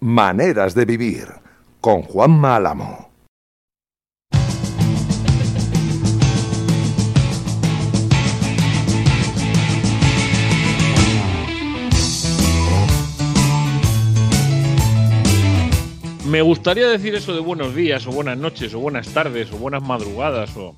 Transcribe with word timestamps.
Maneras 0.00 0.76
de 0.76 0.84
vivir 0.84 1.26
con 1.80 2.02
Juan 2.02 2.30
Málamo. 2.30 3.10
Me 16.26 16.42
gustaría 16.42 16.86
decir 16.86 17.16
eso 17.16 17.34
de 17.34 17.40
buenos 17.40 17.74
días 17.74 18.06
o 18.06 18.12
buenas 18.12 18.38
noches 18.38 18.72
o 18.74 18.78
buenas 18.78 19.08
tardes 19.08 19.50
o 19.52 19.56
buenas 19.56 19.82
madrugadas 19.82 20.56
o 20.56 20.76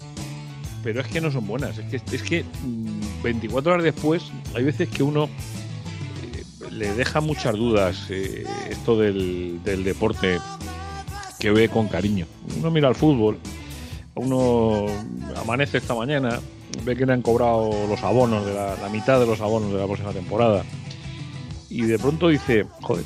pero 0.83 1.03
es 1.03 1.09
que 1.09 1.21
no 1.21 1.31
son 1.31 1.47
buenas. 1.47 1.77
Es 1.77 2.03
que, 2.03 2.17
es 2.17 2.23
que 2.23 2.45
24 3.23 3.71
mm, 3.71 3.75
horas 3.75 3.85
después 3.85 4.33
hay 4.55 4.65
veces 4.65 4.89
que 4.89 5.03
uno 5.03 5.29
le 6.71 6.95
deja 6.95 7.21
muchas 7.21 7.55
dudas 7.55 8.07
eh, 8.11 8.45
esto 8.69 8.99
del, 8.99 9.61
deporte 9.65 10.39
que 11.39 11.51
ve 11.51 11.69
con 11.69 11.89
cariño. 11.89 12.27
Uno 12.59 12.71
mira 12.71 12.89
al 12.89 12.95
fútbol, 12.95 13.39
uno 14.15 14.87
amanece 15.37 15.79
esta 15.79 15.95
mañana, 15.95 16.41
ve 16.85 16.97
que 16.97 17.07
le 17.07 17.13
han 17.13 17.23
cobrado 17.23 17.87
los 17.89 18.03
abonos, 18.03 18.45
de 18.47 18.55
la, 18.55 18.77
la 18.77 18.89
mitad 18.89 19.19
de 19.19 19.27
los 19.27 19.41
abonos 19.41 19.73
de 19.73 19.79
la 19.79 19.87
próxima 19.87 20.13
temporada, 20.13 20.65
y 21.69 21.83
de 21.83 21.99
pronto 21.99 22.29
dice, 22.29 22.67
joder, 22.83 23.05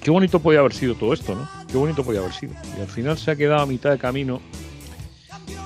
qué 0.00 0.10
bonito 0.10 0.40
podía 0.40 0.60
haber 0.60 0.72
sido 0.72 0.94
todo 0.94 1.12
esto, 1.12 1.34
¿no? 1.34 1.48
Qué 1.70 1.76
bonito 1.76 2.02
podía 2.02 2.20
haber 2.20 2.32
sido. 2.32 2.54
Y 2.76 2.80
al 2.80 2.88
final 2.88 3.18
se 3.18 3.30
ha 3.30 3.36
quedado 3.36 3.62
a 3.62 3.66
mitad 3.66 3.90
de 3.90 3.98
camino 3.98 4.40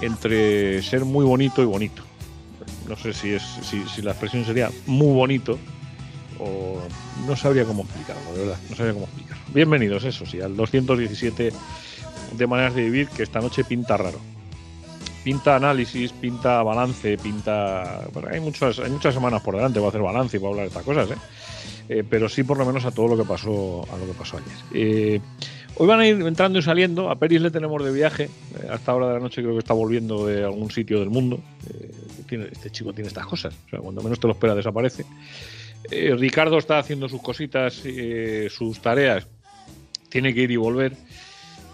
entre 0.01 0.83
ser 0.83 1.05
muy 1.05 1.25
bonito 1.25 1.63
y 1.63 1.67
bonito. 1.67 2.03
No 2.89 2.97
sé 2.97 3.13
si, 3.15 3.31
es, 3.31 3.43
si, 3.63 4.03
la 4.03 4.11
expresión 4.11 4.45
sería 4.45 4.71
muy 4.87 5.15
bonito 5.15 5.59
no 7.27 7.37
sabría 7.37 7.65
cómo 7.65 7.83
explicarlo, 7.83 8.33
de 8.33 8.39
verdad, 8.41 8.59
no 8.69 8.77
sabría 8.77 8.95
cómo 8.95 9.07
explicarlo. 9.07 9.45
Bienvenidos, 9.53 10.05
eso 10.05 10.27
sí, 10.27 10.41
al 10.41 10.57
217 10.57 11.53
de 12.33 12.47
maneras 12.47 12.75
de 12.75 12.83
vivir 12.83 13.09
que 13.09 13.23
esta 13.23 13.41
noche 13.41 13.65
pinta 13.65 13.97
raro. 13.97 14.19
Pinta 15.23 15.57
análisis, 15.57 16.13
pinta 16.13 16.63
balance, 16.63 17.17
pinta... 17.17 18.03
Bueno, 18.13 18.29
hay, 18.31 18.41
muchas, 18.41 18.79
hay 18.79 18.91
muchas 18.91 19.15
semanas 19.15 19.41
por 19.43 19.57
delante 19.57 19.79
para 19.79 19.89
hacer 19.89 20.03
balance 20.03 20.37
y 20.37 20.41
para 20.41 20.51
hablar 20.51 20.65
de 20.65 20.69
estas 20.69 20.83
cosas, 20.83 21.11
¿eh? 21.11 21.17
¿eh? 21.89 22.05
pero 22.09 22.29
sí 22.29 22.43
por 22.43 22.59
lo 22.59 22.67
menos 22.67 22.85
a 22.85 22.91
todo 22.91 23.09
lo 23.09 23.17
que 23.17 23.25
pasó, 23.25 23.87
a 23.91 23.97
lo 23.97 24.07
que 24.07 24.13
pasó 24.13 24.37
ayer. 24.37 24.57
Eh, 24.75 25.21
Hoy 25.77 25.89
van 25.89 26.01
a 26.01 26.07
ir 26.07 26.21
entrando 26.23 26.59
y 26.59 26.63
saliendo. 26.63 27.11
A 27.11 27.17
Peris 27.17 27.41
le 27.41 27.51
tenemos 27.51 27.85
de 27.85 27.91
viaje. 27.91 28.25
Eh, 28.25 28.69
hasta 28.71 28.93
ahora 28.93 29.09
de 29.09 29.15
la 29.15 29.21
noche 29.21 29.43
creo 29.43 29.55
que 29.55 29.59
está 29.59 29.75
volviendo 29.75 30.27
de 30.27 30.45
algún 30.45 30.71
sitio 30.71 31.01
del 31.01 31.11
mundo. 31.11 31.41
Eh, 31.69 32.49
este 32.53 32.71
chico 32.71 32.93
tiene 32.93 33.09
estas 33.09 33.27
cosas. 33.27 33.55
O 33.67 33.71
sea, 33.71 33.81
cuando 33.81 34.03
menos 34.03 34.21
te 34.21 34.27
lo 34.27 34.35
espera, 34.35 34.55
desaparece. 34.55 35.05
Eh, 35.91 36.15
Ricardo 36.17 36.59
está 36.59 36.79
haciendo 36.79 37.09
sus 37.09 37.23
cositas, 37.23 37.83
sus 38.51 38.81
tareas. 38.81 39.27
Tiene 40.09 40.33
que 40.35 40.43
ir 40.43 40.51
y 40.51 40.57
volver. 40.57 40.93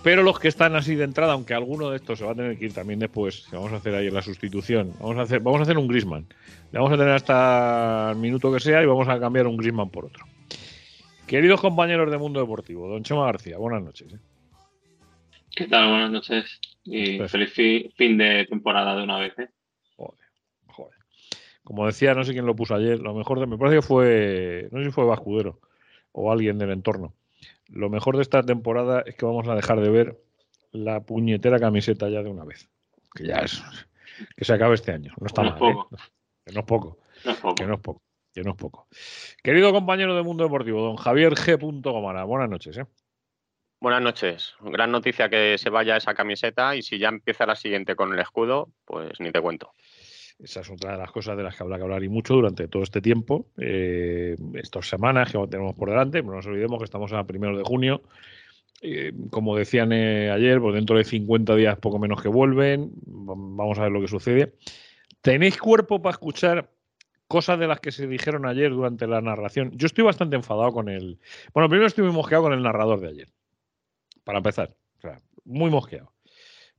Pero 0.02 0.22
los 0.22 0.38
que 0.38 0.48
están 0.48 0.76
así 0.76 0.94
de 0.94 1.04
entrada, 1.04 1.34
aunque 1.34 1.52
alguno 1.52 1.90
de 1.90 1.96
estos 1.96 2.18
se 2.18 2.24
va 2.24 2.32
a 2.32 2.34
tener 2.34 2.58
que 2.58 2.66
ir 2.66 2.72
también 2.72 2.98
después, 2.98 3.46
vamos 3.52 3.72
a 3.72 3.76
hacer 3.76 3.94
ahí 3.94 4.10
la 4.10 4.22
sustitución. 4.22 4.94
Vamos 4.98 5.18
a 5.18 5.22
hacer, 5.22 5.40
vamos 5.40 5.60
a 5.60 5.62
hacer 5.64 5.76
un 5.76 5.88
Grisman. 5.88 6.26
Le 6.72 6.78
vamos 6.78 6.92
a 6.92 6.96
tener 6.96 7.12
hasta 7.12 8.10
el 8.12 8.16
minuto 8.16 8.50
que 8.50 8.60
sea 8.60 8.82
y 8.82 8.86
vamos 8.86 9.08
a 9.08 9.20
cambiar 9.20 9.46
un 9.46 9.58
Grisman 9.58 9.90
por 9.90 10.06
otro. 10.06 10.24
Queridos 11.26 11.60
compañeros 11.60 12.10
de 12.10 12.16
Mundo 12.16 12.40
Deportivo, 12.40 12.88
don 12.88 13.04
Chema 13.04 13.26
García, 13.26 13.58
buenas 13.58 13.82
noches. 13.82 14.14
¿eh? 14.14 14.18
¿Qué 15.54 15.66
tal? 15.66 15.90
Buenas 15.90 16.10
noches 16.10 16.60
y 16.82 17.18
pues- 17.18 17.30
feliz 17.30 17.52
fin 17.52 18.16
de 18.16 18.46
temporada 18.48 18.96
de 18.96 19.02
una 19.02 19.18
vez. 19.18 19.38
¿eh? 19.38 19.48
Como 21.64 21.86
decía, 21.86 22.14
no 22.14 22.24
sé 22.24 22.32
quién 22.32 22.46
lo 22.46 22.56
puso 22.56 22.74
ayer, 22.74 22.98
lo 23.00 23.14
mejor 23.14 23.38
de, 23.40 23.46
me 23.46 23.58
parece 23.58 23.76
que 23.76 23.82
fue, 23.82 24.68
no 24.72 24.78
sé 24.78 24.86
si 24.86 24.90
fue 24.90 25.04
Vascudero 25.04 25.60
o 26.12 26.32
alguien 26.32 26.58
del 26.58 26.70
entorno. 26.70 27.14
Lo 27.68 27.88
mejor 27.88 28.16
de 28.16 28.22
esta 28.22 28.42
temporada 28.42 29.02
es 29.06 29.14
que 29.14 29.26
vamos 29.26 29.46
a 29.48 29.54
dejar 29.54 29.80
de 29.80 29.90
ver 29.90 30.20
la 30.72 31.00
puñetera 31.00 31.58
camiseta 31.58 32.08
ya 32.08 32.22
de 32.22 32.30
una 32.30 32.44
vez. 32.44 32.68
Que 33.14 33.26
ya 33.26 33.36
es, 33.36 33.62
que 34.36 34.44
se 34.44 34.52
acabe 34.52 34.74
este 34.74 34.92
año. 34.92 35.12
No 35.20 35.26
está 35.26 35.42
mal. 35.42 35.58
¿eh? 35.62 35.76
Que 36.44 36.52
no 36.52 36.60
es 36.60 36.66
poco. 36.66 36.98
No 37.24 37.30
es 37.32 37.38
poco. 37.38 37.54
Que 37.54 37.66
no 37.66 37.74
es 37.74 37.80
poco 37.80 38.02
que 38.34 38.42
no 38.42 38.52
es 38.52 38.56
poco. 38.56 38.88
Querido 39.42 39.72
compañero 39.72 40.14
de 40.14 40.22
Mundo 40.22 40.44
Deportivo, 40.44 40.82
don 40.82 40.96
Javier 40.96 41.34
G. 41.34 41.58
Gomara, 41.82 42.24
buenas 42.24 42.48
noches. 42.48 42.78
¿eh? 42.78 42.86
Buenas 43.80 44.02
noches. 44.02 44.54
Gran 44.60 44.92
noticia 44.92 45.28
que 45.28 45.56
se 45.58 45.70
vaya 45.70 45.96
esa 45.96 46.14
camiseta 46.14 46.76
y 46.76 46.82
si 46.82 46.98
ya 46.98 47.08
empieza 47.08 47.46
la 47.46 47.56
siguiente 47.56 47.96
con 47.96 48.12
el 48.12 48.20
escudo, 48.20 48.68
pues 48.84 49.18
ni 49.20 49.32
te 49.32 49.40
cuento. 49.40 49.74
Esa 50.42 50.60
es 50.60 50.70
otra 50.70 50.92
de 50.92 50.98
las 50.98 51.10
cosas 51.10 51.36
de 51.36 51.42
las 51.42 51.56
que 51.56 51.62
habrá 51.62 51.76
que 51.76 51.82
hablar 51.82 52.02
y 52.02 52.08
mucho 52.08 52.34
durante 52.34 52.66
todo 52.68 52.82
este 52.82 53.00
tiempo, 53.00 53.46
eh, 53.58 54.36
estas 54.54 54.88
semanas 54.88 55.30
que 55.30 55.38
tenemos 55.48 55.74
por 55.74 55.90
delante. 55.90 56.22
No 56.22 56.32
nos 56.32 56.46
olvidemos 56.46 56.78
que 56.78 56.84
estamos 56.84 57.12
a 57.12 57.24
primero 57.24 57.56
de 57.56 57.64
junio. 57.64 58.02
Eh, 58.82 59.12
como 59.30 59.56
decían 59.56 59.92
eh, 59.92 60.30
ayer, 60.30 60.58
pues 60.60 60.74
dentro 60.74 60.96
de 60.96 61.04
50 61.04 61.54
días 61.56 61.78
poco 61.78 61.98
menos 61.98 62.22
que 62.22 62.28
vuelven. 62.28 62.90
Vamos 63.04 63.78
a 63.78 63.82
ver 63.82 63.92
lo 63.92 64.00
que 64.00 64.08
sucede. 64.08 64.54
¿Tenéis 65.20 65.58
cuerpo 65.58 66.00
para 66.00 66.12
escuchar 66.12 66.70
cosas 67.30 67.60
de 67.60 67.68
las 67.68 67.78
que 67.78 67.92
se 67.92 68.08
dijeron 68.08 68.44
ayer 68.44 68.72
durante 68.72 69.06
la 69.06 69.20
narración. 69.20 69.70
Yo 69.76 69.86
estoy 69.86 70.02
bastante 70.02 70.34
enfadado 70.34 70.72
con 70.72 70.88
el. 70.88 71.20
Bueno, 71.54 71.68
primero 71.68 71.86
estoy 71.86 72.02
muy 72.02 72.12
mosqueado 72.12 72.42
con 72.42 72.52
el 72.52 72.62
narrador 72.62 73.00
de 73.00 73.08
ayer. 73.08 73.28
Para 74.24 74.38
empezar. 74.38 74.74
O 74.98 75.00
sea, 75.00 75.20
muy 75.44 75.70
mosqueado. 75.70 76.12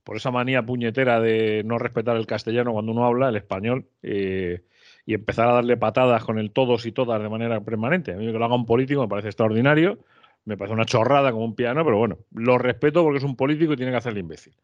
Por 0.04 0.16
esa 0.16 0.30
manía 0.30 0.64
puñetera 0.64 1.20
de 1.20 1.62
no 1.64 1.78
respetar 1.78 2.16
el 2.16 2.26
castellano 2.26 2.72
cuando 2.72 2.92
uno 2.92 3.04
habla, 3.04 3.28
el 3.28 3.36
español, 3.36 3.86
y 4.02 5.14
empezar 5.14 5.48
a 5.48 5.54
darle 5.54 5.76
patadas 5.76 6.24
con 6.24 6.38
el 6.38 6.50
todos 6.50 6.86
y 6.86 6.92
todas 6.92 7.22
de 7.22 7.28
manera 7.28 7.60
permanente. 7.60 8.12
A 8.12 8.16
mí 8.16 8.26
que 8.26 8.32
lo 8.32 8.44
haga 8.44 8.54
un 8.54 8.66
político 8.66 9.02
me 9.02 9.08
parece 9.08 9.28
extraordinario. 9.28 9.98
Me 10.44 10.56
parece 10.56 10.74
una 10.74 10.84
chorrada 10.84 11.30
como 11.30 11.44
un 11.44 11.54
piano, 11.54 11.84
pero 11.84 11.98
bueno, 11.98 12.18
lo 12.32 12.58
respeto 12.58 13.04
porque 13.04 13.18
es 13.18 13.24
un 13.24 13.36
político 13.36 13.74
y 13.74 13.76
tiene 13.76 13.92
que 13.92 13.98
hacerle 13.98 14.20
imbécil. 14.20 14.54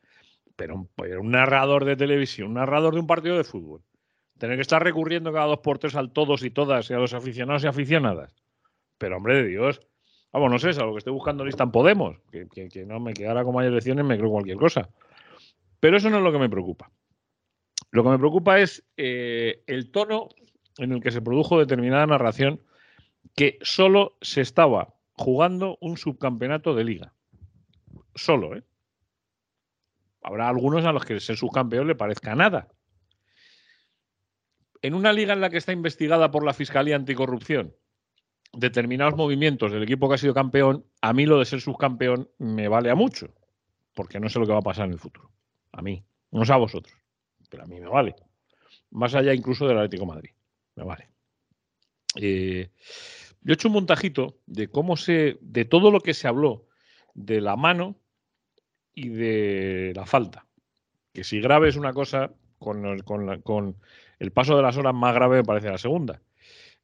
Pero 0.56 0.88
pero 0.96 1.20
un 1.20 1.30
narrador 1.30 1.84
de 1.84 1.94
televisión, 1.94 2.48
un 2.48 2.54
narrador 2.54 2.94
de 2.94 3.00
un 3.00 3.06
partido 3.06 3.36
de 3.36 3.44
fútbol, 3.44 3.82
Tener 4.38 4.56
que 4.56 4.62
estar 4.62 4.82
recurriendo 4.82 5.32
cada 5.32 5.46
dos 5.46 5.58
por 5.58 5.78
tres 5.78 5.96
al 5.96 6.12
todos 6.12 6.44
y 6.44 6.50
todas 6.50 6.88
y 6.90 6.94
a 6.94 6.98
los 6.98 7.12
aficionados 7.12 7.64
y 7.64 7.66
aficionadas. 7.66 8.34
Pero 8.96 9.16
hombre 9.16 9.36
de 9.42 9.48
Dios, 9.48 9.80
vamos, 10.32 10.50
no 10.50 10.58
sé, 10.60 10.70
es 10.70 10.78
algo 10.78 10.92
que 10.92 10.98
estoy 10.98 11.12
buscando 11.12 11.44
lista 11.44 11.64
en 11.64 11.72
Podemos, 11.72 12.18
que, 12.30 12.86
no 12.86 13.00
me 13.00 13.14
quedara 13.14 13.42
con 13.42 13.54
mayores 13.54 13.74
elecciones 13.74 14.04
me 14.04 14.16
creo 14.16 14.30
cualquier 14.30 14.56
cosa. 14.56 14.88
Pero 15.80 15.96
eso 15.96 16.10
no 16.10 16.18
es 16.18 16.22
lo 16.22 16.32
que 16.32 16.38
me 16.38 16.50
preocupa. 16.50 16.90
Lo 17.90 18.02
que 18.02 18.10
me 18.10 18.18
preocupa 18.18 18.60
es 18.60 18.84
eh, 18.96 19.62
el 19.66 19.90
tono 19.90 20.28
en 20.78 20.92
el 20.92 21.02
que 21.02 21.10
se 21.10 21.22
produjo 21.22 21.58
determinada 21.58 22.06
narración 22.06 22.60
que 23.34 23.58
solo 23.62 24.16
se 24.20 24.40
estaba 24.40 24.94
jugando 25.12 25.78
un 25.80 25.96
subcampeonato 25.96 26.74
de 26.74 26.84
liga. 26.84 27.14
Solo, 28.14 28.56
¿eh? 28.56 28.64
Habrá 30.22 30.48
algunos 30.48 30.84
a 30.84 30.92
los 30.92 31.04
que 31.04 31.20
ser 31.20 31.36
subcampeón 31.36 31.86
le 31.86 31.94
parezca 31.94 32.34
nada 32.34 32.68
en 34.82 34.94
una 34.94 35.12
liga 35.12 35.32
en 35.32 35.40
la 35.40 35.50
que 35.50 35.58
está 35.58 35.72
investigada 35.72 36.30
por 36.30 36.44
la 36.44 36.52
Fiscalía 36.52 36.96
Anticorrupción 36.96 37.74
determinados 38.52 39.16
movimientos 39.16 39.72
del 39.72 39.82
equipo 39.82 40.08
que 40.08 40.14
ha 40.14 40.18
sido 40.18 40.32
campeón, 40.32 40.86
a 41.02 41.12
mí 41.12 41.26
lo 41.26 41.38
de 41.38 41.44
ser 41.44 41.60
subcampeón 41.60 42.30
me 42.38 42.68
vale 42.68 42.90
a 42.90 42.94
mucho, 42.94 43.34
porque 43.94 44.20
no 44.20 44.30
sé 44.30 44.38
lo 44.38 44.46
que 44.46 44.52
va 44.52 44.60
a 44.60 44.62
pasar 44.62 44.86
en 44.86 44.92
el 44.92 44.98
futuro. 44.98 45.30
A 45.72 45.82
mí, 45.82 46.04
no 46.30 46.44
sé 46.44 46.52
a 46.52 46.56
vosotros, 46.56 46.94
pero 47.50 47.64
a 47.64 47.66
mí 47.66 47.80
me 47.80 47.88
vale. 47.88 48.14
Más 48.90 49.14
allá 49.14 49.34
incluso 49.34 49.66
del 49.66 49.78
Atlético 49.78 50.06
Madrid, 50.06 50.30
me 50.74 50.84
vale. 50.84 51.08
Eh, 52.16 52.70
yo 53.42 53.52
he 53.52 53.54
hecho 53.54 53.68
un 53.68 53.74
montajito 53.74 54.38
de 54.46 54.68
cómo 54.68 54.96
se, 54.96 55.38
de 55.40 55.64
todo 55.64 55.90
lo 55.90 56.00
que 56.00 56.14
se 56.14 56.28
habló 56.28 56.66
de 57.14 57.40
la 57.40 57.56
mano 57.56 57.96
y 58.94 59.08
de 59.08 59.92
la 59.94 60.06
falta. 60.06 60.46
Que 61.12 61.24
si 61.24 61.40
grave 61.40 61.68
es 61.68 61.76
una 61.76 61.92
cosa, 61.92 62.32
con, 62.58 62.98
con, 63.00 63.40
con 63.42 63.76
el 64.18 64.32
paso 64.32 64.56
de 64.56 64.62
las 64.62 64.76
horas 64.76 64.94
más 64.94 65.14
grave 65.14 65.38
me 65.38 65.44
parece 65.44 65.70
la 65.70 65.78
segunda. 65.78 66.20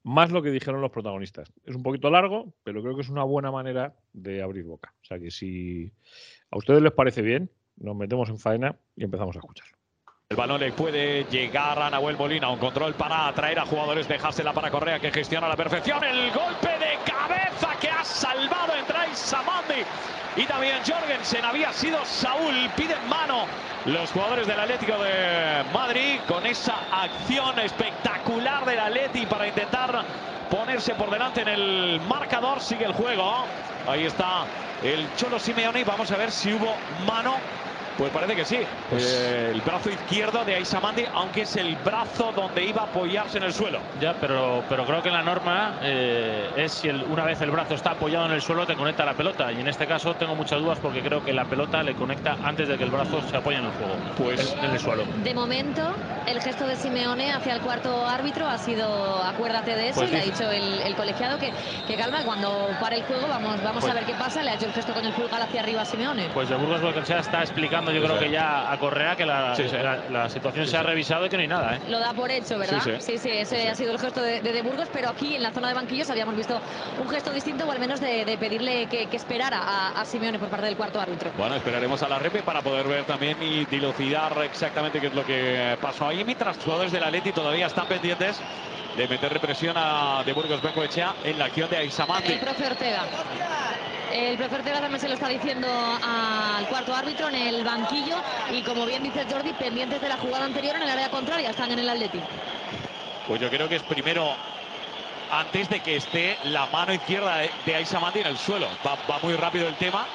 Más 0.03 0.31
lo 0.31 0.43
que 0.43 0.51
dijeron 0.51 0.83
los 0.83 0.91
protagonistas. 0.91 1.53
Es 1.65 1.75
un 1.75 1.83
poquito 1.83 2.11
largo, 2.11 2.53
pero 2.63 2.83
creo 2.83 2.95
que 2.95 3.03
es 3.03 3.09
una 3.09 3.25
buena 3.25 3.51
manera 3.51 3.97
de 4.13 4.43
abrir 4.43 4.65
boca. 4.65 4.95
O 5.03 5.05
sea 5.05 5.19
que 5.19 5.31
si 5.31 5.91
a 6.51 6.59
ustedes 6.59 6.83
les 6.83 6.93
parece 6.93 7.23
bien, 7.23 7.51
nos 7.77 7.97
metemos 7.97 8.29
en 8.29 8.39
faena 8.39 8.75
y 8.97 9.05
empezamos 9.05 9.37
a 9.37 9.39
escucharlo. 9.39 9.77
El 10.29 10.37
balón 10.37 10.61
le 10.61 10.73
puede 10.73 11.25
llegar 11.25 11.79
a 11.79 11.91
Nahuel 11.91 12.17
Molina, 12.17 12.49
un 12.49 12.59
control 12.59 12.95
para 12.95 13.29
atraer 13.29 13.59
a 13.59 13.67
jugadores, 13.67 14.09
dejársela 14.09 14.53
para 14.53 14.71
Correa 14.71 14.99
que 14.99 15.13
gestiona 15.13 15.47
a 15.47 15.51
la 15.51 15.57
perfección. 15.57 16.03
El 16.03 16.33
golpe 16.33 16.69
de 16.69 16.99
cabeza 17.05 17.79
que 17.81 17.89
ha 17.89 18.03
salvado 18.05 18.75
entre 18.75 19.15
Samandi 19.15 19.85
y 20.37 20.45
también 20.47 20.79
Jorgensen. 20.87 21.45
Había 21.45 21.73
sido 21.73 22.05
Saúl, 22.05 22.71
piden 22.77 23.09
mano 23.09 23.47
los 23.85 24.11
jugadores 24.11 24.47
del 24.47 24.59
Atlético 24.59 25.03
de 25.03 25.65
Madrid 25.73 26.21
con 26.27 26.47
esa 26.47 26.75
acción 26.91 27.59
espectacular 27.59 28.65
del 28.65 28.81
Atleti 28.81 29.27
para 29.27 29.47
intentar 29.47 30.05
ponerse 30.51 30.95
por 30.95 31.11
delante 31.11 31.43
en 31.43 31.49
el 31.49 32.01
marcador. 32.09 32.61
Sigue 32.61 32.85
el 32.85 32.93
juego. 32.93 33.45
Ahí 33.87 34.05
está 34.05 34.45
el 34.83 35.07
Cholo 35.17 35.39
Simeone 35.39 35.81
y 35.81 35.85
vamos 35.85 36.11
a 36.11 36.17
ver 36.17 36.31
si 36.31 36.53
hubo 36.53 36.75
mano 37.07 37.35
Pues 37.97 38.11
parece 38.11 38.35
que 38.35 38.45
sí. 38.45 38.59
Pues 38.91 39.05
eh, 39.05 39.51
el 39.53 39.61
brazo 39.61 39.91
izquierdo 39.91 40.45
de 40.45 40.55
Aisamandi, 40.57 41.05
aunque 41.13 41.43
es 41.43 41.57
el 41.57 41.77
brazo 41.77 42.33
donde 42.35 42.65
iba 42.65 42.83
a 42.83 42.85
apoyarse 42.87 43.39
en 43.39 43.45
el 43.45 43.53
suelo. 43.53 43.81
Ya, 44.01 44.15
pero, 44.21 44.65
pero 44.69 44.85
creo 44.85 45.03
que 45.03 45.11
la 45.11 45.23
norma 45.23 45.79
eh, 45.83 46.51
es 46.57 46.73
si 46.73 46.89
una 46.89 47.25
vez 47.25 47.41
el 47.41 47.51
brazo 47.51 47.75
está 47.75 47.93
apoyado 47.93 48.27
en 48.27 48.33
el 48.33 48.43
suelo, 48.43 48.67
te 48.67 48.75
conecta 48.75 49.05
la 49.05 49.15
pelota. 49.15 49.53
Y 49.53 49.61
en 49.61 49.69
este 49.69 49.87
caso 49.87 50.15
tengo 50.15 50.35
muchas 50.35 50.61
dudas 50.61 50.79
porque 50.81 51.03
creo 51.03 51.25
que 51.25 51.33
la 51.33 51.45
pelota 51.45 51.83
le 51.83 51.95
conecta 51.95 52.37
antes 52.43 52.69
de 52.69 52.77
que 52.77 52.85
el 52.85 52.91
brazo 52.91 53.23
se 53.31 53.37
apoye 53.37 53.59
en 53.59 53.67
el 53.67 53.73
juego. 53.73 53.95
Pues 54.17 54.57
en, 54.61 54.71
el 54.71 54.81
suelo. 54.81 55.05
De 55.23 55.35
momento, 55.35 55.95
el 56.27 56.41
gesto 56.41 56.67
de 56.67 56.77
Simeone 56.77 57.33
hacia 57.33 57.55
el 57.55 57.61
cuarto 57.61 58.07
árbitro 58.07 58.47
ha 58.47 58.59
sido 58.59 59.23
acuérdate 59.23 59.75
de 59.77 59.91
eso 59.91 60.01
pues 60.01 60.11
y 60.11 60.15
le 60.15 60.21
ha 60.21 60.25
dicho 60.25 60.51
el, 60.51 60.95
colegiado 60.97 61.39
que, 61.39 61.53
que, 61.87 61.97
calma, 61.97 62.23
cuando 62.25 62.69
pare 62.81 62.97
el 62.97 63.03
juego 63.05 63.27
vamos, 63.29 63.63
vamos 63.63 63.85
a 63.85 63.87
pues 63.87 63.95
ver 63.95 64.05
qué 64.05 64.15
pasa. 64.15 64.43
Le 64.43 64.51
ha 64.51 64.55
hecho 64.55 64.67
el 64.67 64.73
gesto 64.73 64.93
con 64.93 65.05
el 65.05 65.13
pulgar 65.13 65.41
hacia 65.43 65.61
arriba 65.61 65.83
a 65.83 65.85
Simeone. 65.85 66.29
Pues 66.35 66.49
de 66.49 66.57
Burgos 66.57 66.81
está 67.11 67.41
explicando, 67.41 67.84
yo 67.93 68.03
creo 68.03 68.19
que 68.19 68.31
ya 68.31 68.73
a 68.73 68.79
Correa, 68.79 69.17
que 69.17 69.27
la, 69.27 69.57
la, 70.11 70.29
situación 70.29 70.67
se 70.67 70.77
ha 70.77 70.83
revisado 70.83 71.27
y 71.27 71.29
que 71.29 71.37
no 71.37 71.43
hay 71.43 71.49
nada. 71.49 71.77
¿eh? 71.77 71.81
Lo 71.89 71.99
da 71.99 72.13
por 72.13 72.31
hecho, 72.31 72.59
¿verdad? 72.59 72.81
Sí, 72.99 73.19
sí, 73.19 73.31
ese 73.31 73.69
ha 73.69 73.75
sido 73.75 73.93
el 73.93 73.99
gesto 73.99 74.21
de, 74.23 74.41
de, 74.41 74.63
Burgos, 74.63 74.89
pero 74.93 75.11
aquí 75.11 75.37
en 75.37 75.43
la 75.43 75.53
zona 75.53 75.69
de 75.69 75.75
banquillos 75.75 76.09
habíamos 76.11 76.37
visto 76.37 76.61
un 77.01 77.09
gesto 77.09 77.33
distinto 77.33 77.67
o 77.67 77.71
al 77.71 77.79
menos 77.79 78.01
de, 78.01 78.37
pedirle 78.39 78.87
que, 78.87 79.09
esperara 79.13 79.59
a, 79.59 80.01
a, 80.01 80.05
Simeone 80.05 80.39
por 80.39 80.49
parte 80.49 80.67
del 80.67 80.77
cuarto 80.77 81.01
árbitro. 81.01 81.31
Bueno, 81.37 81.55
esperaremos 81.57 82.03
a 82.03 82.09
la 82.09 82.19
repe 82.19 82.43
para 82.43 82.63
poder 82.63 82.87
ver 82.87 83.05
también 83.05 83.43
y 83.43 83.65
dilucidar 83.67 84.33
exactamente 84.45 85.01
qué 85.01 85.09
es 85.09 85.15
lo 85.15 85.25
que 85.25 85.77
pasó 85.81 86.09
ahí. 86.09 86.25
Mientras 86.25 86.57
los 86.57 86.65
jugadores 86.65 86.93
del 86.93 87.05
Atleti 87.05 87.33
todavía 87.33 87.67
están 87.67 87.87
pendientes 87.87 88.41
de 88.97 89.09
meter 89.09 89.33
represión 89.33 89.75
a 89.77 90.23
de 90.25 90.33
Burgos 90.33 90.63
Bengoechea 90.63 91.15
en 91.25 91.39
la 91.39 91.47
acción 91.47 91.69
de 91.69 91.79
Aisamandi. 91.79 92.33
El 92.33 92.41
profe 92.41 92.67
Ortega. 92.67 93.03
El 94.15 94.37
profe 94.37 94.55
Ortega 94.55 94.81
también 94.81 95.01
se 95.01 95.09
lo 95.09 95.15
está 95.15 95.27
diciendo 95.27 95.67
al 95.69 96.69
cuarto 96.69 96.95
árbitro 96.95 97.29
en 97.31 97.35
el 97.35 97.65
banquillo 97.65 98.15
y 98.53 98.63
como 98.63 98.87
bien 98.87 99.03
dice 99.03 99.27
Jordi, 99.29 99.53
pendientes 99.55 100.01
de 100.01 100.09
la 100.09 100.17
jugada 100.17 100.45
anterior 100.45 100.77
en 100.77 100.83
el 100.83 100.89
área 100.89 101.11
contraria, 101.11 101.51
están 101.51 101.73
en 101.73 101.81
el 101.81 101.91
Atleti. 101.91 102.21
Pues 103.27 103.41
yo 103.41 103.51
creo 103.51 103.69
que 103.69 103.75
es 103.75 103.83
primero 103.83 104.37
antes 105.33 105.69
de 105.69 105.81
que 105.81 105.97
esté 105.97 106.39
la 106.45 106.67
mano 106.67 106.95
izquierda 106.95 107.39
de, 107.39 107.51
de 107.67 107.75
Aisamandi 107.75 108.21
en 108.21 108.29
el 108.29 108.39
suelo. 108.39 108.69
Va, 108.87 109.19
muy 109.21 109.35
rápido 109.35 109.67
el 109.67 109.75
tema. 109.75 110.07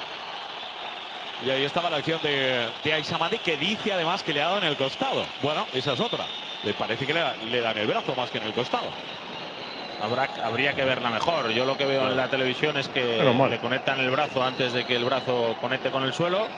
Y 1.44 1.50
ahí 1.50 1.64
estaba 1.64 1.90
la 1.90 1.98
acción 1.98 2.22
de, 2.22 2.70
de 2.82 2.92
Aisamandi 2.94 3.38
que 3.40 3.58
dice 3.58 3.92
además 3.92 4.22
que 4.22 4.32
le 4.32 4.40
ha 4.40 4.46
dado 4.46 4.58
en 4.58 4.64
el 4.64 4.78
costado. 4.78 5.26
Bueno, 5.42 5.66
esa 5.74 5.92
es 5.92 6.00
otra. 6.00 6.24
Le 6.62 6.72
parece 6.72 7.06
que 7.06 7.12
le, 7.12 7.22
le 7.50 7.60
dan 7.60 7.76
el 7.76 7.86
brazo 7.86 8.14
más 8.14 8.30
que 8.30 8.38
en 8.38 8.44
el 8.44 8.54
costado. 8.54 8.88
Habrá, 10.00 10.28
habría 10.42 10.74
que 10.74 10.84
verla 10.84 11.10
mejor. 11.10 11.50
Yo 11.52 11.64
lo 11.64 11.76
que 11.76 11.84
veo 11.84 12.08
en 12.10 12.16
la 12.16 12.28
televisión 12.28 12.76
es 12.76 12.88
que 12.88 13.22
le 13.48 13.58
conectan 13.58 14.00
el 14.00 14.10
brazo 14.10 14.42
antes 14.42 14.72
de 14.72 14.84
que 14.84 14.96
el 14.96 15.04
brazo 15.04 15.56
conecte 15.60 15.90
con 15.90 16.02
el 16.04 16.12
suelo. 16.12 16.48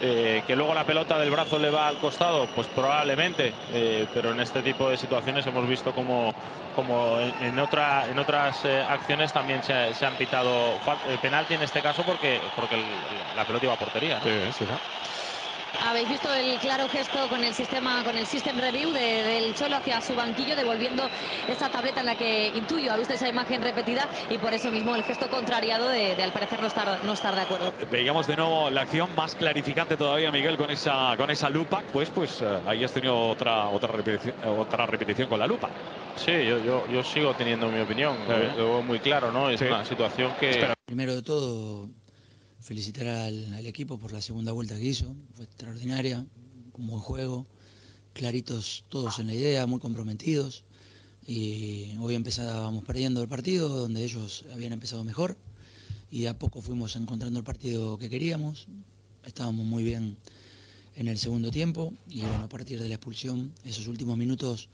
Eh, 0.00 0.42
que 0.46 0.56
luego 0.56 0.74
la 0.74 0.84
pelota 0.84 1.18
del 1.20 1.30
brazo 1.30 1.56
le 1.58 1.70
va 1.70 1.86
al 1.86 1.98
costado, 1.98 2.46
pues 2.48 2.66
probablemente, 2.66 3.54
eh, 3.72 4.06
pero 4.12 4.32
en 4.32 4.40
este 4.40 4.60
tipo 4.60 4.90
de 4.90 4.96
situaciones 4.96 5.46
hemos 5.46 5.68
visto 5.68 5.92
como, 5.92 6.34
como 6.74 7.20
en, 7.20 7.58
otra, 7.60 8.04
en 8.10 8.18
otras 8.18 8.64
eh, 8.64 8.84
acciones 8.88 9.32
también 9.32 9.62
se, 9.62 9.94
se 9.94 10.04
han 10.04 10.16
pitado 10.16 10.80
penalti 11.22 11.54
en 11.54 11.62
este 11.62 11.80
caso 11.80 12.02
porque, 12.02 12.40
porque 12.56 12.76
la 13.36 13.44
pelota 13.44 13.66
iba 13.66 13.74
a 13.74 13.78
portería. 13.78 14.20
Sí, 14.20 14.30
sí, 14.52 14.66
habéis 15.84 16.08
visto 16.08 16.32
el 16.32 16.58
claro 16.58 16.88
gesto 16.88 17.28
con 17.28 17.44
el 17.44 17.54
sistema, 17.54 18.02
con 18.04 18.16
el 18.16 18.26
system 18.26 18.58
review 18.58 18.90
del 18.92 19.54
Cholo 19.54 19.76
hacia 19.76 20.00
su 20.00 20.14
banquillo, 20.14 20.56
devolviendo 20.56 21.08
esa 21.48 21.68
tableta 21.68 22.00
en 22.00 22.06
la 22.06 22.16
que 22.16 22.48
intuyo, 22.48 22.92
ha 22.92 22.96
visto 22.96 23.14
esa 23.14 23.28
imagen 23.28 23.62
repetida 23.62 24.08
y 24.30 24.38
por 24.38 24.52
eso 24.54 24.70
mismo 24.70 24.94
el 24.94 25.04
gesto 25.04 25.28
contrariado 25.28 25.88
de, 25.88 26.14
al 26.22 26.32
parecer 26.32 26.60
no 26.60 26.68
estar, 26.68 27.04
no 27.04 27.12
estar 27.12 27.34
de 27.34 27.42
acuerdo. 27.42 27.72
Veíamos 27.90 28.26
de 28.26 28.36
nuevo 28.36 28.70
la 28.70 28.82
acción 28.82 29.14
más 29.14 29.34
clarificante 29.34 29.96
todavía, 29.96 30.30
Miguel, 30.30 30.56
con 30.56 30.70
esa, 30.70 31.14
con 31.16 31.30
esa 31.30 31.50
lupa, 31.50 31.82
pues, 31.92 32.10
pues 32.10 32.40
eh, 32.40 32.58
ahí 32.66 32.84
has 32.84 32.92
tenido 32.92 33.18
otra, 33.28 33.68
otra, 33.68 33.92
repetición, 33.92 34.34
otra 34.58 34.86
repetición 34.86 35.28
con 35.28 35.38
la 35.38 35.46
lupa. 35.46 35.68
Sí, 36.16 36.32
yo, 36.32 36.58
yo, 36.58 36.86
yo 36.88 37.02
sigo 37.02 37.34
teniendo 37.34 37.68
mi 37.68 37.80
opinión, 37.80 38.16
lo, 38.28 38.36
veo 38.38 38.82
muy 38.82 39.00
claro, 39.00 39.32
¿no? 39.32 39.50
Es 39.50 39.60
una 39.60 39.84
situación 39.84 40.32
que... 40.38 40.72
Primero 40.86 41.14
de 41.14 41.22
todo, 41.22 41.88
felicitar 42.64 43.06
al, 43.06 43.66
equipo 43.66 43.98
por 43.98 44.10
la 44.10 44.22
segunda 44.22 44.50
vuelta 44.50 44.74
que 44.76 44.86
hizo, 44.86 45.14
fue 45.34 45.44
extraordinaria, 45.44 46.24
un 46.72 46.86
buen 46.86 47.00
juego, 47.00 47.46
claritos 48.14 48.84
todos 48.88 49.18
en 49.18 49.26
la 49.26 49.34
idea, 49.34 49.66
muy 49.66 49.80
comprometidos. 49.80 50.64
Y 51.26 51.94
hoy 52.00 52.14
empezábamos 52.14 52.82
perdiendo 52.84 53.20
el 53.22 53.28
partido, 53.28 53.68
donde 53.68 54.02
ellos 54.02 54.46
habían 54.52 54.72
empezado 54.72 55.04
mejor, 55.04 55.36
y 56.10 56.24
a 56.24 56.38
poco 56.38 56.62
fuimos 56.62 56.96
encontrando 56.96 57.38
el 57.38 57.44
partido 57.44 57.98
que 57.98 58.08
queríamos. 58.08 58.66
Estábamos 59.24 59.66
muy 59.66 59.84
bien 59.84 60.16
en 60.96 61.08
el 61.08 61.18
segundo 61.18 61.50
tiempo, 61.50 61.92
y 62.08 62.20
bueno, 62.20 62.44
a 62.44 62.48
partir 62.48 62.80
de 62.80 62.88
la 62.88 62.94
expulsión, 62.94 63.52
esos 63.64 63.88
últimos 63.88 64.16
minutos 64.16 64.70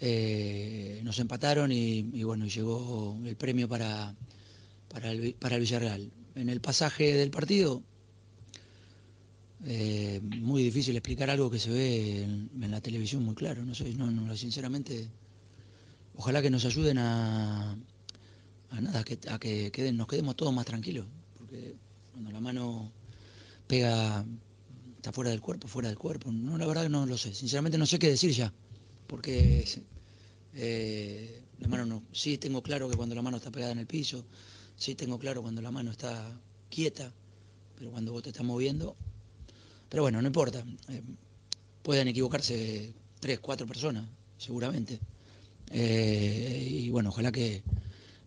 eh, 0.00 1.00
nos 1.04 1.18
empataron 1.18 1.72
y, 1.72 2.22
bueno, 2.22 2.46
llegó 2.46 3.18
el 3.24 3.36
premio 3.36 3.66
para, 3.66 4.14
para 4.88 5.10
el 5.10 5.60
Villarreal 5.60 6.10
en 6.34 6.48
el 6.48 6.60
pasaje 6.60 7.14
del 7.14 7.30
partido. 7.30 7.82
Eh, 9.64 10.20
muy 10.22 10.62
difícil 10.62 10.94
explicar 10.96 11.30
algo 11.30 11.50
que 11.50 11.58
se 11.58 11.70
ve 11.70 12.22
en, 12.22 12.70
la 12.70 12.80
televisión 12.80 13.24
muy 13.24 13.34
claro. 13.34 13.64
No 13.64 13.74
sé, 13.74 13.92
no, 13.94 14.10
no, 14.10 14.36
sinceramente, 14.36 15.08
ojalá 16.14 16.40
que 16.40 16.50
nos 16.50 16.64
ayuden 16.64 16.98
a, 16.98 17.72
a 18.70 18.80
nada, 18.80 19.02
que, 19.02 19.18
a 19.28 19.38
que 19.38 19.92
nos 19.92 20.06
quedemos 20.06 20.36
todos 20.36 20.54
más 20.54 20.64
tranquilos, 20.64 21.06
porque 21.36 21.74
cuando 22.12 22.30
la 22.30 22.40
mano 22.40 22.92
pega, 23.66 24.24
está 24.96 25.12
fuera 25.12 25.30
del 25.30 25.40
cuerpo, 25.40 25.66
fuera 25.66 25.88
del 25.88 25.98
cuerpo. 25.98 26.30
No, 26.30 26.56
la 26.56 26.66
verdad 26.66 26.84
que 26.84 26.88
no 26.88 27.04
lo 27.04 27.18
sé. 27.18 27.34
Sinceramente 27.34 27.78
no 27.78 27.86
sé 27.86 27.98
qué 27.98 28.08
decir 28.08 28.30
ya, 28.30 28.52
porque 29.08 29.64
eh, 30.54 31.42
la 31.58 31.68
mano 31.68 31.84
no. 31.84 32.02
Sí 32.12 32.38
tengo 32.38 32.62
claro 32.62 32.88
que 32.88 32.96
cuando 32.96 33.16
la 33.16 33.22
mano 33.22 33.38
está 33.38 33.50
pegada 33.50 33.72
en 33.72 33.78
el 33.80 33.86
piso, 33.86 34.24
Sí, 34.78 34.94
tengo 34.94 35.18
claro 35.18 35.42
cuando 35.42 35.60
la 35.60 35.72
mano 35.72 35.90
está 35.90 36.40
quieta, 36.70 37.12
pero 37.76 37.90
cuando 37.90 38.12
vos 38.12 38.22
te 38.22 38.28
estás 38.30 38.46
moviendo. 38.46 38.94
Pero 39.88 40.04
bueno, 40.04 40.22
no 40.22 40.28
importa. 40.28 40.64
Eh, 40.88 41.02
pueden 41.82 42.06
equivocarse 42.06 42.94
tres, 43.18 43.40
cuatro 43.40 43.66
personas, 43.66 44.06
seguramente. 44.38 45.00
Eh, 45.72 46.64
y 46.70 46.90
bueno, 46.90 47.08
ojalá 47.08 47.32
que 47.32 47.64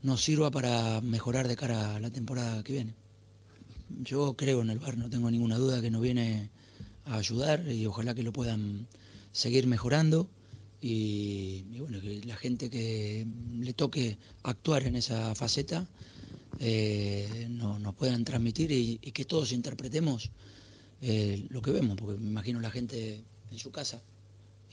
nos 0.04 0.22
sirva 0.22 0.52
para 0.52 1.00
mejorar 1.00 1.48
de 1.48 1.56
cara 1.56 1.96
a 1.96 2.00
la 2.02 2.10
temporada 2.10 2.62
que 2.64 2.74
viene. 2.74 2.96
Yo 4.04 4.34
creo 4.34 4.62
en 4.62 4.72
el 4.72 4.80
bar, 4.80 4.98
no 4.98 5.10
tengo 5.10 5.32
ninguna 5.32 5.58
duda 5.58 5.82
que 5.82 5.90
nos 5.90 6.02
viene 6.02 6.50
a 7.06 7.16
ayudar 7.16 7.66
y 7.66 7.86
ojalá 7.86 8.14
que 8.14 8.24
lo 8.24 8.34
puedan 8.34 8.88
seguir 9.32 9.68
mejorando. 9.68 10.30
y 10.82 11.64
bueno, 11.80 12.02
que 12.02 12.22
la 12.26 12.36
gente 12.36 12.70
que 12.70 13.26
le 13.54 13.74
toque 13.74 14.18
actuar 14.44 14.84
en 14.84 14.96
esa 14.96 15.34
faceta 15.36 15.88
eh, 16.60 17.48
nos 17.50 17.96
puedan 17.96 18.24
transmitir 18.24 18.72
y, 18.72 18.98
que 18.98 19.26
todos 19.26 19.52
interpretemos 19.52 20.30
eh, 21.02 21.46
lo 21.50 21.62
que 21.62 21.72
vemos, 21.72 21.98
porque 21.98 22.20
me 22.20 22.30
imagino 22.30 22.60
la 22.60 22.72
gente 22.72 23.24
en 23.52 23.58
su 23.58 23.72
casa 23.72 24.02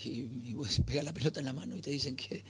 y, 0.04 0.08
y 0.08 0.56
pega 0.86 1.02
la 1.02 1.12
pelota 1.12 1.40
en 1.40 1.46
la 1.46 1.52
mano 1.52 1.76
y 1.76 1.80
te 1.80 1.90
dicen 1.90 2.16
que, 2.16 2.44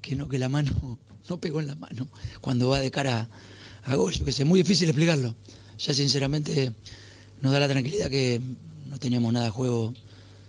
que 0.00 0.16
no, 0.16 0.28
que 0.28 0.38
la 0.38 0.48
mano 0.48 0.98
no 1.28 1.40
pegó 1.40 1.60
en 1.60 1.68
la 1.68 1.74
mano 1.74 2.08
cuando 2.40 2.68
va 2.68 2.80
de 2.80 2.90
cara 2.90 3.28
a 3.84 3.96
gol, 3.96 4.12
que 4.12 4.30
es 4.30 4.44
muy 4.44 4.62
difícil 4.62 4.88
explicarlo. 4.88 5.34
Ya 5.78 5.92
sinceramente 5.92 6.72
nos 7.42 7.52
da 7.52 7.60
la 7.60 7.68
tranquilidad 7.68 8.08
que 8.08 8.40
no 8.86 8.98
teníamos 8.98 9.32
nada 9.32 9.46
de 9.46 9.50
juego 9.50 9.92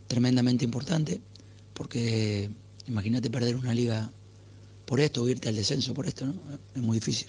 tremendamente 0.08 0.64
importante, 0.64 1.20
porque 1.74 2.50
imagínate 2.88 3.30
perder 3.30 3.56
una 3.56 3.74
liga 3.74 4.12
por 4.86 5.00
esto, 5.00 5.24
o 5.24 5.30
irte 5.30 5.50
al 5.50 5.56
descenso 5.56 5.94
por 5.94 6.06
esto, 6.08 6.26
¿no? 6.28 6.34
Es 6.76 6.82
muy 6.82 6.98
difícil. 6.98 7.28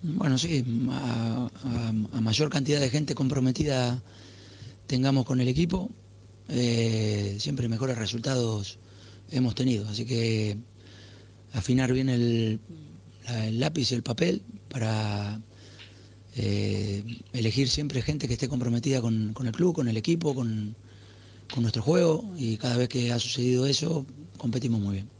Bueno, 0.00 0.38
sí, 0.38 0.64
a, 0.90 1.50
mayor 2.20 2.50
cantidad 2.50 2.80
de 2.80 2.88
gente 2.88 3.16
comprometida 3.16 4.00
tengamos 4.86 5.24
con 5.24 5.40
el 5.40 5.48
equipo, 5.48 5.90
eh, 6.48 7.36
siempre 7.40 7.68
mejores 7.68 7.98
resultados 7.98 8.78
hemos 9.30 9.56
tenido. 9.56 9.88
Así 9.88 10.04
que 10.04 10.56
afinar 11.52 11.92
bien 11.92 12.08
el, 12.08 12.60
lápiz 13.52 13.90
y 13.90 13.96
el 13.96 14.02
papel 14.04 14.42
para 14.68 15.40
eh, 16.36 17.04
elegir 17.32 17.68
siempre 17.68 18.00
gente 18.00 18.28
que 18.28 18.34
esté 18.34 18.48
comprometida 18.48 19.00
con, 19.00 19.34
el 19.44 19.52
club, 19.52 19.74
con 19.74 19.88
el 19.88 19.96
equipo, 19.96 20.32
con 20.32 20.76
nuestro 21.56 21.82
juego 21.82 22.32
y 22.36 22.56
cada 22.56 22.76
vez 22.76 22.88
que 22.88 23.12
ha 23.12 23.18
sucedido 23.18 23.66
eso 23.66 24.06
competimos 24.38 24.80
muy 24.80 24.94
bien. 24.94 25.17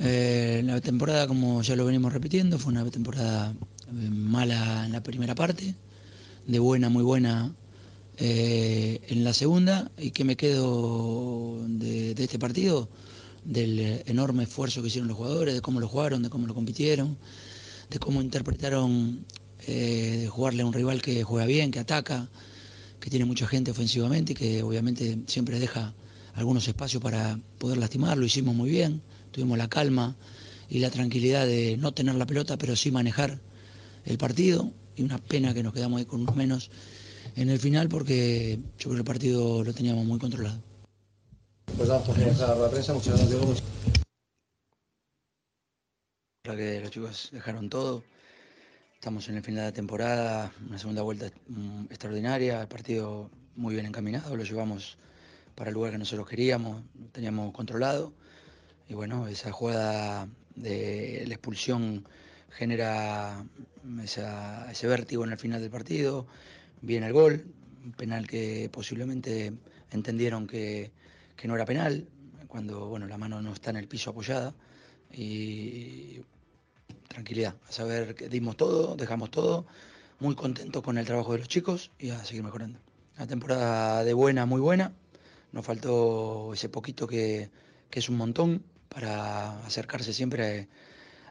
Eh, 0.00 0.62
la 0.64 0.80
temporada, 0.80 1.26
como 1.26 1.62
ya 1.62 1.74
lo 1.74 1.84
venimos 1.84 2.12
repitiendo, 2.12 2.58
fue 2.58 2.72
una 2.72 2.88
temporada 2.90 3.52
eh, 3.52 4.10
mala 4.10 4.86
en 4.86 4.92
la 4.92 5.02
primera 5.02 5.34
parte, 5.34 5.74
de 6.46 6.58
buena, 6.58 6.88
muy 6.88 7.02
buena 7.02 7.52
eh, 8.16 9.00
en 9.08 9.24
la 9.24 9.32
segunda. 9.32 9.90
¿Y 9.98 10.12
que 10.12 10.24
me 10.24 10.36
quedo 10.36 11.58
de, 11.66 12.12
este 12.12 12.38
partido? 12.38 12.88
Del 13.44 14.02
enorme 14.06 14.44
esfuerzo 14.44 14.82
que 14.82 14.88
hicieron 14.88 15.08
los 15.08 15.16
jugadores, 15.16 15.54
de 15.54 15.60
cómo 15.60 15.80
lo 15.80 15.88
jugaron, 15.88 16.22
de 16.22 16.30
cómo 16.30 16.46
lo 16.46 16.54
compitieron, 16.54 17.16
de 17.90 17.98
cómo 17.98 18.22
interpretaron 18.22 19.24
de 19.66 20.28
jugarle 20.30 20.62
a 20.62 20.66
un 20.66 20.72
rival 20.72 21.02
que 21.02 21.22
juega 21.24 21.44
bien, 21.44 21.70
que 21.70 21.78
ataca, 21.78 22.28
que 23.00 23.10
tiene 23.10 23.26
mucha 23.26 23.46
gente 23.46 23.70
ofensivamente 23.70 24.32
y 24.32 24.34
que 24.34 24.62
obviamente 24.62 25.18
siempre 25.26 25.58
deja 25.58 25.92
algunos 26.34 26.66
espacios 26.68 27.02
para 27.02 27.38
poder 27.58 27.78
lastimar, 27.78 28.16
lo 28.16 28.24
hicimos 28.24 28.54
muy 28.54 28.70
bien, 28.70 29.02
tuvimos 29.30 29.58
la 29.58 29.68
calma 29.68 30.16
y 30.68 30.78
la 30.80 30.90
tranquilidad 30.90 31.46
de 31.46 31.76
no 31.76 31.92
tener 31.92 32.14
la 32.14 32.26
pelota, 32.26 32.56
pero 32.58 32.76
sí 32.76 32.90
manejar 32.90 33.40
el 34.04 34.18
partido 34.18 34.72
y 34.96 35.02
una 35.02 35.18
pena 35.18 35.54
que 35.54 35.62
nos 35.62 35.72
quedamos 35.72 35.98
ahí 35.98 36.04
con 36.04 36.22
unos 36.22 36.36
menos 36.36 36.70
en 37.36 37.48
el 37.50 37.58
final 37.58 37.88
porque 37.88 38.58
yo 38.78 38.84
creo 38.84 38.92
que 38.94 38.98
el 38.98 39.04
partido 39.04 39.64
lo 39.64 39.72
teníamos 39.72 40.04
muy 40.04 40.18
controlado. 40.18 40.60
Pues 41.76 41.88
vamos 41.88 42.08
a 42.08 42.54
la 42.54 42.70
prensa, 42.70 42.94
muchas 42.94 43.18
gracias. 43.18 43.62
que 46.42 46.80
los 46.80 46.90
chicos 46.90 47.28
dejaron 47.32 47.68
todo. 47.68 48.04
Estamos 48.94 49.28
en 49.28 49.36
el 49.36 49.42
final 49.42 49.60
de 49.60 49.66
la 49.66 49.72
temporada, 49.72 50.52
una 50.66 50.78
segunda 50.78 51.02
vuelta 51.02 51.30
mm, 51.46 51.84
extraordinaria, 51.90 52.62
el 52.62 52.68
partido 52.68 53.30
muy 53.54 53.74
bien 53.74 53.86
encaminado, 53.86 54.34
lo 54.34 54.42
llevamos 54.42 54.98
para 55.54 55.70
el 55.70 55.74
lugar 55.74 55.92
que 55.92 55.98
nosotros 55.98 56.28
queríamos, 56.28 56.82
teníamos 57.12 57.52
controlado. 57.52 58.12
Y 58.88 58.94
bueno, 58.94 59.28
esa 59.28 59.52
jugada 59.52 60.28
de 60.54 61.24
la 61.26 61.34
expulsión 61.34 62.08
genera 62.50 63.44
ese 64.02 64.86
vértigo 64.86 65.24
en 65.24 65.32
el 65.32 65.38
final 65.38 65.60
del 65.60 65.70
partido. 65.70 66.26
Viene 66.80 67.08
el 67.08 67.12
gol, 67.12 67.44
penal 67.98 68.26
que 68.26 68.70
posiblemente 68.72 69.52
entendieron 69.90 70.46
que, 70.46 70.90
no 71.44 71.54
era 71.54 71.66
penal, 71.66 72.08
cuando 72.46 72.88
bueno, 72.88 73.06
la 73.06 73.18
mano 73.18 73.42
no 73.42 73.52
está 73.52 73.70
en 73.70 73.76
el 73.76 73.88
piso 73.88 74.10
apoyada. 74.10 74.54
Y 75.12 76.22
tranquilidad, 77.08 77.56
a 77.68 77.72
saber 77.72 78.14
que 78.14 78.30
dimos 78.30 78.56
todo, 78.56 78.96
dejamos 78.96 79.30
todo, 79.30 79.66
muy 80.18 80.34
contentos 80.34 80.82
con 80.82 80.96
el 80.96 81.04
trabajo 81.04 81.32
de 81.32 81.40
los 81.40 81.48
chicos 81.48 81.90
y 81.98 82.08
a 82.08 82.24
seguir 82.24 82.42
mejorando. 82.42 82.78
Una 83.16 83.26
temporada 83.26 84.02
de 84.02 84.14
buena, 84.14 84.46
muy 84.46 84.62
buena. 84.62 84.92
Nos 85.52 85.66
faltó 85.66 86.54
ese 86.54 86.70
poquito 86.70 87.06
que 87.06 87.50
es 87.90 88.08
un 88.08 88.16
montón 88.16 88.62
para 88.98 89.60
acercarse 89.64 90.12
siempre 90.12 90.66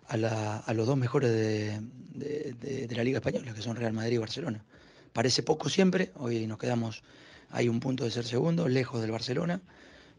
a, 0.08 0.74
los 0.74 0.88
dos 0.88 0.96
mejores 0.96 1.30
de, 1.30 2.88
la 2.96 3.04
Liga 3.04 3.18
Española, 3.18 3.54
que 3.54 3.62
son 3.62 3.76
Real 3.76 3.92
Madrid 3.92 4.14
y 4.14 4.18
Barcelona. 4.20 4.64
Parece 5.12 5.44
poco 5.44 5.68
siempre, 5.68 6.14
hoy 6.16 6.48
nos 6.48 6.60
quedamos, 6.60 7.04
hay 7.52 7.68
un 7.68 7.82
punto 7.82 8.06
de 8.06 8.12
ser 8.12 8.24
segundo, 8.24 8.70
lejos 8.70 9.02
del 9.02 9.12
Barcelona, 9.12 9.60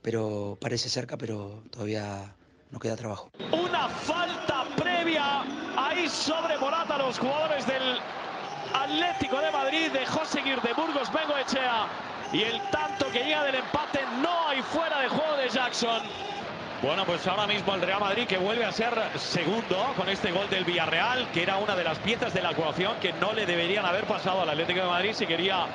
pero 0.03 0.59
parece 0.61 0.91
cerca, 0.91 1.17
pero 1.17 1.63
todavía 1.71 2.35
nos 2.71 2.83
queda 2.83 2.97
trabajo. 2.97 3.31
Una 3.51 3.89
falta 3.89 4.67
previa 4.77 5.41
ahí 5.75 6.07
sobre 6.07 6.59
Morata, 6.59 6.99
los 6.99 7.19
jugadores 7.19 7.67
del 7.67 7.99
Atlético 8.75 9.41
de 9.41 9.51
Madrid 9.51 9.91
dejó 9.95 10.23
seguir 10.27 10.61
de 10.61 10.75
Burgos 10.75 11.11
Bengo 11.15 11.39
Echea 11.39 11.87
y 12.31 12.43
el 12.43 12.61
tanto 12.71 13.11
que 13.11 13.21
llega 13.21 13.45
del 13.45 13.55
empate 13.55 14.01
no 14.21 14.49
hay 14.49 14.61
fuera 14.61 15.01
de 15.01 15.09
juego 15.09 15.37
de 15.39 15.49
Jackson. 15.49 16.03
Bueno, 16.81 17.05
pues 17.05 17.27
ahora 17.27 17.49
mismo 17.49 17.75
el 17.75 17.81
Real 17.81 17.99
Madrid 17.99 18.25
que 18.29 18.39
vuelve 18.39 18.65
a 18.65 18.71
ser 18.71 18.95
segundo 19.17 19.93
con 19.97 20.09
este 20.09 20.31
gol 20.31 20.49
del 20.49 20.65
Villarreal, 20.65 21.29
que 21.33 21.43
era 21.43 21.57
una 21.57 21.75
de 21.75 21.83
las 21.83 21.99
piezas 21.99 22.33
de 22.33 22.41
la 22.41 22.53
ecuación 22.53 22.95
que 23.01 23.13
no 23.15 23.33
le 23.33 23.47
deberían 23.47 23.85
haber 23.85 24.05
pasado 24.05 24.43
al 24.43 24.49
Atlético 24.49 24.83
de 24.83 24.87
Madrid 24.87 25.11
si 25.13 25.27
quería 25.27 25.67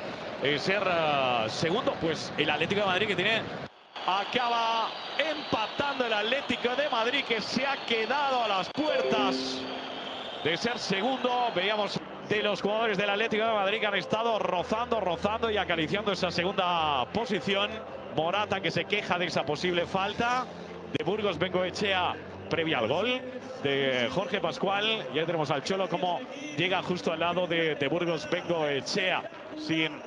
eh, 0.42 0.58
ser 0.58 0.82
eh, 0.82 1.44
segundo. 1.48 1.94
Pues 2.00 2.32
el 2.38 2.48
Atlético 2.48 2.80
de 2.80 2.86
Madrid 2.86 3.06
que 3.08 3.16
tiene 3.16 3.42
acaba 4.06 4.88
empatando 5.18 6.06
el 6.06 6.12
Atlético 6.14 6.74
de 6.74 6.88
Madrid 6.88 7.22
que 7.28 7.42
se 7.42 7.66
ha 7.66 7.84
quedado 7.84 8.42
a 8.42 8.48
las 8.48 8.70
puertas 8.70 9.60
de 10.42 10.56
ser 10.56 10.78
segundo. 10.78 11.52
Veíamos 11.54 12.00
de 12.30 12.42
los 12.42 12.62
jugadores 12.62 12.96
del 12.96 13.10
Atlético 13.10 13.44
de 13.44 13.52
Madrid 13.52 13.78
que 13.78 13.86
han 13.86 13.96
estado 13.96 14.38
rozando, 14.38 15.00
rozando 15.00 15.50
y 15.50 15.58
acariciando 15.58 16.12
esa 16.12 16.30
segunda 16.30 17.04
posición. 17.12 17.70
Morata 18.16 18.60
que 18.60 18.70
se 18.70 18.86
queja 18.86 19.18
de 19.18 19.26
esa 19.26 19.44
posible 19.44 19.86
falta 19.86 20.46
de 20.96 21.02
Burgos 21.02 21.38
Bengoechea 21.38 22.14
previa 22.48 22.78
al 22.78 22.86
gol 22.86 23.20
de 23.62 24.08
Jorge 24.12 24.40
Pascual. 24.40 25.06
Ya 25.12 25.26
tenemos 25.26 25.50
al 25.50 25.64
Cholo 25.64 25.88
como 25.88 26.20
llega 26.56 26.82
justo 26.82 27.12
al 27.12 27.20
lado 27.20 27.46
de, 27.48 27.88
Burgos 27.90 28.28
Bengoechea 28.30 29.28
sin 29.56 30.00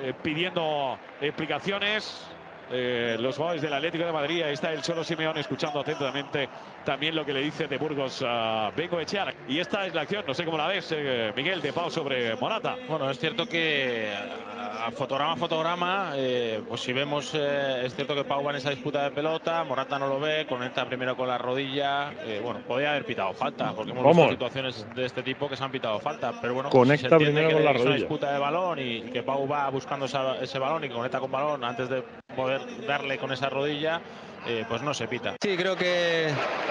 eh, 0.00 0.14
pidiendo 0.22 0.98
explicaciones. 1.20 2.24
Eh, 2.70 3.16
los 3.18 3.36
jugadores 3.36 3.62
del 3.62 3.72
Atlético 3.72 4.04
de 4.04 4.12
Madrid. 4.12 4.42
Ahí 4.42 4.52
está 4.52 4.72
el 4.72 4.82
Cholo 4.82 5.02
Simeón 5.02 5.38
escuchando 5.38 5.80
atentamente 5.80 6.48
también 6.88 7.14
lo 7.14 7.26
que 7.26 7.34
le 7.34 7.42
dice 7.42 7.66
de 7.66 7.76
Burgos 7.76 8.24
a 8.26 8.72
Bengo 8.74 8.98
Echea. 8.98 9.34
Y 9.46 9.58
esta 9.58 9.84
es 9.84 9.94
la 9.94 10.00
acción, 10.00 10.24
no 10.26 10.32
sé 10.32 10.46
cómo 10.46 10.56
la 10.56 10.68
ves, 10.68 10.90
eh, 10.96 11.34
Miguel, 11.36 11.60
de 11.60 11.70
Pau 11.70 11.90
sobre 11.90 12.34
Morata. 12.36 12.76
Bueno, 12.88 13.10
es 13.10 13.18
cierto 13.18 13.44
que 13.44 14.10
a 14.10 14.90
fotograma 14.92 15.34
a 15.34 15.36
fotograma, 15.36 16.12
eh, 16.16 16.62
pues 16.66 16.80
si 16.80 16.94
vemos, 16.94 17.34
es 17.34 17.94
cierto 17.94 18.14
que 18.14 18.24
Pau 18.24 18.42
va 18.42 18.52
en 18.52 18.56
esa 18.56 18.70
disputa 18.70 19.02
de 19.02 19.10
pelota, 19.10 19.64
Morata 19.64 19.98
no 19.98 20.06
lo 20.06 20.18
ve, 20.18 20.46
conecta 20.48 20.86
primero 20.86 21.14
con 21.14 21.28
la 21.28 21.36
rodilla. 21.36 22.10
bueno, 22.42 22.60
podría 22.66 22.92
haber 22.92 23.04
pitado 23.04 23.34
falta, 23.34 23.74
porque 23.74 23.90
hemos 23.90 24.06
visto 24.06 24.30
situaciones 24.30 24.86
de 24.94 25.04
este 25.04 25.22
tipo 25.22 25.46
que 25.46 25.56
se 25.56 25.64
han 25.64 25.70
pitado 25.70 26.00
falta. 26.00 26.40
Pero 26.40 26.54
bueno, 26.54 26.70
conecta 26.70 27.18
primero 27.18 27.52
con 27.52 27.64
la 27.66 27.72
rodilla. 27.74 27.82
Es 27.82 27.86
una 27.86 27.96
disputa 27.96 28.32
de 28.32 28.38
balón 28.38 28.78
y, 28.78 29.02
que 29.10 29.22
Pau 29.22 29.46
va 29.46 29.68
buscando 29.68 30.06
ese 30.06 30.58
balón 30.58 30.82
y 30.84 30.88
conecta 30.88 31.20
con 31.20 31.30
balón 31.30 31.64
antes 31.64 31.90
de 31.90 32.02
poder 32.34 32.86
darle 32.86 33.18
con 33.18 33.30
esa 33.30 33.50
rodilla, 33.50 34.00
eh, 34.46 34.64
pues 34.68 34.82
no 34.82 34.94
se 34.94 35.08
pita. 35.08 35.36
Sí, 35.42 35.56
creo 35.56 35.76
que, 35.76 36.28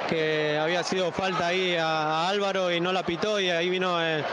que 0.09 0.57
había 0.59 0.83
sido 0.83 1.11
falta 1.11 1.47
ahí 1.47 1.75
a, 1.75 2.27
Álvaro 2.27 2.71
y 2.71 2.79
no 2.79 2.91
la 2.91 3.03
pitó 3.03 3.39
y 3.39 3.49
ahí 3.49 3.69
vino 3.69 3.99
el, 4.01 4.23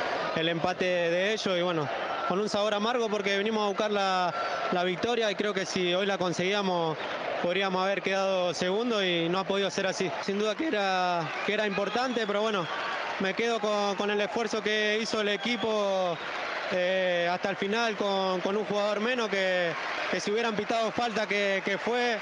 empate 0.48 0.84
de 0.84 1.32
ellos 1.32 1.58
y 1.58 1.62
bueno, 1.62 1.88
con 2.28 2.40
un 2.40 2.48
sabor 2.48 2.74
amargo 2.74 3.08
porque 3.08 3.36
venimos 3.36 3.64
a 3.64 3.68
buscar 3.68 3.90
la, 3.90 4.34
la, 4.72 4.84
victoria 4.84 5.30
y 5.30 5.34
creo 5.34 5.54
que 5.54 5.66
si 5.66 5.94
hoy 5.94 6.06
la 6.06 6.18
conseguíamos 6.18 6.96
podríamos 7.42 7.82
haber 7.84 8.00
quedado 8.00 8.54
segundo 8.54 9.04
y 9.04 9.28
no 9.28 9.38
ha 9.38 9.44
podido 9.44 9.70
ser 9.70 9.86
así. 9.86 10.10
Sin 10.22 10.38
duda 10.38 10.54
que 10.54 10.66
era, 10.68 11.30
que 11.44 11.52
era 11.52 11.66
importante, 11.66 12.26
pero 12.26 12.40
bueno, 12.40 12.66
me 13.20 13.34
quedo 13.34 13.60
con, 13.60 13.94
con 13.96 14.10
el 14.10 14.20
esfuerzo 14.20 14.62
que 14.62 14.98
hizo 15.00 15.20
el 15.20 15.28
equipo 15.28 16.16
eh, 16.72 17.28
hasta 17.30 17.50
el 17.50 17.56
final 17.56 17.96
con, 17.96 18.40
con, 18.40 18.56
un 18.56 18.64
jugador 18.64 19.00
menos 19.00 19.28
que, 19.28 19.72
que 20.10 20.20
si 20.20 20.30
hubieran 20.30 20.56
pitado 20.56 20.90
falta 20.90 21.26
que, 21.26 21.62
que, 21.64 21.76
fue, 21.76 22.18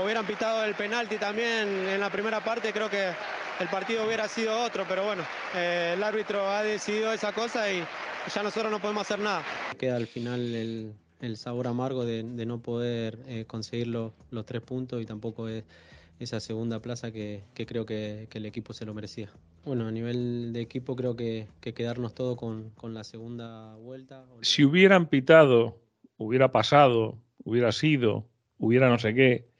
hubieran 0.00 0.26
pitado 0.26 0.64
el 0.64 0.74
penalti 0.74 1.16
también 1.16 1.88
en 1.88 2.00
la 2.00 2.10
primera 2.10 2.42
parte, 2.42 2.72
creo 2.72 2.88
que 2.88 3.10
el 3.60 3.68
partido 3.68 4.06
hubiera 4.06 4.28
sido 4.28 4.58
otro, 4.62 4.84
pero 4.88 5.04
bueno, 5.04 5.22
eh, 5.54 5.92
el 5.94 6.02
árbitro 6.02 6.48
ha 6.48 6.62
decidido 6.62 7.12
esa 7.12 7.32
cosa 7.32 7.70
y 7.70 7.84
ya 8.34 8.42
nosotros 8.42 8.70
no 8.70 8.80
podemos 8.80 9.02
hacer 9.02 9.18
nada. 9.18 9.42
Queda 9.78 9.96
al 9.96 10.06
final 10.06 10.40
el, 10.54 10.94
el 11.20 11.36
sabor 11.36 11.66
amargo 11.66 12.04
de, 12.04 12.22
de 12.22 12.46
no 12.46 12.60
poder 12.60 13.18
eh, 13.26 13.44
conseguir 13.46 13.88
los, 13.88 14.12
los 14.30 14.46
tres 14.46 14.62
puntos 14.62 15.02
y 15.02 15.06
tampoco 15.06 15.48
es 15.48 15.64
esa 16.22 16.40
segunda 16.40 16.80
plaza 16.80 17.10
que, 17.12 17.42
creo 17.54 17.84
que, 17.86 18.28
el 18.32 18.46
equipo 18.46 18.72
se 18.72 18.86
lo 18.86 18.94
merecía. 18.94 19.30
Bueno, 19.64 19.86
a 19.86 19.90
nivel 19.90 20.52
de 20.52 20.60
equipo 20.60 20.96
creo 20.96 21.16
que, 21.16 21.48
quedarnos 21.60 22.14
todo 22.14 22.36
con, 22.36 22.72
la 22.82 23.04
segunda 23.04 23.74
vuelta. 23.76 24.24
Si 24.40 24.64
hubieran 24.64 25.08
pitado, 25.08 25.78
hubiera 26.16 26.52
pasado, 26.52 27.18
hubiera 27.44 27.72
sido, 27.72 28.26
hubiera 28.58 28.88
no 28.88 28.98
sé 28.98 29.14
qué. 29.14 29.51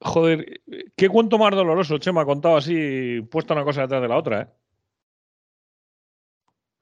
Joder, 0.00 0.60
qué 0.96 1.08
cuento 1.08 1.38
más 1.38 1.50
doloroso, 1.50 1.98
Chema, 1.98 2.24
contado 2.24 2.56
así, 2.56 3.20
puesto 3.30 3.52
una 3.54 3.64
cosa 3.64 3.82
detrás 3.82 4.02
de 4.02 4.08
la 4.08 4.16
otra, 4.16 4.42
¿eh? 4.42 4.46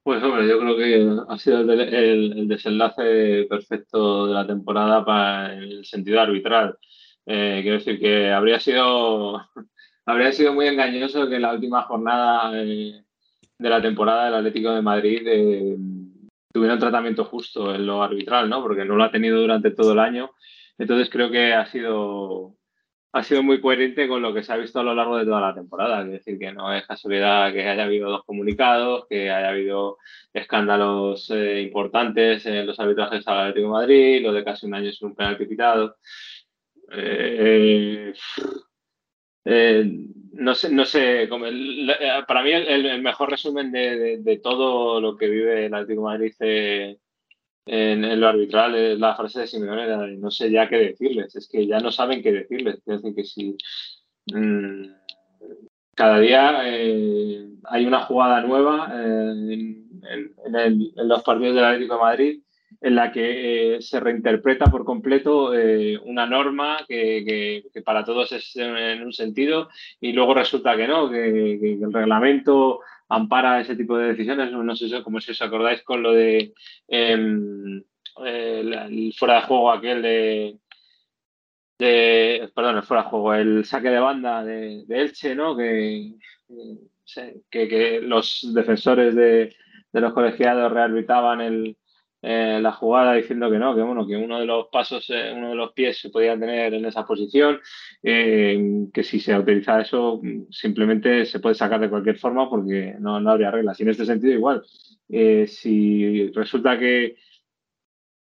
Pues 0.05 0.23
hombre, 0.23 0.49
yo 0.49 0.59
creo 0.59 0.77
que 0.77 1.23
ha 1.29 1.39
sido 1.39 1.61
el, 1.61 1.81
el 1.81 2.49
desenlace 2.49 3.47
perfecto 3.49 4.27
de 4.27 4.33
la 4.33 4.47
temporada 4.47 5.05
para 5.05 5.53
el 5.53 5.85
sentido 5.85 6.21
arbitral. 6.21 6.79
Eh, 7.31 7.59
quiero 7.61 7.77
decir 7.77 8.01
que 8.01 8.31
habría 8.31 8.59
sido, 8.59 9.39
habría 10.07 10.33
sido 10.33 10.55
muy 10.55 10.67
engañoso 10.67 11.29
que 11.29 11.39
la 11.39 11.53
última 11.53 11.83
jornada 11.83 12.53
eh, 12.55 13.05
de 13.59 13.69
la 13.69 13.83
temporada 13.83 14.25
del 14.25 14.35
Atlético 14.37 14.71
de 14.73 14.81
Madrid 14.81 15.23
eh, 15.27 15.77
tuviera 16.51 16.73
un 16.73 16.81
tratamiento 16.81 17.27
justo 17.27 17.75
en 17.75 17.85
lo 17.85 18.03
arbitral, 18.03 18.49
¿no? 18.49 18.63
Porque 18.63 18.87
no 18.87 18.97
lo 18.97 19.05
ha 19.05 19.11
tenido 19.11 19.39
durante 19.39 19.73
todo 19.73 19.93
el 19.93 19.99
año. 19.99 20.31
Entonces 20.79 21.11
creo 21.11 21.31
que 21.31 21.53
ha 21.53 21.67
sido, 21.67 22.57
ha 23.13 23.23
sido 23.23 23.43
muy 23.43 23.61
coherente 23.61 24.09
con 24.09 24.23
lo 24.23 24.33
que 24.33 24.43
se 24.43 24.53
ha 24.53 24.57
visto 24.57 24.81
a 24.81 24.83
lo 24.85 24.95
largo 24.95 25.17
de 25.17 25.25
toda 25.25 25.41
la 25.41 25.55
temporada. 25.55 26.03
Es 26.03 26.11
decir, 26.11 26.39
que 26.39 26.53
no 26.53 26.73
es 26.73 26.87
casualidad 26.87 27.53
que 27.53 27.69
haya 27.69 27.85
habido 27.85 28.11
dos 28.11 28.25
comunicados, 28.25 29.07
que 29.09 29.31
haya 29.31 29.49
habido 29.49 29.99
escándalos 30.33 31.31
importantes 31.31 32.47
en 32.47 32.67
los 32.67 32.79
arbitrajes 32.79 33.27
al 33.27 33.39
Atlético 33.41 33.67
de 33.67 33.73
Madrid, 33.73 34.23
lo 34.23 34.33
de 34.33 34.45
casi 34.45 34.67
un 34.67 34.75
año 34.75 34.93
sin 34.93 35.09
un 35.09 35.15
penalti 35.17 35.47
pitado. 35.47 35.97
Eh, 36.91 38.13
eh, 39.45 39.85
no 40.33 40.55
sé, 40.55 40.71
no 40.71 40.85
sé 40.85 41.23
eh, 41.25 41.29
para 42.27 42.43
mí 42.43 42.53
el, 42.53 43.03
mejor 43.03 43.31
resumen 43.31 43.73
de, 43.73 44.41
todo 44.43 45.01
lo 45.01 45.17
que 45.17 45.29
vive 45.29 45.67
el 45.67 45.75
Atlético 45.75 46.03
Madrid 46.03 46.33
en, 47.69 48.21
lo 48.21 48.29
arbitral 48.29 48.75
es 48.75 48.99
la 48.99 49.15
frase 49.15 49.41
de 49.41 49.47
Simeone, 49.47 50.17
no 50.17 50.31
sé 50.31 50.51
ya 50.51 50.69
qué 50.69 50.79
decirles, 50.79 51.37
es 51.37 51.49
que 51.49 51.67
ya 51.67 51.79
no 51.81 51.93
saben 51.93 52.23
qué 52.23 52.33
decirles. 52.33 52.77
Es 52.77 53.03
decir, 53.03 53.15
que 53.15 53.25
si 53.25 53.57
mm, 54.33 54.85
cada 55.95 56.19
día 56.19 56.61
hay 56.61 57.87
una 57.87 58.01
jugada 58.01 58.41
nueva 58.41 58.91
en, 58.95 59.87
los 60.97 61.23
partidos 61.23 61.55
del 61.55 61.65
Atlético 61.65 61.95
de 61.95 62.01
Madrid 62.01 62.41
en 62.81 62.95
la 62.95 63.11
que 63.11 63.77
eh, 63.77 63.83
se 63.83 63.99
reinterpreta 63.99 64.67
por 64.67 64.85
completo 64.85 65.55
eh, 65.55 65.99
una 66.05 66.27
norma 66.27 66.79
que, 66.87 67.65
para 67.85 68.05
todos 68.05 68.31
es 68.33 68.55
en, 68.57 69.03
un 69.03 69.13
sentido 69.13 69.69
y 70.01 70.13
luego 70.13 70.35
resulta 70.35 70.77
que 70.77 70.87
no, 70.87 71.11
que, 71.11 71.55
el 71.55 71.93
reglamento 71.93 72.81
ampara 73.09 73.61
ese 73.61 73.77
tipo 73.77 73.97
de 73.97 74.09
decisiones. 74.09 74.53
No 74.53 74.77
sé 74.77 75.03
como 75.03 75.21
si 75.21 75.33
os 75.33 75.43
acordáis 75.43 75.83
con 75.83 76.03
lo 76.03 76.13
de 76.13 76.53
em, 76.89 77.83
el, 78.25 79.15
fuera 79.17 79.37
de 79.37 79.43
juego 79.43 79.71
aquel 79.71 80.03
de, 81.79 82.51
perdón, 82.55 82.77
el 82.77 82.83
fuera 82.83 83.05
de 83.05 83.09
juego, 83.09 83.35
el 83.35 83.65
saque 83.65 83.91
de 83.91 84.01
banda 84.01 84.45
de, 84.45 84.85
Elche, 84.89 85.35
¿no? 85.35 85.57
Que, 85.57 86.13
que, 87.51 88.01
los 88.03 88.53
defensores 88.53 89.15
de, 89.15 89.55
los 89.93 90.13
colegiados 90.13 90.73
rearbitraban 90.73 91.41
el, 91.41 91.77
eh, 92.21 92.59
la 92.61 92.73
jugada 92.73 93.15
diciendo 93.15 93.49
que 93.49 93.59
no, 93.59 93.77
que 93.77 93.83
bueno, 93.83 94.05
que 94.05 94.17
uno 94.17 94.41
de 94.41 94.47
los 94.47 94.67
pasos, 94.73 95.09
eh, 95.11 95.33
uno 95.37 95.51
de 95.51 95.55
los 95.55 95.73
pies 95.73 96.01
se 96.01 96.11
podía 96.11 96.39
tener 96.39 96.75
en 96.75 96.85
esa 96.85 97.07
posición, 97.07 97.61
eh, 98.03 98.87
que 98.93 99.05
si 99.05 99.21
se 99.21 99.39
utiliza 99.39 99.81
eso 99.81 100.21
simplemente 100.51 101.25
se 101.27 101.39
puede 101.39 101.55
sacar 101.55 101.81
de 101.81 101.91
cualquier 101.91 102.19
forma 102.19 102.51
porque 102.51 102.97
no, 102.99 103.17
habría 103.17 103.53
reglas. 103.53 103.79
Y 103.79 103.85
en 103.85 103.91
este 103.91 104.05
sentido 104.05 104.33
igual, 104.33 104.65
si 105.47 106.31
resulta 106.33 106.79
que 106.79 107.17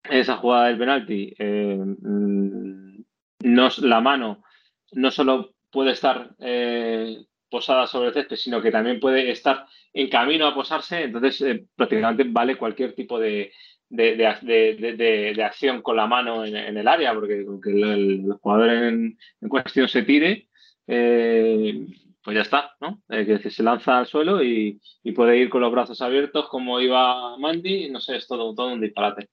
esa 0.04 0.36
jugada 0.36 0.68
del 0.68 0.78
penalti, 0.78 1.34
mm, 1.38 3.02
no, 3.44 3.68
la 3.82 4.00
mano 4.00 4.44
no 4.92 5.10
solo 5.10 5.54
puede 5.70 5.92
estar 5.92 6.36
posada 7.50 7.86
sobre 7.86 8.08
el 8.08 8.14
césped, 8.14 8.36
sino 8.36 8.62
que 8.62 8.70
también 8.70 9.00
puede 9.00 9.30
estar 9.30 9.66
en 9.92 10.08
camino 10.08 10.46
a 10.46 10.54
posarse, 10.54 11.04
entonces 11.04 11.62
prácticamente 11.74 12.24
vale 12.26 12.56
cualquier 12.56 12.94
tipo 12.94 13.18
de, 13.18 13.52
de, 13.90 15.42
acción 15.44 15.82
con 15.82 15.96
la 15.96 16.06
mano 16.06 16.44
en, 16.44 16.76
el 16.76 16.88
área, 16.88 17.14
porque 17.14 17.44
aunque 17.46 17.70
el, 17.70 18.32
jugador 18.40 18.70
en, 18.70 19.16
cuestión 19.48 19.88
se 19.88 20.02
tire, 20.02 20.48
eh, 20.86 21.86
pues 22.22 22.34
ya 22.34 22.42
está, 22.42 22.76
¿no? 22.80 23.02
Eh, 23.08 23.24
que 23.26 23.50
se 23.50 23.62
lanza 23.62 23.98
al 23.98 24.06
suelo 24.06 24.42
y, 24.42 24.80
puede 25.14 25.38
ir 25.38 25.48
con 25.48 25.62
los 25.62 25.72
brazos 25.72 26.00
abiertos 26.02 26.48
como 26.48 26.80
iba 26.80 27.36
Mandy, 27.38 27.90
no 27.90 27.98
sé, 28.00 28.16
es 28.16 28.26
todo, 28.26 28.54
todo 28.54 28.72
un 28.72 28.80
disparate. 28.80 29.28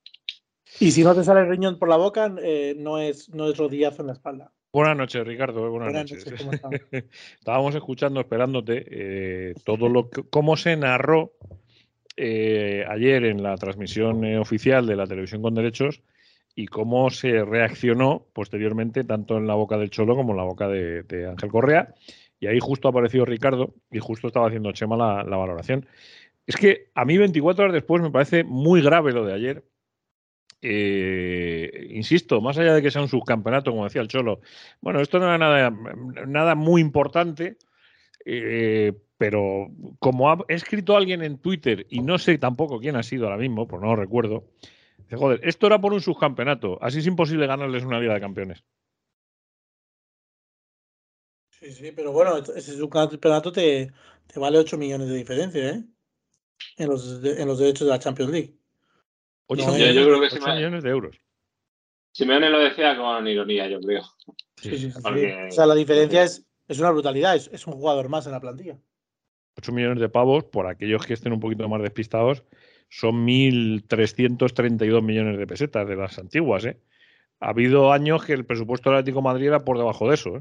Y 0.80 0.92
si 0.92 1.04
no 1.04 1.14
te 1.14 1.24
sale 1.24 1.42
el 1.42 1.50
riñón 1.50 1.78
por 1.78 1.90
la 1.90 1.98
boca, 1.98 2.34
eh, 2.42 2.76
no, 2.78 2.98
es, 3.00 3.30
no 3.30 3.50
es 3.50 3.58
rodillazo 3.58 4.02
en 4.02 4.08
la 4.08 4.14
espalda. 4.14 4.52
Buenas 4.74 4.98
noches, 4.98 5.26
Ricardo. 5.26 5.70
Buenas, 5.70 5.94
noches. 5.94 6.26
Estábamos 7.40 7.76
escuchando, 7.76 8.20
esperándote, 8.20 9.54
todo 9.64 9.88
lo 9.88 10.10
que, 10.10 10.24
cómo 10.30 10.58
se 10.58 10.76
narró 10.76 11.34
eh, 12.18 12.86
ayer 12.90 13.26
en 13.26 13.44
la 13.44 13.56
transmisión 13.58 14.24
eh, 14.24 14.40
oficial 14.40 14.88
de 14.88 14.96
la 14.96 15.06
televisión 15.06 15.42
con 15.42 15.54
derechos 15.54 16.02
y 16.56 16.68
cómo 16.68 17.10
se 17.10 17.44
reaccionó 17.44 18.28
posteriormente 18.32 19.04
tanto 19.04 19.38
en 19.38 19.48
la 19.48 19.56
boca 19.56 19.78
del 19.78 19.90
Cholo 19.90 20.16
como 20.16 20.32
en 20.32 20.38
la 20.38 20.44
boca 20.44 20.70
de, 20.70 21.28
Ángel 21.30 21.50
Correa. 21.50 21.94
Y 22.40 22.48
ahí 22.48 22.60
justo 22.60 22.88
apareció 22.88 23.26
Ricardo 23.26 23.74
y 23.92 24.00
justo 24.00 24.28
estaba 24.28 24.48
haciendo 24.48 24.72
Chema 24.72 24.96
la, 24.96 25.38
valoración. 25.38 25.88
Es 26.48 26.56
que 26.56 26.90
a 26.96 27.04
mí 27.04 27.18
24 27.18 27.66
horas 27.66 27.74
después 27.74 28.02
me 28.02 28.12
parece 28.12 28.44
muy 28.46 28.82
grave 28.82 29.12
lo 29.12 29.26
de 29.26 29.34
ayer. 29.34 29.66
Eh, 30.62 31.88
insisto, 31.92 32.40
más 32.40 32.58
allá 32.58 32.74
de 32.74 32.82
que 32.82 32.92
sea 32.92 33.02
un 33.02 33.10
subcampeonato, 33.10 33.72
como 33.72 33.84
decía 33.84 34.02
el 34.02 34.08
Cholo, 34.08 34.40
bueno, 34.80 35.02
esto 35.02 35.20
no 35.20 35.26
era 35.26 35.38
nada, 35.38 35.70
nada 36.26 36.56
muy 36.56 36.82
importante, 36.82 37.58
pero 39.18 39.68
como 40.00 40.30
ha 40.30 40.38
escrito 40.48 40.96
alguien 40.96 41.24
en 41.24 41.38
Twitter, 41.38 41.86
y 41.90 42.02
no 42.02 42.18
sé 42.18 42.38
tampoco 42.38 42.80
quién 42.80 42.96
ha 42.96 43.04
sido 43.04 43.26
ahora 43.26 43.38
mismo, 43.38 43.68
pues 43.68 43.82
no 43.82 43.90
lo 43.90 43.96
recuerdo, 43.96 44.46
dice, 44.98 45.16
joder, 45.16 45.40
esto 45.44 45.68
era 45.68 45.80
por 45.80 45.94
un 45.94 46.02
subcampeonato, 46.02 46.78
así 46.82 47.00
es 47.00 47.08
imposible 47.08 47.48
ganarles 47.48 47.84
una 47.84 48.00
Liga 48.00 48.14
de 48.14 48.22
Campeones. 48.22 48.64
Sí, 51.50 51.72
sí, 51.72 51.92
pero 51.96 52.12
bueno, 52.12 52.38
ese 52.38 52.78
subcampeonato 52.78 53.52
te, 53.52 53.92
te 54.28 54.40
vale 54.40 54.58
8 54.58 54.78
millones 54.78 55.08
de 55.08 55.16
diferencia, 55.16 55.70
¿eh? 55.70 55.84
En 56.78 56.90
los, 56.90 57.24
en 57.24 57.48
los 57.48 57.60
derechos 57.60 57.88
de 57.88 57.94
la 57.94 58.00
Champions 58.00 58.32
League. 58.32 58.56
8, 59.48 59.72
millones, 59.72 60.84
de 60.84 60.90
euros. 60.90 61.20
Simeone 62.12 62.50
lo 62.50 62.60
decía 62.60 62.98
con 62.98 63.28
ironía, 63.28 63.68
yo 63.68 63.80
creo. 63.80 64.04
Sí, 64.58 64.78
sí, 64.78 64.92
O 64.96 65.52
sea, 65.52 65.66
la 65.66 65.76
diferencia 65.76 66.24
es, 66.24 66.46
es 66.68 66.80
una 66.80 66.92
brutalidad, 66.92 67.36
es, 67.36 67.50
es 67.52 67.68
un 67.68 67.74
jugador 67.74 68.10
más 68.10 68.26
en 68.26 68.32
la 68.32 68.40
plantilla. 68.40 68.80
8 69.58 69.72
millones 69.72 70.00
de 70.00 70.10
pavos, 70.10 70.44
por 70.46 70.68
aquellos 70.68 71.06
que 71.06 71.14
estén 71.14 71.34
un 71.34 71.40
poquito 71.40 71.68
más 71.70 71.82
despistados, 71.82 72.44
son 72.90 73.26
1.332 73.26 75.02
millones 75.02 75.38
de 75.38 75.48
pesetas 75.48 75.88
de 75.88 75.96
las 75.96 76.18
antiguas. 76.20 76.66
¿eh? 76.66 76.80
Ha 77.40 77.50
habido 77.50 77.92
años 77.92 78.24
que 78.26 78.34
el 78.34 78.46
presupuesto 78.46 78.90
del 78.90 79.00
Atlético 79.00 79.20
de 79.20 79.24
Madrid 79.24 79.48
era 79.48 79.66
por 79.66 79.78
debajo 79.78 80.10
de 80.10 80.16
eso. 80.16 80.38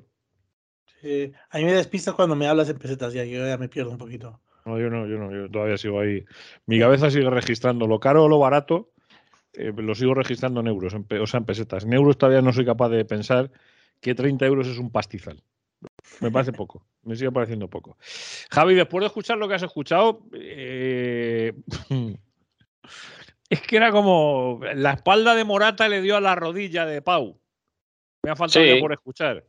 ¿eh? 1.03 1.33
a 1.51 1.59
mí 1.59 1.65
me 1.65 1.73
despistas 1.73 2.15
cuando 2.15 2.35
me 2.35 2.47
hablas 2.47 2.69
en 2.71 2.79
pesetas, 2.79 3.13
ya 3.13 3.25
yo 3.25 3.47
ya 3.47 3.59
me 3.59 3.69
pierdo 3.69 3.91
un 3.91 3.99
poquito. 3.99 4.41
No, 4.65 4.79
yo 4.79 4.89
no, 4.89 5.07
yo 5.07 5.19
no, 5.19 5.31
yo 5.31 5.51
todavía 5.51 5.77
sigo 5.77 6.01
ahí. 6.01 6.25
Mi 6.67 6.79
cabeza 6.79 7.11
sigue 7.11 7.29
registrando 7.29 7.87
lo 7.87 8.01
caro 8.01 8.25
o 8.25 8.29
lo 8.29 8.39
barato, 8.39 8.93
eh, 9.53 9.73
lo 9.77 9.95
sigo 9.95 10.15
registrando 10.15 10.61
en 10.61 10.69
euros, 10.69 10.95
o 10.95 11.27
sea, 11.27 11.39
en 11.39 11.45
pesetas. 11.45 11.85
En 11.85 11.93
euros 11.93 12.17
todavía 12.17 12.41
no 12.41 12.53
soy 12.53 12.65
capaz 12.65 12.89
de 12.89 13.05
pensar 13.05 13.51
que 14.01 14.15
30 14.15 14.47
euros 14.47 14.67
es 14.67 14.79
un 14.79 14.91
pastizal. 14.91 15.43
Me 16.21 16.31
parece 16.31 16.53
poco, 16.53 16.87
me 17.05 17.17
sigue 17.17 17.33
pareciendo 17.33 17.69
poco. 17.69 17.97
Javi, 18.51 18.75
después 18.75 19.01
de 19.03 19.07
escuchar 19.07 19.39
lo 19.39 19.49
que 19.49 19.55
has 19.55 19.63
escuchado, 19.63 20.23
eh, 20.35 21.53
es 23.51 23.61
que 23.63 23.77
era 23.77 23.91
como 23.91 24.61
la 24.75 24.93
espalda 24.93 25.35
de 25.35 25.45
Morata 25.45 25.89
le 25.89 26.03
dio 26.03 26.17
a 26.17 26.21
la 26.21 26.35
rodilla 26.35 26.87
de 26.87 27.03
Pau. 27.03 27.41
Me 28.23 28.31
ha 28.31 28.37
faltado 28.37 28.65
por 28.81 28.93
escuchar. 28.93 29.45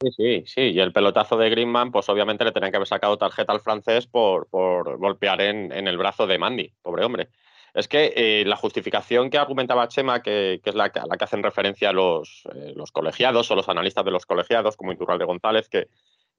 Sí, 0.00 0.08
sí, 0.16 0.42
sí. 0.46 0.60
Y 0.62 0.80
el 0.80 0.94
pelotazo 0.94 1.36
de 1.36 1.50
Greenman, 1.50 1.92
pues 1.92 2.08
obviamente 2.08 2.42
le 2.42 2.52
tenían 2.52 2.70
que 2.70 2.76
haber 2.76 2.88
sacado 2.88 3.18
tarjeta 3.18 3.52
al 3.52 3.60
francés 3.60 4.06
por, 4.06 4.48
golpear 4.50 5.42
en, 5.42 5.70
en, 5.72 5.86
el 5.86 5.98
brazo 5.98 6.26
de 6.26 6.38
Mandy, 6.38 6.72
pobre 6.80 7.04
hombre. 7.04 7.28
Es 7.74 7.86
que 7.86 8.12
eh, 8.16 8.44
la 8.46 8.56
justificación 8.56 9.30
que 9.30 9.38
argumentaba 9.38 9.88
Chema, 9.88 10.22
que, 10.22 10.60
es 10.64 10.74
la, 10.74 10.84
a 10.84 11.06
la 11.06 11.16
que 11.16 11.24
hacen 11.24 11.42
referencia 11.42 11.92
los, 11.92 12.44
eh, 12.54 12.72
los 12.74 12.92
colegiados 12.92 13.50
o 13.50 13.54
los 13.54 13.68
analistas 13.68 14.04
de 14.04 14.10
los 14.10 14.26
colegiados, 14.26 14.76
como 14.76 14.92
Iturralde 14.92 15.24
González, 15.24 15.68
que 15.68 15.88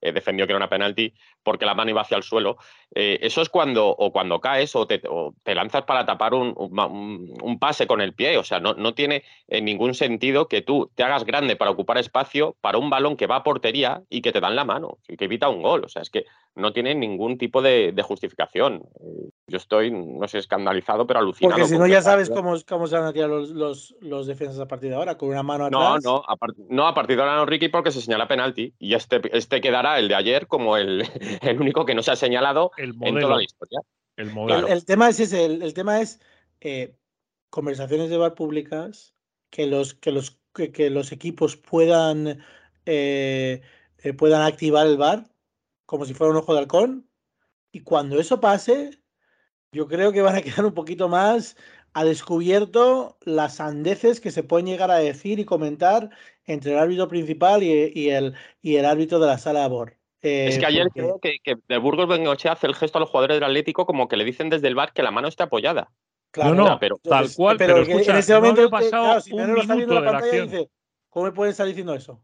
eh, 0.01 0.11
defendió 0.11 0.45
que 0.45 0.53
era 0.53 0.57
una 0.57 0.69
penalti 0.69 1.13
porque 1.43 1.65
la 1.65 1.73
mano 1.73 1.91
iba 1.91 2.01
hacia 2.01 2.17
el 2.17 2.23
suelo. 2.23 2.57
Eh, 2.93 3.19
eso 3.21 3.41
es 3.41 3.49
cuando, 3.49 3.87
o 3.87 4.11
cuando 4.11 4.39
caes 4.39 4.75
o 4.75 4.87
te, 4.87 5.01
lanzas 5.45 5.83
para 5.83 6.05
tapar 6.05 6.33
un, 6.33 7.57
pase 7.59 7.87
con 7.87 8.01
el 8.01 8.13
pie. 8.13 8.37
O 8.37 8.43
sea, 8.43 8.59
no, 8.59 8.73
no 8.73 8.93
tiene 8.93 9.23
eh, 9.47 9.61
ningún 9.61 9.93
sentido 9.93 10.47
que 10.47 10.61
tú 10.61 10.89
te 10.95 11.03
hagas 11.03 11.25
grande 11.25 11.55
para 11.55 11.71
ocupar 11.71 11.97
espacio 11.97 12.55
para 12.61 12.77
un 12.77 12.89
balón 12.89 13.15
que 13.15 13.27
va 13.27 13.37
a 13.37 13.43
portería 13.43 14.01
y 14.09 14.21
que 14.21 14.31
te 14.31 14.39
dan 14.39 14.55
la 14.55 14.65
mano 14.65 14.97
y 15.07 15.17
que 15.17 15.25
evita 15.25 15.49
un 15.49 15.61
gol. 15.61 15.83
O 15.85 15.89
sea, 15.89 16.01
es 16.01 16.09
que 16.09 16.25
no 16.55 16.73
tiene 16.73 16.95
ningún 16.95 17.37
tipo 17.37 17.61
de, 17.61 17.93
justificación. 18.03 18.83
Yo 19.47 19.57
estoy, 19.57 19.91
no 19.91 20.27
sé, 20.27 20.39
escandalizado, 20.39 21.05
pero 21.05 21.19
alucinado. 21.19 21.57
Porque 21.57 21.69
si 21.69 21.77
no, 21.77 21.85
ya 21.85 22.01
sabes 22.01 22.29
cómo, 22.29 22.55
cómo 22.67 22.87
se 22.87 22.97
van 22.97 23.05
a 23.05 23.13
tirar 23.13 23.29
los, 23.29 23.95
los, 24.01 24.27
defensas 24.27 24.59
a 24.59 24.67
partir 24.67 24.89
de 24.89 24.95
ahora, 24.95 25.17
con 25.17 25.29
una 25.29 25.43
mano 25.43 25.65
atrás. 25.65 26.03
No, 26.03 26.17
no, 26.17 26.23
a, 26.27 26.35
no, 26.69 26.87
a 26.87 26.93
partir 26.93 27.15
de 27.15 27.23
ahora 27.23 27.35
no, 27.35 27.45
Ricky, 27.45 27.69
porque 27.69 27.91
se 27.91 28.01
señala 28.01 28.27
penalti 28.27 28.73
y 28.79 28.93
este, 28.93 29.21
este 29.35 29.61
quedará 29.61 29.88
el 29.97 30.07
de 30.07 30.15
ayer 30.15 30.47
como 30.47 30.77
el, 30.77 31.03
el 31.41 31.59
único 31.59 31.85
que 31.85 31.95
no 31.95 32.03
se 32.03 32.11
ha 32.11 32.15
señalado 32.15 32.71
en 32.77 32.97
toda 33.19 33.37
la 33.37 33.43
historia. 33.43 33.79
El, 34.15 34.31
modelo. 34.31 34.67
el, 34.67 34.83
tema 34.83 35.07
es 35.07 35.19
ese, 35.21 35.45
el, 35.45 35.73
tema 35.73 36.01
es 36.01 36.19
eh, 36.59 36.93
conversaciones 37.49 38.09
de 38.09 38.17
bar 38.17 38.35
públicas, 38.35 39.15
que 39.49 39.65
los, 39.65 39.93
que 39.93 40.11
los, 40.11 40.39
que, 40.53 40.89
los 40.89 41.11
equipos 41.13 41.55
puedan, 41.55 42.43
eh, 42.85 43.61
eh, 43.97 44.13
puedan 44.13 44.41
activar 44.41 44.85
el 44.87 44.97
bar 44.97 45.25
como 45.85 46.05
si 46.05 46.13
fuera 46.13 46.31
un 46.31 46.37
ojo 46.37 46.53
de 46.53 46.59
halcón. 46.59 47.09
Y 47.71 47.79
cuando 47.79 48.19
eso 48.19 48.39
pase, 48.39 48.99
yo 49.71 49.87
creo 49.87 50.11
que 50.11 50.21
van 50.21 50.35
a 50.35 50.41
quedar 50.43 50.65
un 50.65 50.73
poquito 50.73 51.09
más 51.09 51.55
a 51.93 52.03
descubierto 52.03 53.17
las 53.23 53.55
sandeces 53.55 54.19
que 54.19 54.31
se 54.31 54.43
pueden 54.43 54.67
llegar 54.67 54.91
a 54.91 54.97
decir 54.97 55.39
y 55.39 55.45
comentar 55.45 56.09
entre 56.45 56.73
el 56.73 56.79
árbitro 56.79 57.07
principal 57.07 57.63
y, 57.63 58.09
el, 58.09 58.35
y 58.61 58.75
el 58.75 58.85
árbitro 58.85 59.19
de 59.19 59.27
la 59.27 59.37
sala 59.37 59.63
de 59.63 59.69
BOR. 59.69 59.97
es 60.21 60.57
que 60.57 60.65
ayer 60.65 60.89
creo 60.93 61.19
que, 61.19 61.39
de 61.67 61.77
Burgos 61.77 62.07
Bengoche 62.07 62.49
hace 62.49 62.67
el 62.67 62.75
gesto 62.75 62.97
a 62.97 63.01
los 63.01 63.09
jugadores 63.09 63.37
del 63.37 63.43
Atlético 63.43 63.85
como 63.85 64.07
que 64.07 64.17
le 64.17 64.25
dicen 64.25 64.49
desde 64.49 64.67
el 64.67 64.75
bar 64.75 64.93
que 64.93 65.03
la 65.03 65.11
mano 65.11 65.27
está 65.27 65.45
apoyada. 65.45 65.91
Claro, 66.31 66.53
no, 66.53 66.77
pero 66.79 66.97
tal 66.97 67.27
cual, 67.35 67.57
pero, 67.57 67.81
escucha, 67.81 68.11
en 68.11 68.17
ese 68.17 68.35
momento 68.35 68.61
no 68.61 68.69
pasado 68.69 69.19
si 69.19 69.33
un 69.33 69.53
lo 69.53 69.61
está 69.61 69.75
viendo 69.75 69.99
la 69.99 70.11
pantalla 70.11 70.43
dice, 70.43 70.69
¿cómo 71.09 71.25
me 71.25 71.31
pueden 71.31 71.51
estar 71.51 71.65
diciendo 71.65 71.95
eso? 71.95 72.21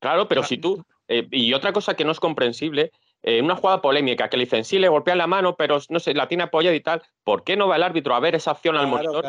Claro, 0.00 0.26
pero 0.26 0.42
si 0.42 0.58
tú 0.58 0.84
eh, 1.08 1.26
y 1.30 1.52
otra 1.54 1.72
cosa 1.72 1.94
que 1.94 2.04
no 2.04 2.12
es 2.12 2.20
comprensible 2.20 2.90
eh, 3.26 3.42
una 3.42 3.56
jugada 3.56 3.82
polémica 3.82 4.30
que 4.30 4.36
le 4.36 4.44
dicen 4.44 4.64
sí 4.64 4.78
le 4.78 4.88
golpean 4.88 5.18
la 5.18 5.26
mano, 5.26 5.56
pero 5.56 5.78
no 5.88 5.98
sé, 5.98 6.14
la 6.14 6.28
tiene 6.28 6.44
apoyada 6.44 6.76
y 6.76 6.80
tal, 6.80 7.02
¿por 7.24 7.42
qué 7.42 7.56
no 7.56 7.66
va 7.66 7.74
el 7.74 7.82
árbitro 7.82 8.14
a 8.14 8.20
ver 8.20 8.36
esa 8.36 8.52
acción 8.52 8.76
al 8.76 8.86
monitor? 8.86 9.24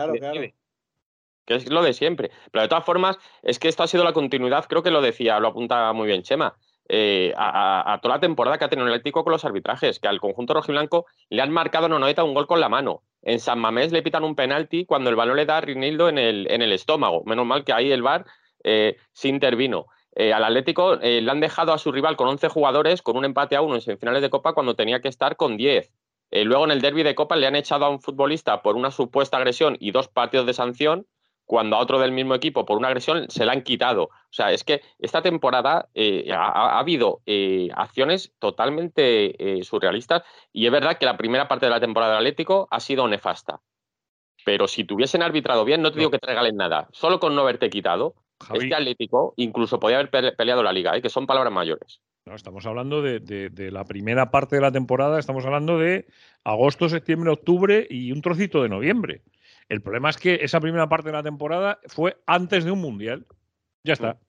Que 1.45 1.55
es 1.55 1.67
lo 1.71 1.81
de 1.81 1.93
siempre. 1.93 2.29
Pero 2.51 2.61
de 2.61 2.67
todas 2.67 2.85
formas, 2.85 3.17
es 3.41 3.57
que 3.57 3.67
esto 3.67 3.81
ha 3.81 3.87
sido 3.87 4.03
la 4.03 4.13
continuidad, 4.13 4.65
creo 4.65 4.83
que 4.83 4.91
lo 4.91 5.01
decía, 5.01 5.39
lo 5.39 5.47
apuntaba 5.47 5.93
muy 5.93 6.05
bien 6.05 6.21
Chema. 6.21 6.55
eh, 6.89 7.33
a, 7.35 7.97
toda 7.99 8.15
la 8.15 8.21
temporada 8.21 8.59
que 8.59 8.65
ha 8.65 8.69
tenido 8.69 8.87
el 8.87 8.93
Atlético 8.93 9.23
con 9.23 9.31
los 9.31 9.45
arbitrajes, 9.45 9.99
que 9.99 10.07
al 10.07 10.19
conjunto 10.19 10.53
rojiblanco 10.53 11.07
le 11.29 11.41
han 11.41 11.51
marcado 11.51 11.89
no 11.89 11.95
un 11.97 12.33
gol 12.35 12.45
con 12.45 12.61
la 12.61 12.69
mano. 12.69 13.01
En 13.23 13.39
San 13.39 13.57
Mamés 13.57 13.91
le 13.91 14.03
pitan 14.03 14.23
un 14.23 14.35
penalti 14.35 14.85
cuando 14.85 15.09
el 15.09 15.15
balón 15.15 15.37
le 15.37 15.47
da 15.47 15.57
a 15.57 15.61
Rinildo 15.61 16.07
en 16.07 16.19
el, 16.19 16.51
en 16.51 16.61
el 16.61 16.71
estómago. 16.71 17.23
Menos 17.25 17.47
mal 17.47 17.63
que 17.63 17.73
ahí 17.73 17.91
el 17.91 18.03
VAR 18.03 18.25
eh, 18.63 18.97
se 19.11 19.27
intervino. 19.27 19.87
Eh, 20.19 20.33
al 20.33 20.43
Atlético 20.43 20.95
le 20.95 21.29
han 21.29 21.39
dejado 21.39 21.73
a 21.73 21.77
su 21.77 21.91
rival 21.91 22.17
con 22.17 22.27
11 22.27 22.47
jugadores 22.49 23.01
con 23.01 23.17
un 23.17 23.25
empate 23.25 23.55
a 23.55 23.61
uno 23.61 23.75
en 23.75 23.81
semifinales 23.81 24.21
de 24.21 24.29
Copa 24.29 24.53
cuando 24.53 24.75
tenía 24.75 24.99
que 24.99 25.09
estar 25.09 25.35
con 25.35 25.57
10. 25.57 25.93
luego 26.31 26.65
en 26.65 26.71
el 26.71 26.81
derby 26.81 27.03
de 27.03 27.15
Copa 27.15 27.35
le 27.35 27.47
han 27.47 27.55
echado 27.55 27.85
a 27.85 27.89
un 27.89 28.01
futbolista 28.01 28.61
por 28.61 28.75
una 28.75 28.91
supuesta 28.91 29.37
agresión 29.37 29.77
y 29.79 29.91
dos 29.91 30.07
partidos 30.07 30.45
de 30.45 30.53
sanción 30.53 31.05
cuando 31.47 31.77
a 31.77 31.79
otro 31.79 31.97
del 31.97 32.11
mismo 32.11 32.35
equipo 32.35 32.65
por 32.65 32.77
una 32.77 32.89
agresión 32.89 33.25
se 33.29 33.45
la 33.45 33.53
han 33.53 33.63
quitado. 33.63 34.03
O 34.03 34.31
sea, 34.31 34.51
es 34.51 34.63
que 34.63 34.81
esta 34.99 35.21
temporada 35.21 35.87
eh, 35.95 36.29
ha, 36.31 36.77
habido 36.77 37.21
eh, 37.25 37.69
acciones 37.73 38.33
totalmente 38.37 39.57
eh, 39.59 39.63
surrealistas 39.63 40.23
y 40.51 40.65
es 40.65 40.71
verdad 40.71 40.97
que 40.97 41.05
la 41.05 41.17
primera 41.17 41.47
parte 41.47 41.65
de 41.65 41.71
la 41.71 41.79
temporada 41.79 42.11
del 42.11 42.19
Atlético 42.19 42.67
ha 42.69 42.81
sido 42.81 43.07
nefasta. 43.07 43.61
Pero 44.45 44.67
si 44.67 44.83
tuviesen 44.83 45.23
arbitrado 45.23 45.63
bien, 45.63 45.81
no 45.81 45.91
te 45.91 45.99
digo 45.99 46.11
que 46.11 46.19
te 46.19 46.27
regalen 46.27 46.57
nada. 46.57 46.89
Solo 46.91 47.19
con 47.19 47.33
no 47.33 47.41
haberte 47.41 47.69
quitado, 47.69 48.15
este 48.53 48.75
Atlético 48.75 49.33
incluso 49.37 49.79
podía 49.79 49.99
haber 49.99 50.35
peleado 50.35 50.63
la 50.63 50.73
liga, 50.73 50.99
que 51.01 51.09
son 51.09 51.27
palabras 51.27 51.53
mayores. 51.53 52.01
No, 52.25 52.35
estamos 52.35 52.65
hablando 52.65 53.01
de, 53.01 53.19
de, 53.19 53.71
la 53.71 53.85
primera 53.85 54.31
parte 54.31 54.57
de 54.57 54.61
la 54.61 54.71
temporada, 54.71 55.17
estamos 55.17 55.45
hablando 55.45 55.79
de 55.79 56.07
agosto, 56.43 56.89
septiembre, 56.89 57.31
octubre 57.31 57.87
y 57.89 58.11
un 58.11 58.21
trocito 58.21 58.61
de 58.61 58.69
noviembre. 58.69 59.23
El 59.69 59.81
problema 59.81 60.09
es 60.09 60.17
que 60.17 60.35
esa 60.41 60.59
primera 60.59 60.89
parte 60.89 61.07
de 61.07 61.13
la 61.13 61.23
temporada 61.23 61.79
fue 61.87 62.17
antes 62.25 62.65
de 62.65 62.71
un 62.71 62.81
mundial. 62.81 63.25
Ya 63.83 63.93
está. 63.93 64.19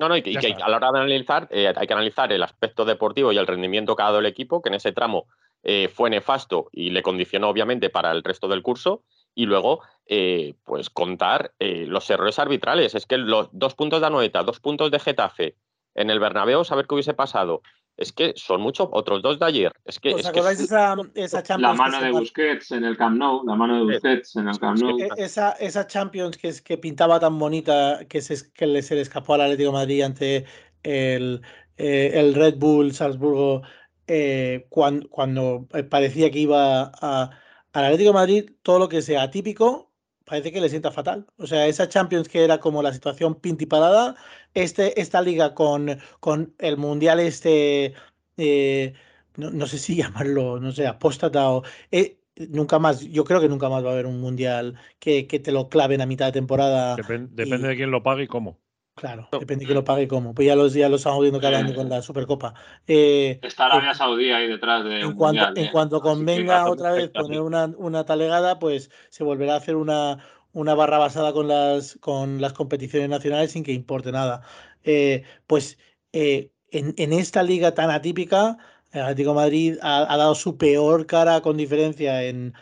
No, 0.00 0.08
no, 0.08 0.16
y 0.16 0.22
que, 0.22 0.56
a 0.60 0.68
la 0.68 0.76
hora 0.76 0.92
de 0.92 0.98
analizar, 0.98 1.46
eh, 1.50 1.72
hay 1.76 1.86
que 1.86 1.92
analizar 1.92 2.32
el 2.32 2.42
aspecto 2.42 2.84
deportivo 2.84 3.32
y 3.32 3.38
el 3.38 3.46
rendimiento 3.46 3.94
que 3.94 4.02
ha 4.02 4.06
dado 4.06 4.20
el 4.20 4.26
equipo, 4.26 4.62
que 4.62 4.70
en 4.70 4.76
ese 4.76 4.92
tramo 4.92 5.26
eh, 5.62 5.88
fue 5.92 6.08
nefasto 6.08 6.70
y 6.72 6.90
le 6.90 7.02
condicionó 7.02 7.50
obviamente 7.50 7.90
para 7.90 8.10
el 8.10 8.24
resto 8.24 8.48
del 8.48 8.62
curso. 8.62 9.04
Y 9.40 9.46
luego, 9.46 9.80
eh, 10.06 10.54
pues 10.64 10.90
contar 10.90 11.54
los 11.58 12.10
errores 12.10 12.38
arbitrales. 12.38 12.94
Es 12.94 13.06
que 13.06 13.16
los 13.16 13.48
dos 13.52 13.74
puntos 13.74 14.00
de 14.00 14.08
Anoeta, 14.08 14.42
dos 14.42 14.60
puntos 14.60 14.90
de 14.90 14.98
Getafe 14.98 15.56
en 15.94 16.10
el 16.10 16.20
Bernabéu, 16.20 16.64
saber 16.64 16.86
qué 16.86 16.94
hubiese 16.94 17.14
pasado 17.14 17.62
es 18.00 18.12
que 18.12 18.32
son 18.34 18.62
muchos 18.62 18.88
otros 18.92 19.20
dos 19.20 19.38
de 19.38 19.44
ayer. 19.44 19.72
Es 19.84 20.00
que, 20.00 20.14
¿Os 20.14 20.24
acordáis 20.24 20.58
de 20.58 20.64
esa, 20.64 20.96
esa, 21.14 21.42
Champions? 21.42 21.78
La 21.78 21.84
mano 21.84 22.00
de 22.00 22.10
Busquets 22.10 22.70
en 22.72 22.84
el 22.84 22.96
Camp 22.96 23.18
Nou, 23.18 23.44
la 23.46 23.54
mano 23.54 23.76
de 23.76 23.92
Busquets 23.92 24.36
en 24.36 24.48
el 24.48 24.58
Camp 24.58 24.78
Nou. 24.80 24.96
Esa, 25.18 25.52
esa 25.52 25.86
Champions 25.86 26.38
que, 26.38 26.48
es, 26.48 26.62
que 26.62 26.78
pintaba 26.78 27.20
tan 27.20 27.38
bonita 27.38 28.00
que 28.08 28.22
se, 28.22 28.50
que 28.52 28.82
se 28.82 28.94
le 28.94 29.02
escapó 29.02 29.34
al 29.34 29.42
Atlético 29.42 29.68
de 29.68 29.74
Madrid 29.74 30.02
ante 30.02 30.46
el, 30.82 31.42
eh, 31.76 32.12
el 32.14 32.34
Red 32.34 32.56
Bull 32.56 32.94
Salzburgo 32.94 33.62
eh, 34.06 34.66
cuando, 34.70 35.08
cuando, 35.10 35.68
parecía 35.90 36.30
que 36.30 36.38
iba 36.38 36.90
a, 37.02 37.30
al 37.72 37.84
Atlético 37.84 38.10
de 38.10 38.14
Madrid 38.14 38.50
todo 38.62 38.78
lo 38.78 38.88
que 38.88 39.02
sea 39.02 39.22
atípico 39.22 39.90
parece 40.24 40.52
que 40.52 40.60
le 40.60 40.68
sienta 40.68 40.92
fatal. 40.92 41.26
O 41.38 41.46
sea, 41.46 41.66
esa 41.66 41.88
Champions 41.88 42.28
que 42.28 42.44
era 42.44 42.60
como 42.60 42.82
la 42.82 42.92
situación 42.92 43.34
pintiparada, 43.34 44.14
este, 44.54 45.00
esta 45.00 45.20
liga 45.22 45.54
con, 45.54 45.98
con 46.20 46.54
el 46.58 46.76
Mundial 46.76 47.18
este, 47.18 47.94
eh, 48.36 48.94
no, 49.36 49.66
sé 49.66 49.78
si 49.78 49.96
llamarlo, 50.02 50.60
no 50.60 50.72
sé, 50.72 50.86
apóstata 50.86 51.50
o... 51.50 51.64
Eh, 51.90 52.16
nunca 52.48 52.78
más, 52.78 53.00
yo 53.00 53.24
creo 53.24 53.40
que 53.40 53.48
nunca 53.48 53.68
más 53.68 53.84
va 53.84 53.90
a 53.90 53.92
haber 53.92 54.06
un 54.06 54.20
Mundial 54.20 54.76
que, 55.00 55.26
que 55.26 55.40
te 55.40 55.50
lo 55.50 55.68
claven 55.68 56.00
a 56.00 56.06
mitad 56.06 56.26
de 56.26 56.32
temporada. 56.32 56.94
depende 56.96 57.68
de 57.68 57.76
quién 57.76 57.90
lo 57.90 58.02
pague 58.04 58.22
y 58.22 58.28
cómo. 58.28 58.56
Claro, 59.00 59.26
depende 59.32 59.62
de 59.62 59.66
quién 59.66 59.76
lo 59.76 59.84
pague 59.84 60.02
y 60.02 60.06
cómo. 60.06 60.34
Pues 60.34 60.46
ya 60.46 60.54
los, 60.54 60.74
ya 60.74 60.90
lo 60.90 60.96
estamos 60.96 61.22
viendo 61.22 61.40
cada 61.40 61.58
año 61.58 61.74
con 61.74 61.88
la 61.88 62.02
Supercopa. 62.02 62.52
Eh, 62.86 63.40
Está 63.42 63.64
Arabia 63.64 63.94
Saudí 63.94 64.30
ahí 64.30 64.46
detrás 64.46 64.84
de. 64.84 65.00
En 65.00 65.14
cuanto, 65.14 65.48
en 65.56 65.64
¿eh? 65.64 65.70
cuanto 65.72 66.02
convenga 66.02 66.70
otra 66.70 66.92
vez 66.92 67.08
poner 67.08 67.40
una, 67.40 67.72
una, 67.78 68.04
talegada, 68.04 68.58
pues 68.58 68.90
se 69.08 69.24
volverá 69.24 69.54
a 69.54 69.56
hacer 69.56 69.76
una, 69.76 70.18
una 70.52 70.74
barra 70.74 70.98
basada 70.98 71.32
con 71.32 71.48
las, 71.48 71.96
con 72.02 72.42
las 72.42 72.52
competiciones 72.52 73.08
nacionales 73.08 73.52
sin 73.52 73.64
que 73.64 73.72
importe 73.72 74.12
nada. 74.12 74.42
Eh, 74.84 75.22
pues 75.46 75.78
en, 76.12 76.50
en, 76.70 77.12
esta 77.14 77.42
liga 77.42 77.72
tan 77.72 77.90
atípica, 77.90 78.58
el 78.92 79.00
Atlético 79.00 79.32
Madrid 79.32 79.78
ha, 79.80 80.14
dado 80.14 80.34
su 80.34 80.58
peor 80.58 81.06
cara 81.06 81.40
con 81.40 81.56
diferencia 81.56 82.22
en, 82.22 82.52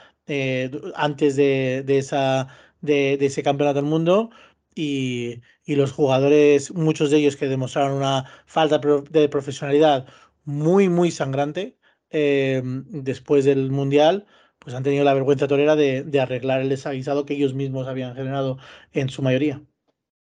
antes 0.95 1.35
de, 1.35 1.83
de 1.85 1.99
esa, 1.99 2.47
de, 2.81 3.17
de 3.17 3.27
ese 3.27 3.43
campeonato 3.43 3.81
del 3.81 3.91
mundo 3.91 4.31
y, 4.79 5.43
los 5.75 5.93
jugadores, 5.93 6.73
muchos 6.73 7.11
de 7.11 7.19
ellos 7.19 7.37
que 7.37 7.49
demostraron 7.49 7.97
una 7.97 8.25
falta 8.47 8.79
de 8.79 9.29
profesionalidad 9.29 10.07
muy, 10.45 10.89
muy 10.89 11.11
sangrante 11.11 11.77
eh, 12.11 12.63
después 12.65 13.45
del 13.45 13.73
Mundial, 13.73 14.27
pues 14.61 14.77
han 14.77 14.85
tenido 14.85 15.05
la 15.05 15.15
vergüenza 15.15 15.49
torera 15.49 15.75
de, 15.75 16.21
arreglar 16.21 16.61
el 16.61 16.69
desaguisado 16.69 17.27
que 17.27 17.35
ellos 17.35 17.55
mismos 17.55 17.89
habían 17.89 18.15
generado 18.15 18.59
en 18.93 19.09
su 19.09 19.21
mayoría. 19.21 19.61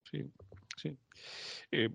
Sí, 0.05 0.31
sí. 0.77 0.97
Eh, 1.71 1.89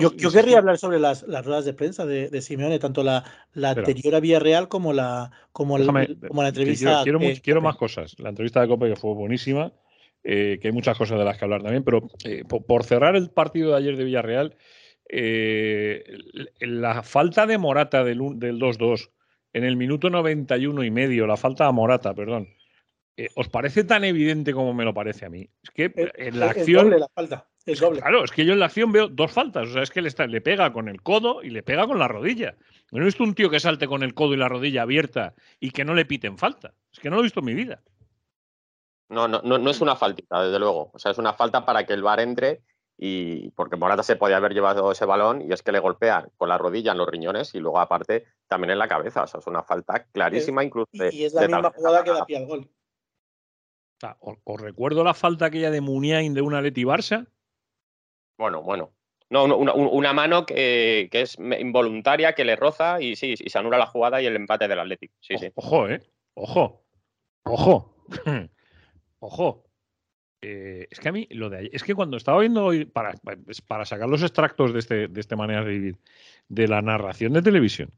yo, 0.00 0.32
querría 0.32 0.58
hablar 0.58 0.78
sobre 0.78 0.98
las, 0.98 1.22
las 1.28 1.46
ruedas 1.46 1.64
de 1.64 1.74
prensa 1.74 2.04
de, 2.04 2.42
Simeone, 2.42 2.80
tanto 2.80 3.04
la, 3.04 3.24
la 3.52 3.70
anterior 3.70 4.16
a 4.16 4.20
Villarreal 4.20 4.66
como 4.66 4.92
la, 4.92 5.30
como, 5.52 5.76
como 5.76 6.42
la 6.42 6.48
entrevista. 6.48 7.02
Quiero, 7.04 7.20
quiero, 7.40 7.60
más 7.60 7.76
cosas. 7.76 8.18
La 8.18 8.30
entrevista 8.30 8.60
de 8.60 8.66
Copa 8.66 8.88
que 8.88 8.96
fue 8.96 9.14
buenísima. 9.14 9.72
Eh, 10.30 10.58
que 10.60 10.68
hay 10.68 10.72
muchas 10.72 10.98
cosas 10.98 11.18
de 11.18 11.24
las 11.24 11.38
que 11.38 11.46
hablar 11.46 11.62
también, 11.62 11.82
pero 11.82 12.06
eh, 12.22 12.44
por, 12.44 12.84
cerrar 12.84 13.16
el 13.16 13.30
partido 13.30 13.70
de 13.70 13.78
ayer 13.78 13.96
de 13.96 14.04
Villarreal, 14.04 14.58
eh, 15.08 16.04
la 16.60 17.02
falta 17.02 17.46
de 17.46 17.56
Morata 17.56 18.04
del, 18.04 18.18
2-2 18.20 19.08
en 19.54 19.64
el 19.64 19.78
minuto 19.78 20.10
91 20.10 20.84
y 20.84 20.90
medio, 20.90 21.26
la 21.26 21.38
falta 21.38 21.64
de 21.64 21.72
Morata, 21.72 22.12
perdón, 22.12 22.46
¿os 23.36 23.48
parece 23.48 23.84
tan 23.84 24.04
evidente 24.04 24.52
como 24.52 24.74
me 24.74 24.84
lo 24.84 24.92
parece 24.92 25.24
a 25.24 25.30
mí? 25.30 25.48
Es 25.62 25.70
que 25.70 25.90
en 25.96 26.38
la 26.38 26.50
acción... 26.50 26.84
doble 26.84 26.98
la 26.98 27.08
falta. 27.08 27.48
Es 27.64 27.80
doble. 27.80 28.00
Claro, 28.02 28.22
es 28.22 28.30
que 28.30 28.44
yo 28.44 28.52
en 28.52 28.60
la 28.60 28.66
acción 28.66 28.92
veo 28.92 29.08
dos 29.08 29.32
faltas. 29.32 29.68
O 29.68 29.72
sea, 29.72 29.82
es 29.82 29.90
que 29.90 30.02
le, 30.02 30.08
está, 30.08 30.26
le 30.26 30.42
pega 30.42 30.74
con 30.74 30.88
el 30.88 31.02
codo 31.02 31.42
y 31.42 31.48
le 31.48 31.62
pega 31.62 31.86
con 31.86 31.98
la 31.98 32.08
rodilla. 32.08 32.54
No 32.92 33.00
he 33.00 33.04
visto 33.06 33.24
un 33.24 33.34
tío 33.34 33.48
que 33.48 33.60
salte 33.60 33.86
con 33.86 34.02
el 34.02 34.12
codo 34.12 34.34
y 34.34 34.36
la 34.36 34.48
rodilla 34.48 34.82
abierta 34.82 35.34
y 35.58 35.70
que 35.70 35.86
no 35.86 35.94
le 35.94 36.04
piten 36.04 36.36
falta. 36.36 36.74
Es 36.92 36.98
que 36.98 37.08
no 37.08 37.16
lo 37.16 37.22
he 37.22 37.24
visto 37.24 37.40
en 37.40 37.46
mi 37.46 37.54
vida. 37.54 37.82
No, 39.08 39.26
no, 39.26 39.40
no, 39.40 39.70
es 39.70 39.80
una 39.80 39.96
faltita, 39.96 40.42
desde 40.42 40.58
luego. 40.58 40.90
O 40.92 40.98
sea, 40.98 41.12
es 41.12 41.18
una 41.18 41.32
falta 41.32 41.64
para 41.64 41.86
que 41.86 41.94
el 41.94 42.02
bar 42.02 42.20
entre 42.20 42.62
y 43.00 43.50
porque 43.52 43.76
Morata 43.76 44.02
se 44.02 44.16
podía 44.16 44.38
haber 44.38 44.52
llevado 44.52 44.90
ese 44.90 45.04
balón 45.04 45.40
y 45.40 45.52
es 45.52 45.62
que 45.62 45.72
le 45.72 45.78
golpea 45.78 46.28
con 46.36 46.48
la 46.48 46.58
rodilla 46.58 46.92
en 46.92 46.98
los 46.98 47.08
riñones 47.08 47.54
y 47.54 47.60
luego 47.60 47.78
aparte 47.78 48.24
también 48.48 48.72
en 48.72 48.78
la 48.78 48.88
cabeza. 48.88 49.22
O 49.22 49.26
sea, 49.26 49.40
es 49.40 49.46
una 49.46 49.62
falta 49.62 50.04
clarísima 50.12 50.64
incluso. 50.64 50.90
y 50.92 51.24
es 51.24 51.32
la 51.32 51.42
misma 51.42 51.72
jugada 51.74 52.04
que 52.04 52.10
da 52.10 52.26
pie 52.26 52.36
al 52.36 52.46
gol. 52.46 52.70
os, 54.44 54.60
recuerdo 54.60 55.04
la 55.04 55.14
falta 55.14 55.46
aquella 55.46 55.70
de 55.70 55.80
Muniain 55.80 56.34
de 56.34 56.42
una 56.42 56.60
Leti 56.60 56.84
Barça. 56.84 57.26
Bueno, 58.36 58.62
bueno. 58.62 58.92
No, 59.30 59.44
una, 59.44 60.12
mano 60.14 60.46
que, 60.46 61.08
es 61.12 61.38
involuntaria, 61.38 62.32
que 62.32 62.46
le 62.46 62.56
roza 62.56 63.00
y 63.00 63.14
sí, 63.14 63.34
y 63.38 63.50
se 63.50 63.58
anula 63.58 63.76
la 63.76 63.86
jugada 63.86 64.22
y 64.22 64.26
el 64.26 64.36
empate 64.36 64.68
del 64.68 64.80
Atlético. 64.80 65.14
Sí, 65.20 65.36
sí. 65.36 65.52
Ojo, 65.54 65.88
eh. 65.88 66.02
Ojo. 66.34 66.82
Ojo. 67.44 67.94
Ojo, 69.20 69.64
eh, 70.40 70.86
es 70.90 71.00
que 71.00 71.08
a 71.08 71.12
mí 71.12 71.26
lo 71.30 71.50
de 71.50 71.70
es 71.72 71.82
que 71.82 71.94
cuando 71.94 72.16
estaba 72.16 72.40
viendo 72.40 72.64
hoy, 72.64 72.84
para, 72.84 73.14
pues, 73.44 73.62
sacar 73.84 74.08
los 74.08 74.22
extractos 74.22 74.72
de 74.72 74.78
este, 74.78 75.08
de 75.08 75.20
esta 75.20 75.36
manera 75.36 75.64
de 75.64 75.70
vivir, 75.70 75.98
de 76.48 76.68
la 76.68 76.80
narración 76.80 77.32
de 77.32 77.42
televisión, 77.42 77.90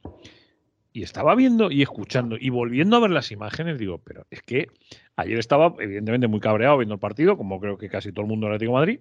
y 0.93 1.03
estaba 1.03 1.35
viendo 1.35 1.71
y 1.71 1.83
escuchando 1.83 2.37
y 2.41 2.51
volviendo 2.51 2.97
a 2.97 3.01
ver 3.01 3.11
las 3.11 3.31
imágenes, 3.31 3.79
digo, 3.79 3.99
pero 3.99 4.27
es 4.31 4.43
que 4.43 4.69
ayer 5.17 5.39
estaba 5.39 5.75
evidentemente 5.79 6.27
muy 6.29 6.41
cabreado 6.41 6.79
viendo 6.79 6.95
el 6.95 7.01
partido, 7.01 7.37
como 7.37 7.61
creo 7.61 7.79
que 7.79 7.89
casi 7.89 8.11
todo 8.11 8.23
el 8.23 8.29
mundo 8.29 8.47
del 8.47 8.55
Atlético 8.55 8.73
Madrid, 8.73 9.01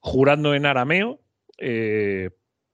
jurando 0.00 0.54
en 0.54 0.66
arameo, 0.66 1.20
eh, 1.58 2.30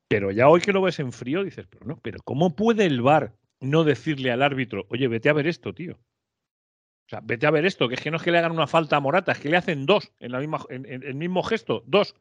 pero 0.09 0.31
ya 0.31 0.49
hoy 0.49 0.61
que 0.61 0.73
lo 0.73 0.81
ves 0.81 1.01
en 1.01 1.13
frío 1.13 1.43
dices, 1.43 1.67
pero 1.69 1.85
no, 1.85 1.99
pero 2.01 2.21
¿cómo 2.25 2.55
puede 2.55 2.87
el 2.87 3.03
VAR 3.03 3.35
no 3.61 3.85
decirle 3.85 4.31
al 4.31 4.43
árbitro, 4.43 4.87
oye, 4.91 5.09
vete 5.09 5.29
a 5.29 5.33
ver 5.33 5.49
esto, 5.49 5.75
tío? 5.75 5.99
O 7.07 7.09
sea, 7.09 7.21
vete 7.23 7.47
a 7.47 7.51
ver 7.53 7.65
esto, 7.65 7.89
que 7.89 7.95
es 7.95 8.01
que 8.01 8.11
no 8.11 8.17
es 8.17 8.23
que 8.23 8.33
le 8.33 8.39
hagan 8.39 8.53
una 8.53 8.67
falta 8.67 8.97
a 8.97 9.01
Morata, 9.01 9.33
es 9.33 9.39
que 9.39 9.49
le 9.49 9.57
hacen 9.57 9.87
dos 9.87 10.13
en, 10.19 10.33
la 10.33 10.41
misma, 10.41 10.65
en, 10.69 10.87
el 10.87 11.15
mismo 11.15 11.43
gesto, 11.43 11.85
dos. 11.87 12.17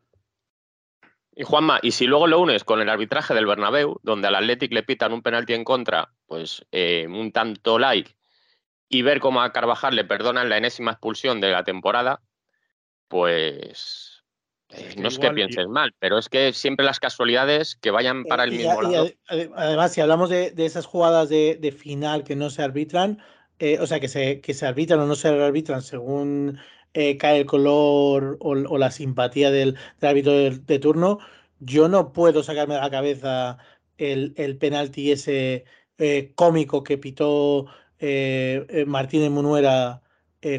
Y 1.35 1.43
Juanma, 1.43 1.79
y 1.81 1.91
si 1.91 2.05
luego 2.05 2.27
lo 2.27 2.39
unes 2.39 2.63
con 2.63 2.79
el 2.81 2.89
arbitraje 2.89 3.33
del 3.33 3.47
Bernabéu, 3.47 3.99
donde 4.03 4.27
al 4.27 4.35
Athletic 4.35 4.71
le 4.71 4.83
pitan 4.83 5.11
un 5.11 5.21
penalti 5.21 5.53
en 5.53 5.63
contra, 5.63 6.13
pues 6.27 6.65
eh, 6.71 7.07
un 7.09 7.31
tanto 7.31 7.79
like, 7.79 8.15
y 8.87 9.01
ver 9.01 9.19
cómo 9.19 9.41
a 9.41 9.51
Carvajal 9.51 9.95
le 9.95 10.05
perdonan 10.05 10.49
la 10.49 10.57
enésima 10.57 10.91
expulsión 10.91 11.41
de 11.41 11.51
la 11.51 11.63
temporada, 11.63 12.21
pues 13.07 14.23
eh, 14.69 14.95
no 14.97 15.07
es 15.07 15.19
que 15.19 15.31
pienses 15.31 15.67
mal, 15.67 15.93
pero 15.99 16.17
es 16.17 16.29
que 16.29 16.53
siempre 16.53 16.85
las 16.85 16.99
casualidades 16.99 17.75
que 17.75 17.91
vayan 17.91 18.23
para 18.23 18.43
el 18.43 18.51
mismo 18.51 18.81
lado. 18.81 19.09
además, 19.27 19.93
si 19.93 20.01
hablamos 20.01 20.29
de, 20.29 20.53
esas 20.57 20.85
jugadas 20.85 21.29
de, 21.29 21.75
final 21.77 22.23
que 22.23 22.35
no 22.35 22.49
se 22.49 22.63
arbitran, 22.63 23.21
eh, 23.59 23.79
o 23.79 23.87
sea, 23.87 23.99
que 23.99 24.07
se, 24.07 24.41
que 24.41 24.53
se 24.53 24.65
arbitran 24.65 24.99
o 24.99 25.05
no 25.05 25.15
se 25.15 25.29
arbitran 25.29 25.81
según 25.81 26.59
eh, 26.93 27.17
cae 27.17 27.39
el 27.41 27.45
color 27.45 28.37
o, 28.41 28.55
la 28.77 28.91
simpatía 28.91 29.51
del, 29.51 29.77
árbitro 30.01 30.33
de, 30.33 30.79
turno, 30.79 31.19
yo 31.59 31.87
no 31.87 32.13
puedo 32.13 32.43
sacarme 32.43 32.75
de 32.75 32.81
la 32.81 32.89
cabeza 32.91 33.57
el, 33.97 34.33
el 34.37 34.57
penalti 34.57 35.11
ese 35.11 35.65
eh, 35.97 36.33
cómico 36.35 36.83
que 36.83 36.97
pitó 36.97 37.67
Martínez 38.87 39.31
Munuera 39.31 40.01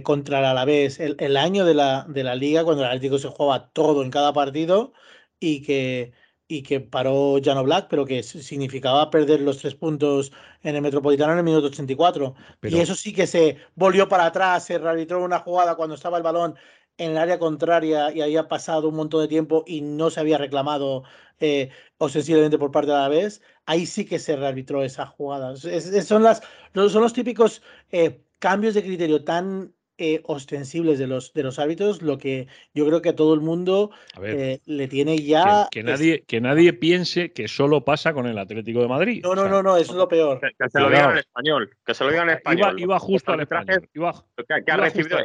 contra 0.02 0.40
el 0.40 0.44
Alavés 0.46 0.98
el, 1.00 1.16
el 1.20 1.36
año 1.36 1.64
de 1.64 1.74
la, 1.74 2.06
de 2.08 2.24
la 2.24 2.34
liga, 2.34 2.64
cuando 2.64 2.82
el 2.82 2.88
Atlético 2.88 3.18
se 3.18 3.28
jugaba 3.28 3.70
todo 3.70 4.02
en 4.02 4.10
cada 4.10 4.32
partido 4.32 4.92
y 5.38 5.62
que, 5.62 6.12
y 6.48 6.62
que 6.62 6.80
paró 6.80 7.38
Jano 7.42 7.64
Black, 7.64 7.88
pero 7.90 8.04
que 8.04 8.22
significaba 8.22 9.10
perder 9.10 9.40
los 9.40 9.58
tres 9.58 9.74
puntos 9.74 10.32
en 10.62 10.76
el 10.76 10.82
Metropolitano 10.82 11.32
en 11.32 11.38
el 11.38 11.44
minuto 11.44 11.66
84. 11.66 12.34
Y 12.62 12.78
eso 12.78 12.94
sí 12.94 13.12
que 13.12 13.26
se 13.26 13.58
volvió 13.74 14.08
para 14.08 14.26
atrás, 14.26 14.64
se 14.64 14.78
rearbitró 14.78 15.24
una 15.24 15.40
jugada 15.40 15.74
cuando 15.74 15.94
estaba 15.94 16.16
el 16.16 16.22
balón 16.22 16.56
en 16.98 17.12
el 17.12 17.18
área 17.18 17.38
contraria 17.38 18.12
y 18.12 18.22
había 18.22 18.48
pasado 18.48 18.88
un 18.88 18.96
montón 18.96 19.20
de 19.22 19.28
tiempo 19.28 19.64
y 19.66 19.82
no 19.82 20.10
se 20.10 20.20
había 20.20 20.38
reclamado 20.38 21.02
eh, 21.40 21.70
ostensiblemente 21.98 22.58
por 22.58 22.70
parte 22.70 22.90
de 22.90 22.96
la 22.96 23.08
vez, 23.08 23.42
ahí 23.66 23.84
sí 23.86 24.06
que 24.06 24.18
se 24.18 24.36
rearbitró 24.36 24.82
esa 24.82 25.06
jugada. 25.06 25.54
son, 25.56 26.22
las, 26.22 26.42
son 26.74 27.02
los 27.02 27.12
típicos 27.12 27.62
eh, 27.90 28.22
cambios 28.38 28.74
de 28.74 28.82
criterio 28.82 29.24
tan 29.24 29.74
eh, 29.98 30.20
ostensibles 30.24 30.98
de 30.98 31.06
los, 31.06 31.32
de 31.32 31.42
los 31.42 31.58
árbitros, 31.58 32.02
lo 32.02 32.18
que 32.18 32.48
yo 32.74 32.86
creo 32.86 33.00
que 33.00 33.08
a 33.10 33.16
todo 33.16 33.32
el 33.32 33.40
mundo 33.40 33.90
eh, 34.22 34.60
le 34.66 34.88
tiene 34.88 35.18
ya. 35.18 35.68
Que, 35.70 35.82
nadie, 35.82 36.22
que 36.26 36.40
nadie 36.40 36.72
piense 36.72 37.32
que 37.32 37.48
solo 37.48 37.84
pasa 37.84 38.12
con 38.12 38.26
el 38.26 38.36
Atlético 38.38 38.80
de 38.80 38.88
Madrid. 38.88 39.22
No, 39.22 39.34
no, 39.34 39.48
no, 39.48 39.62
no, 39.62 39.76
eso 39.76 39.92
es 39.92 39.96
lo 39.96 40.06
peor. 40.06 40.40
Que, 40.40 40.68
se 40.68 40.80
lo 40.80 40.90
digan 40.90 41.12
en 41.12 41.18
español. 41.18 41.70
Que 41.84 41.94
se 41.94 42.04
lo 42.04 42.10
digan 42.10 42.28
en 42.28 42.36
español. 42.36 42.78
Iba, 42.78 42.98
justo 42.98 43.32
al 43.32 43.40
español. 43.40 43.88
que, 43.92 44.70
ha 44.70 44.76
recibido, 44.76 45.18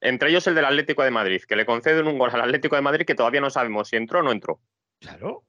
entre 0.00 0.28
ellos 0.28 0.46
el 0.46 0.54
del 0.54 0.66
Atlético 0.66 1.02
de 1.02 1.10
Madrid, 1.10 1.40
que 1.48 1.56
le 1.56 1.64
conceden 1.64 2.06
un 2.06 2.18
gol 2.18 2.30
al 2.32 2.42
Atlético 2.42 2.76
de 2.76 2.82
Madrid 2.82 3.06
que 3.06 3.14
todavía 3.14 3.40
no 3.40 3.50
sabemos 3.50 3.88
si 3.88 3.96
entró 3.96 4.20
o 4.20 4.22
no 4.22 4.32
entró. 4.32 4.60
Claro, 5.00 5.44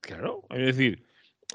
claro. 0.00 0.42
Es 0.50 0.66
decir, 0.66 1.06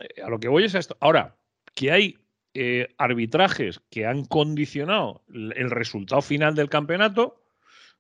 eh, 0.02 0.22
a 0.22 0.30
lo 0.30 0.40
que 0.40 0.50
voy 0.50 0.66
es 0.66 0.76
a 0.76 0.80
esto. 0.80 0.98
Ahora, 1.00 1.36
que 1.74 1.92
hay 1.92 2.23
eh, 2.54 2.88
arbitrajes 2.98 3.82
que 3.90 4.06
han 4.06 4.26
condicionado 4.26 5.24
el 5.34 5.72
resultado 5.72 6.22
final 6.22 6.54
del 6.54 6.70
campeonato 6.70 7.42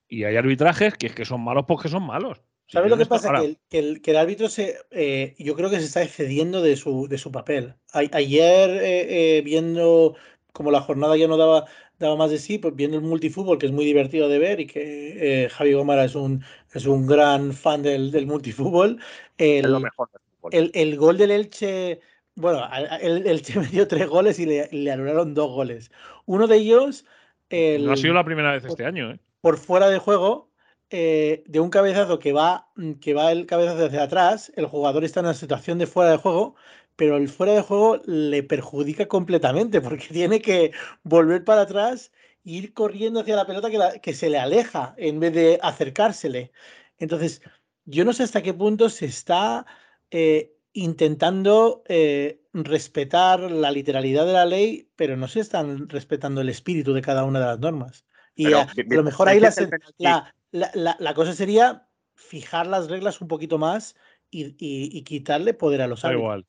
y 0.07 0.25
hay 0.25 0.35
arbitrajes 0.35 0.93
que 0.93 1.07
es 1.07 1.15
que 1.15 1.25
son 1.25 1.41
malos 1.41 1.65
porque 1.67 1.89
son 1.89 2.03
malos. 2.03 2.41
¿Sabes 2.67 2.91
lo 2.91 2.97
que 2.97 3.05
pasa? 3.05 3.31
que, 3.69 3.79
el, 3.79 4.01
que, 4.01 4.11
el, 4.11 4.17
árbitro 4.17 4.49
se, 4.49 4.77
eh, 4.91 5.35
yo 5.37 5.55
creo 5.55 5.69
que 5.69 5.79
se 5.79 5.85
está 5.85 6.03
excediendo 6.03 6.61
de 6.61 6.75
su, 6.75 7.07
de 7.07 7.17
su 7.17 7.31
papel. 7.31 7.73
ayer, 7.93 8.79
eh, 8.81 9.41
viendo 9.43 10.15
como 10.51 10.71
la 10.71 10.81
jornada 10.81 11.17
ya 11.17 11.27
no 11.27 11.37
daba, 11.37 11.65
daba 11.97 12.15
más 12.15 12.29
de 12.29 12.37
sí, 12.37 12.59
pues 12.59 12.75
viendo 12.75 12.97
el 12.97 13.03
multifútbol, 13.03 13.57
que 13.57 13.65
es 13.65 13.71
muy 13.71 13.85
divertido 13.85 14.29
de 14.29 14.39
ver 14.39 14.59
y 14.59 14.67
que 14.67 15.49
Javi 15.51 15.73
Gómara 15.73 16.05
es 16.05 16.15
un, 16.15 16.43
es 16.73 16.85
un 16.85 17.07
gran 17.07 17.53
fan 17.53 17.81
del, 17.81 18.11
del 18.11 18.27
multifútbol. 18.27 18.99
El, 19.37 19.71
lo 19.71 19.79
mejor 19.79 20.09
el, 20.51 20.71
el, 20.73 20.97
gol 20.97 21.17
del 21.17 21.31
Elche 21.31 22.01
bueno, 22.35 22.67
él, 23.01 23.27
él 23.27 23.41
metió 23.55 23.87
tres 23.87 24.07
goles 24.07 24.39
y 24.39 24.45
le, 24.45 24.67
le, 24.71 24.91
anularon 24.91 25.33
dos 25.33 25.51
goles. 25.51 25.91
Uno 26.25 26.47
de 26.47 26.57
ellos. 26.57 27.05
no 27.51 27.91
ha 27.91 27.97
sido 27.97 28.13
la 28.13 28.25
primera 28.25 28.51
vez 28.51 28.65
este 28.65 28.85
año, 28.85 29.11
¿eh? 29.11 29.19
Por 29.41 29.57
fuera 29.57 29.89
de 29.89 29.99
juego, 29.99 30.49
eh, 30.89 31.43
de 31.47 31.59
un 31.59 31.69
cabezazo 31.69 32.19
que 32.19 32.33
va, 32.33 32.69
que 33.01 33.13
va 33.13 33.31
el 33.31 33.45
cabezazo 33.45 33.85
hacia 33.85 34.03
atrás, 34.03 34.51
el 34.55 34.67
jugador 34.67 35.03
está 35.03 35.19
en 35.19 35.25
una 35.25 35.33
situación 35.33 35.79
de 35.79 35.87
fuera 35.87 36.11
de 36.11 36.17
juego, 36.17 36.55
pero 36.95 37.17
el 37.17 37.29
fuera 37.29 37.53
de 37.53 37.61
juego 37.61 37.99
le 38.05 38.43
perjudica 38.43 39.07
completamente 39.07 39.81
porque 39.81 40.07
tiene 40.11 40.41
que 40.41 40.71
volver 41.03 41.43
para 41.43 41.61
atrás 41.61 42.11
e 42.45 42.51
ir 42.51 42.73
corriendo 42.73 43.21
hacia 43.21 43.35
la 43.35 43.47
pelota 43.47 43.69
que, 43.69 44.01
que 44.01 44.13
se 44.13 44.29
le 44.29 44.37
aleja 44.37 44.93
en 44.97 45.19
vez 45.19 45.33
de 45.33 45.59
acercársele. 45.61 46.51
Entonces, 46.99 47.41
yo 47.85 48.05
no 48.05 48.13
sé 48.13 48.23
hasta 48.23 48.43
qué 48.43 48.53
punto 48.53 48.89
se 48.89 49.05
está 49.05 49.65
eh, 50.11 50.53
intentando 50.73 51.83
eh, 51.87 52.41
respetar 52.53 53.39
la 53.39 53.71
literalidad 53.71 54.25
de 54.25 54.33
la 54.33 54.45
ley, 54.45 54.89
pero 54.95 55.15
no 55.15 55.27
se 55.27 55.39
están 55.39 55.87
respetando 55.89 56.41
el 56.41 56.49
espíritu 56.49 56.93
de 56.93 57.01
cada 57.01 57.23
una 57.23 57.39
de 57.39 57.45
las 57.45 57.59
normas. 57.59 58.05
Y 58.35 58.51
a, 58.53 58.67
lo 58.87 59.03
mejor 59.03 59.29
ahí 59.29 59.39
la, 59.39 60.33
la, 60.51 61.13
cosa 61.13 61.33
sería 61.33 61.87
fijar 62.15 62.65
las 62.65 62.89
reglas 62.89 63.21
un 63.21 63.27
poquito 63.27 63.59
más 63.59 63.95
y, 64.31 65.03
quitarle 65.03 65.53
poder 65.53 65.81
a 65.81 65.87
los 65.87 66.03
árbitros. 66.03 66.23
igual. 66.23 66.45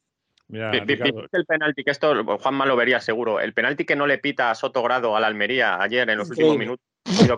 Mira, 0.49 0.73
el 0.73 1.47
penalti, 1.47 1.85
que 1.85 1.91
esto 1.91 2.39
Juanma 2.39 2.67
lo 2.67 2.77
vería 2.77 3.01
seguro. 3.01 3.41
El 3.41 3.55
penalti 3.55 3.85
que 3.85 3.97
no 3.97 4.07
le 4.07 4.19
pita 4.19 4.51
a 4.51 4.55
Soto 4.55 4.83
Grado 4.83 5.17
a 5.17 5.21
la 5.21 5.27
Almería 5.27 5.81
ayer 5.81 6.09
en 6.09 6.19
los 6.19 6.31
últimos 6.31 6.59
minutos 6.59 6.85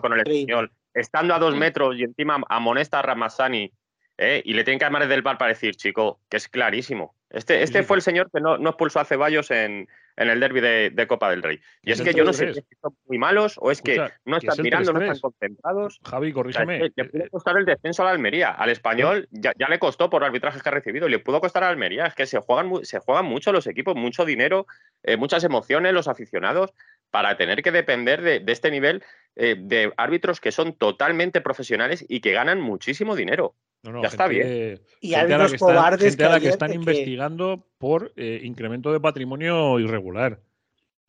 con 0.01 0.13
el 0.13 0.19
español, 0.19 0.71
estando 0.93 1.33
a 1.33 1.39
dos 1.39 1.55
metros 1.55 1.95
y 1.97 2.03
encima 2.03 2.41
amonesta 2.49 2.99
a 2.99 3.01
Ramazzani 3.01 3.71
¿eh? 4.17 4.41
y 4.43 4.53
le 4.53 4.63
tienen 4.63 4.79
que 4.79 4.85
llamar 4.85 5.07
del 5.07 5.21
bar 5.21 5.37
para 5.37 5.49
decir, 5.49 5.75
chico, 5.75 6.19
que 6.29 6.37
es 6.37 6.47
clarísimo. 6.47 7.15
Este, 7.29 7.61
este 7.61 7.83
fue 7.83 7.97
el 7.97 8.01
señor 8.01 8.31
que 8.31 8.39
no, 8.39 8.57
no 8.57 8.69
expulsó 8.69 9.01
a 9.01 9.05
Ceballos 9.05 9.51
en, 9.51 9.87
en 10.17 10.29
el 10.29 10.39
derby 10.39 10.61
de, 10.61 11.07
Copa 11.07 11.29
del 11.29 11.43
Rey. 11.43 11.59
Y 11.83 11.91
es, 11.91 12.01
que 12.01 12.13
yo 12.13 12.23
no 12.23 12.33
sé 12.33 12.53
si 12.53 12.61
son 12.81 12.95
muy 13.05 13.17
malos 13.17 13.55
o 13.61 13.69
es 13.69 13.81
que 13.81 13.97
no 14.25 14.37
están 14.37 14.57
mirando, 14.61 14.91
no 14.91 15.01
están 15.01 15.19
concentrados. 15.19 15.99
Javi, 16.03 16.33
corrígeme. 16.33 16.91
le 16.95 17.05
pudo 17.05 17.29
costar 17.29 17.57
el 17.57 17.65
descenso 17.65 18.01
a 18.01 18.05
la 18.05 18.11
Almería. 18.11 18.51
Al 18.51 18.69
español 18.69 19.27
ya, 19.31 19.53
le 19.69 19.79
costó 19.79 20.09
por 20.09 20.23
arbitrajes 20.23 20.63
que 20.63 20.69
ha 20.69 20.71
recibido 20.71 21.07
le 21.07 21.19
pudo 21.19 21.39
costar 21.39 21.63
a 21.63 21.67
la 21.67 21.71
Almería. 21.71 22.05
Es 22.07 22.15
que 22.15 22.25
se 22.25 22.39
juegan, 22.39 22.83
se 22.83 22.99
juegan 22.99 23.25
mucho 23.25 23.51
los 23.51 23.67
equipos, 23.67 23.95
mucho 23.95 24.25
dinero, 24.25 24.65
eh, 25.03 25.17
muchas 25.17 25.43
emociones, 25.43 25.93
los 25.93 26.07
aficionados, 26.07 26.73
para 27.11 27.37
tener 27.37 27.61
que 27.61 27.71
depender 27.71 28.21
de, 28.21 28.43
este 28.47 28.71
nivel 28.71 29.03
eh, 29.35 29.55
de 29.57 29.93
árbitros 29.97 30.41
que 30.41 30.51
son 30.51 30.73
totalmente 30.73 31.41
profesionales 31.41 32.05
y 32.07 32.21
que 32.21 32.33
ganan 32.33 32.59
muchísimo 32.59 33.15
dinero 33.15 33.55
ya 33.83 34.07
está 34.07 34.27
bien. 34.27 34.81
Y 35.01 35.13
árbitros 35.13 35.55
cobardes 35.55 36.15
que, 36.15 36.39
que 36.39 36.49
están 36.49 36.73
investigando 36.73 37.67
por 37.77 38.13
eh, 38.15 38.41
incremento 38.43 38.91
de 38.91 38.99
patrimonio 38.99 39.79
irregular. 39.79 40.41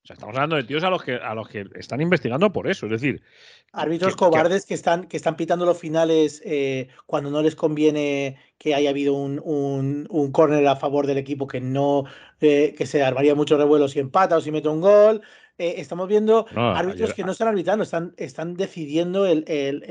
O 0.03 0.07
sea, 0.09 0.15
estamos 0.15 0.37
hablando 0.37 0.57
de 0.57 0.65
tíos 0.65 0.85
a 0.85 0.91
los 0.91 1.03
que 1.03 1.17
a 1.17 1.35
los 1.35 1.49
que 1.49 1.67
están 1.75 2.01
investigando 2.01 2.53
por 2.53 2.71
eso. 2.71 2.87
Es 2.87 2.93
decir, 2.93 3.21
árbitros 3.73 4.17
cobardes 4.17 4.65
que, 4.65 4.75
están 4.75 5.07
que 5.07 5.17
están 5.17 5.37
pitando 5.37 5.67
los 5.67 5.79
finales 5.79 6.41
eh, 6.45 6.89
cuando 7.05 7.31
no 7.31 7.43
les 7.43 7.57
conviene 7.57 8.37
que 8.57 8.75
haya 8.75 8.91
habido 8.91 9.15
un, 9.15 9.41
un, 9.45 10.07
un 10.09 10.33
córner 10.33 10.67
a 10.67 10.77
favor 10.77 11.07
del 11.07 11.19
equipo 11.19 11.47
que 11.47 11.61
no 11.61 12.05
eh, 12.41 12.75
que 12.79 12.87
se 12.87 13.03
armaría 13.03 13.35
mucho 13.35 13.59
revuelo 13.59 13.89
si 13.89 13.99
empata 13.99 14.37
o 14.37 14.41
si 14.41 14.51
mete 14.51 14.69
un 14.69 14.81
gol. 14.81 15.21
estamos 15.59 16.09
viendo 16.09 16.47
árbitros 16.55 17.13
que 17.13 17.25
no 17.25 17.33
están 17.33 17.49
arbitrando, 17.49 17.83
están, 17.83 18.15
están 18.17 18.55
decidiendo 18.55 19.27
el, 19.27 19.45
el, 19.49 19.83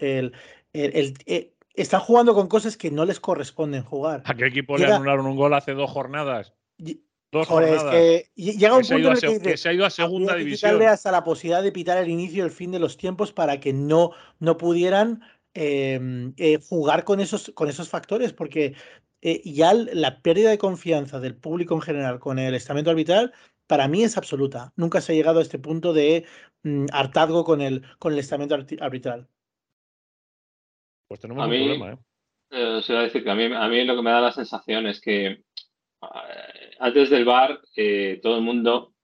el, 0.00 0.32
el 0.72 1.53
están 1.74 2.00
jugando 2.00 2.34
con 2.34 2.48
cosas 2.48 2.76
que 2.76 2.90
no 2.90 3.04
les 3.04 3.20
corresponden 3.20 3.82
jugar. 3.82 4.22
¿A 4.24 4.34
qué 4.34 4.46
equipo 4.46 4.78
le 4.78 4.86
anularon 4.86 5.26
un 5.26 5.36
gol 5.36 5.54
hace 5.54 5.72
dos 5.72 5.90
jornadas? 5.90 6.54
Dos 7.32 7.48
jornadas. 7.48 7.84
que 7.90 8.30
llega 8.36 8.76
un 8.76 8.82
punto 8.82 9.12
en 9.12 9.34
el 9.34 9.42
que, 9.42 9.56
se 9.56 9.68
ha 9.68 9.72
ido 9.72 9.84
a 9.84 9.90
segunda 9.90 10.36
división. 10.36 10.80
hasta 10.82 11.10
la 11.10 11.24
posibilidad 11.24 11.62
de 11.62 11.72
pitar 11.72 11.98
el 11.98 12.08
inicio 12.08 12.44
y 12.44 12.46
el 12.46 12.52
fin 12.52 12.70
de 12.70 12.78
los 12.78 12.96
tiempos 12.96 13.32
para 13.32 13.58
que 13.58 13.72
no, 13.72 14.12
no 14.38 14.56
pudieran 14.56 15.22
em, 15.52 16.32
eh, 16.36 16.58
jugar 16.68 17.04
con 17.04 17.20
esos, 17.20 17.50
con 17.54 17.68
esos 17.68 17.88
factores, 17.88 18.32
porque 18.32 18.74
eh, 19.20 19.42
ya 19.44 19.74
la 19.74 20.20
pérdida 20.22 20.50
de 20.50 20.58
confianza 20.58 21.18
del 21.18 21.34
público 21.34 21.74
en 21.74 21.80
general 21.80 22.20
con 22.20 22.38
el 22.38 22.54
estamento 22.54 22.90
arbitral 22.90 23.32
para 23.66 23.88
mí 23.88 24.04
es 24.04 24.16
absoluta. 24.16 24.72
Nunca 24.76 25.00
se 25.00 25.12
ha 25.12 25.14
llegado 25.14 25.38
a 25.40 25.42
este 25.42 25.58
punto 25.58 25.92
de 25.92 26.26
mm, 26.62 26.86
hartazgo 26.92 27.44
con 27.44 27.60
el, 27.60 27.82
con 27.98 28.12
el 28.12 28.18
estamento 28.18 28.54
arbitral. 28.54 29.28
Pues 31.14 31.20
tenemos 31.20 31.44
un 31.44 31.50
problema, 31.52 31.92
¿eh? 31.92 31.98
¿eh? 32.50 32.82
A 32.88 33.02
decir 33.02 33.22
que 33.22 33.30
a 33.30 33.36
mí, 33.36 33.44
a 33.44 33.68
mí 33.68 33.84
lo 33.84 33.94
que 33.94 34.02
me 34.02 34.10
da 34.10 34.20
la 34.20 34.32
sensación 34.32 34.88
es 34.88 35.00
que 35.00 35.26
eh, 35.26 35.40
antes 36.80 37.08
del 37.08 37.24
bar 37.24 37.60
eh, 37.76 38.18
todo 38.20 38.38
el 38.38 38.42
mundo, 38.42 38.94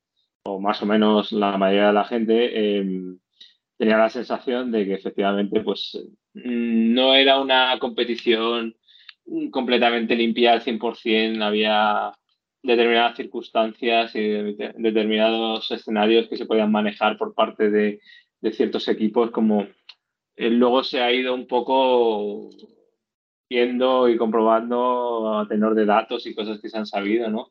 o 0.43 0.59
más 0.59 0.83
o 0.83 0.87
menos 0.87 1.31
la 1.31 1.57
mayoría 1.57 1.87
de 1.87 1.93
la 1.93 2.05
gente, 2.05 2.79
em, 2.79 3.17
tenía 3.79 3.97
la 3.97 4.11
sensación 4.11 4.73
de 4.73 4.87
que 4.87 4.95
efectivamente 4.95 5.61
pues 5.61 6.05
no 6.35 7.15
era 7.15 7.39
una 7.39 7.79
competición 7.79 8.75
completamente 9.53 10.17
limpia 10.17 10.55
al 10.55 10.63
100%, 10.63 11.41
había 11.45 12.11
determinadas 12.61 13.17
circunstancias 13.17 14.17
y 14.17 14.21
determinados 14.79 15.71
escenarios 15.71 16.27
que 16.27 16.37
se 16.37 16.47
podían 16.47 16.73
manejar 16.73 17.17
por 17.17 17.35
parte 17.35 17.71
de, 17.71 18.01
de 18.41 18.53
ciertos 18.53 18.89
equipos 18.89 19.31
como 19.31 19.69
luego 20.37 20.83
se 20.83 21.01
ha 21.01 21.13
ido 21.13 21.35
un 21.35 21.47
poco 21.47 22.51
viendo 23.49 24.09
y 24.09 24.17
comprobando 24.17 25.39
a 25.39 25.49
tenor 25.49 25.75
de 25.75 25.85
datos 25.85 26.27
y 26.27 26.35
cosas 26.35 26.61
que 26.61 26.69
se 26.69 26.79
han 26.79 26.87
sabido, 26.87 27.29
¿no? 27.29 27.51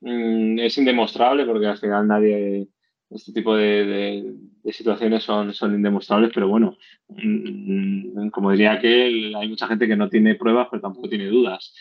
Mm, 0.00 0.58
es 0.58 0.76
indemostrable 0.78 1.46
porque 1.46 1.66
al 1.66 1.78
final 1.78 2.06
nadie, 2.08 2.68
este 3.10 3.32
tipo 3.32 3.56
de, 3.56 4.34
situaciones 4.72 5.22
son, 5.22 5.54
son 5.54 5.74
indemostrables, 5.74 6.32
pero 6.34 6.48
bueno, 6.48 6.76
mm, 7.08 8.28
como 8.30 8.50
diría 8.50 8.78
que 8.80 9.32
hay 9.36 9.48
mucha 9.48 9.68
gente 9.68 9.86
que 9.86 9.96
no 9.96 10.08
tiene 10.10 10.34
pruebas, 10.34 10.68
pero 10.70 10.82
tampoco 10.82 11.08
tiene 11.08 11.28
dudas. 11.28 11.74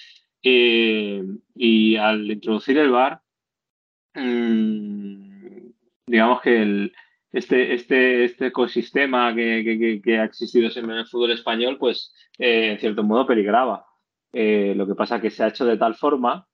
Eh, 0.43 1.23
y 1.55 1.95
al 1.95 2.29
introducir 2.29 2.77
el 2.77 2.91
mm, 4.13 5.71
digamos 6.07 6.41
que 6.41 6.61
el, 6.61 6.93
este, 7.37 7.73
este, 7.73 8.23
este 8.25 8.47
ecosistema 8.47 9.33
que, 9.35 10.17
ha 10.19 10.23
existido 10.23 10.69
siempre 10.69 10.95
en 10.95 11.01
el 11.01 11.07
fútbol 11.07 11.31
español, 11.31 11.77
pues 11.77 12.13
eh, 12.39 12.71
en 12.71 12.79
cierto 12.79 13.03
modo 13.03 13.27
peligraba. 13.27 13.85
lo 14.33 14.87
que 14.87 14.95
pasa 14.95 15.21
que 15.21 15.29
se 15.29 15.43
ha 15.43 15.49
hecho 15.49 15.65
de 15.65 15.77
tal 15.77 15.95
forma 15.95 16.47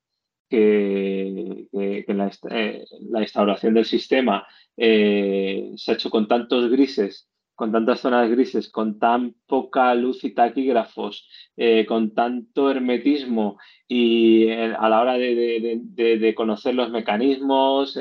que, 0.49 1.67
la, 2.07 3.21
instauración 3.21 3.73
del 3.73 3.85
sistema 3.85 4.47
se 4.75 5.85
ha 5.87 5.93
hecho 5.93 6.09
con 6.09 6.27
tantos 6.27 6.69
grises 6.69 7.31
con 7.61 7.71
tantas 7.71 7.99
zonas 7.99 8.27
grises, 8.31 8.71
con 8.71 8.97
tan 8.97 9.35
poca 9.45 9.93
luz 9.93 10.23
y 10.23 10.31
taquígrafos, 10.33 11.29
eh, 11.55 11.85
con 11.85 12.15
tanto 12.15 12.71
hermetismo 12.71 13.59
y 13.87 14.45
eh, 14.47 14.73
a 14.75 14.89
la 14.89 14.99
hora 14.99 15.13
de, 15.13 16.33
conocer 16.35 16.73
los 16.73 16.89
mecanismos, 16.89 17.99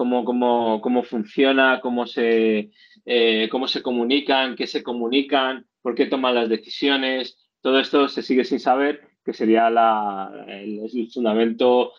eh, 0.00 0.24
cómo, 0.24 0.80
cómo, 0.80 1.02
funciona, 1.02 1.80
cómo 1.80 2.06
se, 2.06 2.70
cómo 3.50 3.68
se 3.68 3.82
comunican, 3.82 4.56
qué 4.56 4.66
se 4.66 4.82
comunican, 4.82 5.66
por 5.82 5.94
qué 5.94 6.06
toman 6.06 6.34
las 6.34 6.48
decisiones, 6.48 7.38
todo 7.60 7.78
esto 7.78 8.08
se 8.08 8.22
sigue 8.22 8.44
sin 8.44 8.60
saber, 8.60 9.00
que 9.24 9.32
sería 9.32 9.68
el, 9.68 11.08
fundamento 11.12 11.92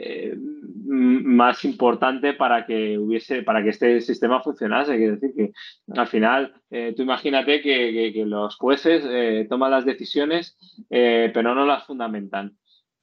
eh, 0.00 0.36
más 0.36 1.64
importante 1.64 2.34
para 2.34 2.64
que 2.66 2.96
hubiese, 2.98 3.42
para 3.42 3.62
que 3.62 3.70
este 3.70 4.00
sistema 4.00 4.40
funcionase. 4.42 4.96
Quiere 4.96 5.16
decir 5.16 5.34
que 5.34 5.52
al 5.96 6.06
final, 6.06 6.54
eh, 6.70 6.94
tú 6.96 7.02
imagínate 7.02 7.60
que, 7.60 8.12
los 8.26 8.56
jueces 8.56 9.04
eh, 9.08 9.46
toman 9.48 9.72
las 9.72 9.84
decisiones, 9.84 10.56
pero 10.88 11.54
no 11.54 11.66
las 11.66 11.84
fundamentan. 11.84 12.56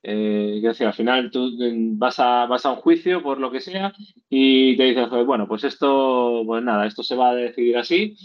Quiero 0.05 0.69
decir, 0.69 0.87
al 0.87 0.93
final 0.93 1.31
tú 1.31 1.51
vas 1.97 2.19
a, 2.19 2.45
vas 2.45 2.65
a 2.65 2.71
un 2.71 2.77
juicio 2.77 3.23
por 3.23 3.39
lo 3.39 3.51
que 3.51 3.59
sea 3.59 3.93
y 4.29 4.77
te 4.77 4.83
dices, 4.83 5.09
bueno, 5.25 5.47
pues 5.47 5.63
esto, 5.63 6.43
pues 6.45 6.63
nada, 6.63 6.85
esto 6.85 7.03
se 7.03 7.15
va 7.15 7.31
a 7.31 7.35
decidir 7.35 7.77
así. 7.77 8.15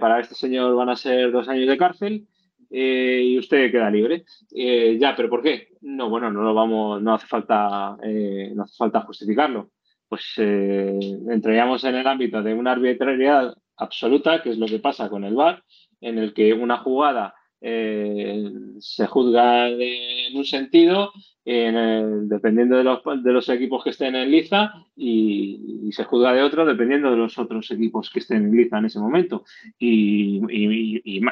para 0.00 0.20
este 0.20 0.34
señor 0.34 0.74
van 0.76 0.90
a 0.90 0.96
ser 0.96 1.32
dos 1.32 1.48
años 1.48 1.68
de 1.68 1.78
cárcel 1.78 2.26
eh, 2.70 3.22
y 3.24 3.38
usted 3.38 3.70
queda 3.70 3.90
libre. 3.90 4.24
Eh, 4.54 4.98
ya, 5.00 5.14
pero 5.16 5.30
¿por 5.30 5.42
qué? 5.42 5.68
No, 5.80 6.10
bueno, 6.10 6.30
no 6.30 6.42
lo 6.42 6.54
vamos, 6.54 7.00
no 7.02 7.14
hace 7.14 7.26
falta, 7.26 7.96
eh, 8.02 8.52
no 8.54 8.64
hace 8.64 8.76
falta 8.76 9.02
justificarlo. 9.02 9.70
Pues 10.08 10.38
entraríamos 10.38 11.84
en 11.84 11.96
el 11.96 12.06
ámbito 12.06 12.42
de 12.42 12.54
una 12.54 12.72
arbitrariedad 12.72 13.54
absoluta, 13.76 14.42
que 14.42 14.50
es 14.50 14.58
lo 14.58 14.66
que 14.66 14.78
pasa 14.78 15.10
con 15.10 15.24
el 15.24 15.34
VAR, 15.34 15.62
en 16.00 16.18
el 16.18 16.32
que 16.32 16.54
una 16.54 16.78
jugada 16.78 17.34
se 17.60 19.06
juzga 19.06 19.68
en 19.68 20.36
un 20.36 20.44
sentido, 20.44 21.12
dependiendo 21.44 22.76
de 22.76 22.84
los, 22.84 23.02
de 23.22 23.32
los, 23.32 23.48
equipos 23.48 23.82
que 23.82 23.90
estén 23.90 24.14
en 24.14 24.30
liza, 24.30 24.72
y, 24.96 25.90
se 25.92 26.04
juzga 26.04 26.32
de 26.32 26.42
otro 26.42 26.66
dependiendo 26.66 27.10
de 27.10 27.16
los 27.16 27.38
otros 27.38 27.70
equipos 27.70 28.10
que 28.10 28.20
estén 28.20 28.44
en 28.44 28.56
liza 28.56 28.78
en 28.78 28.84
ese 28.84 29.00
momento. 29.00 29.44
Y, 29.78 30.40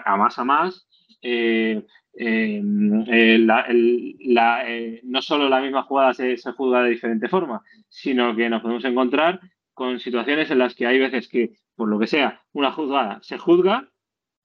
a 0.04 0.16
más 0.16 0.38
a 0.38 0.44
más, 0.44 0.88
eh, 1.22 1.84
eh, 2.18 2.62
eh, 3.08 5.00
no 5.04 5.22
solo 5.22 5.48
la 5.48 5.60
misma 5.60 5.82
jugada 5.82 6.14
se, 6.14 6.36
juzga 6.56 6.82
de 6.82 6.90
diferente 6.90 7.28
forma, 7.28 7.62
sino 7.88 8.34
que 8.34 8.48
nos 8.48 8.62
podemos 8.62 8.84
encontrar 8.84 9.40
con 9.74 10.00
situaciones 10.00 10.50
en 10.50 10.58
las 10.58 10.74
que 10.74 10.86
hay 10.86 10.98
veces 10.98 11.28
que, 11.28 11.58
por 11.74 11.88
lo 11.88 11.98
que 11.98 12.06
sea, 12.06 12.42
una 12.52 12.72
juzgada 12.72 13.18
se 13.22 13.36
juzga 13.36 13.90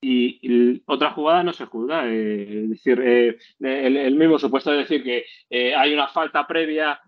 y, 0.02 0.82
otra 0.86 1.12
jugada 1.12 1.44
no 1.44 1.54
se 1.54 1.66
juzga. 1.66 2.08
es 2.08 2.70
decir, 2.70 3.00
el, 3.00 4.16
mismo 4.16 4.40
supuesto 4.40 4.72
de 4.72 4.78
decir 4.80 5.04
que 5.04 5.26
hay 5.76 5.94
una 5.94 6.08
falta 6.08 6.46
previa 6.48 7.00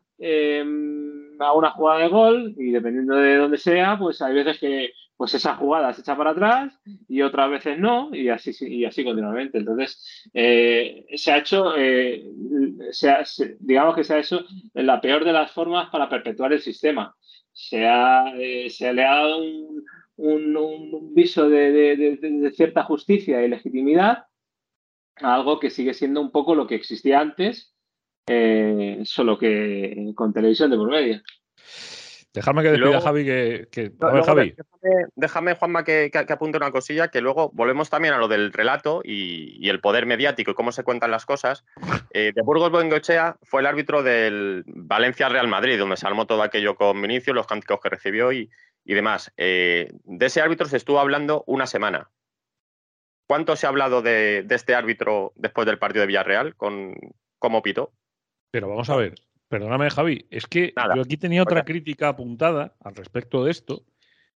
a 1.39 1.53
una 1.53 1.71
jugada 1.71 1.99
de 2.01 2.07
gol 2.07 2.53
y 2.57 2.71
dependiendo 2.71 3.15
de 3.15 3.37
dónde 3.37 3.57
sea, 3.57 3.97
pues 3.97 4.21
hay 4.21 4.33
veces 4.33 4.59
que 4.59 4.91
pues 5.23 5.33
esa 5.35 5.55
jugada 5.55 5.93
se 5.93 6.01
echa 6.01 6.17
para 6.17 6.31
atrás 6.31 6.73
y 7.07 7.21
otras 7.21 7.49
veces 7.49 7.79
no, 7.79 8.13
y 8.13 8.29
así, 8.29 8.51
y 8.67 8.85
así 8.85 9.03
continuamente. 9.03 9.57
Entonces, 9.59 10.29
eh, 10.33 11.05
se 11.15 11.31
ha 11.31 11.37
hecho, 11.37 11.77
eh, 11.77 12.25
digamos 13.59 13.95
que 13.95 14.03
se 14.03 14.13
ha 14.13 14.19
hecho 14.19 14.43
la 14.73 14.99
peor 14.99 15.23
de 15.23 15.33
las 15.33 15.51
formas 15.51 15.89
para 15.89 16.09
perpetuar 16.09 16.53
el 16.53 16.61
sistema. 16.61 17.15
Se, 17.51 17.85
ha, 17.87 18.33
eh, 18.35 18.69
se 18.69 18.91
le 18.91 19.03
dado 19.03 19.37
un, 19.37 19.85
viso 20.17 21.49
de, 21.49 22.51
cierta 22.55 22.83
justicia 22.83 23.43
y 23.43 23.49
legitimidad 23.49 24.25
a 25.17 25.33
algo 25.35 25.59
que 25.59 25.69
sigue 25.69 25.93
siendo 25.93 26.21
un 26.21 26.31
poco 26.31 26.55
lo 26.55 26.67
que 26.67 26.75
existía 26.75 27.19
antes, 27.19 27.73
solo 29.05 29.37
que 29.37 30.11
con 30.15 30.33
televisión 30.33 30.71
de 30.71 30.77
por 30.77 30.89
medio. 30.89 31.21
Dejadme 32.33 32.63
que 32.63 32.71
despida 32.71 32.99
Javi 32.99 33.25
que. 33.25 33.91
Déjame, 35.15 35.53
Juanma, 35.53 35.83
que, 35.83 36.11
apunte 36.29 36.57
una 36.57 36.71
cosilla, 36.71 37.09
que 37.09 37.21
luego 37.21 37.51
volvemos 37.53 37.91
también 37.91 38.15
a 38.15 38.17
lo 38.17 38.27
del 38.27 38.51
relato 38.51 39.01
y, 39.03 39.69
el 39.69 39.79
poder 39.79 40.07
mediático 40.07 40.51
y 40.51 40.55
cómo 40.55 40.71
se 40.71 40.83
cuentan 40.83 41.11
las 41.11 41.25
cosas. 41.27 41.63
Eh, 42.11 42.31
de 42.33 42.41
Burgos 42.41 42.71
Bengochea 42.71 43.37
fue 43.43 43.61
el 43.61 43.67
árbitro 43.67 44.01
del 44.01 44.63
Valencia 44.65 45.29
Real 45.29 45.47
Madrid, 45.47 45.77
donde 45.77 45.97
se 45.97 46.07
armó 46.07 46.25
todo 46.25 46.41
aquello 46.41 46.75
con 46.75 46.99
Vinicio, 46.99 47.33
los 47.33 47.45
cánticos 47.45 47.79
que 47.79 47.89
recibió 47.89 48.31
y, 48.31 48.49
demás. 48.83 49.31
Eh, 49.37 49.91
de 50.03 50.25
ese 50.25 50.41
árbitro 50.41 50.67
se 50.67 50.77
estuvo 50.77 50.99
hablando 50.99 51.43
una 51.45 51.67
semana. 51.67 52.09
¿Cuánto 53.27 53.55
se 53.55 53.67
ha 53.67 53.69
hablado 53.69 54.01
de, 54.01 54.45
este 54.49 54.73
árbitro 54.73 55.33
después 55.35 55.67
del 55.67 55.77
partido 55.77 56.01
de 56.01 56.07
Villarreal 56.07 56.55
con 56.55 56.95
cómo 57.37 57.61
pito? 57.61 57.93
Pero 58.51 58.69
vamos 58.69 58.89
a 58.89 58.95
ver, 58.95 59.15
Perdóname, 59.53 59.91
Javi, 59.91 60.25
es 60.31 60.47
que 60.47 60.73
yo 60.95 61.01
aquí 61.03 61.15
tenía 61.15 61.43
otra 61.43 61.63
crítica 61.63 62.07
apuntada 62.07 62.73
al 62.83 62.95
respecto 62.95 63.45
de 63.45 63.51
esto. 63.51 63.83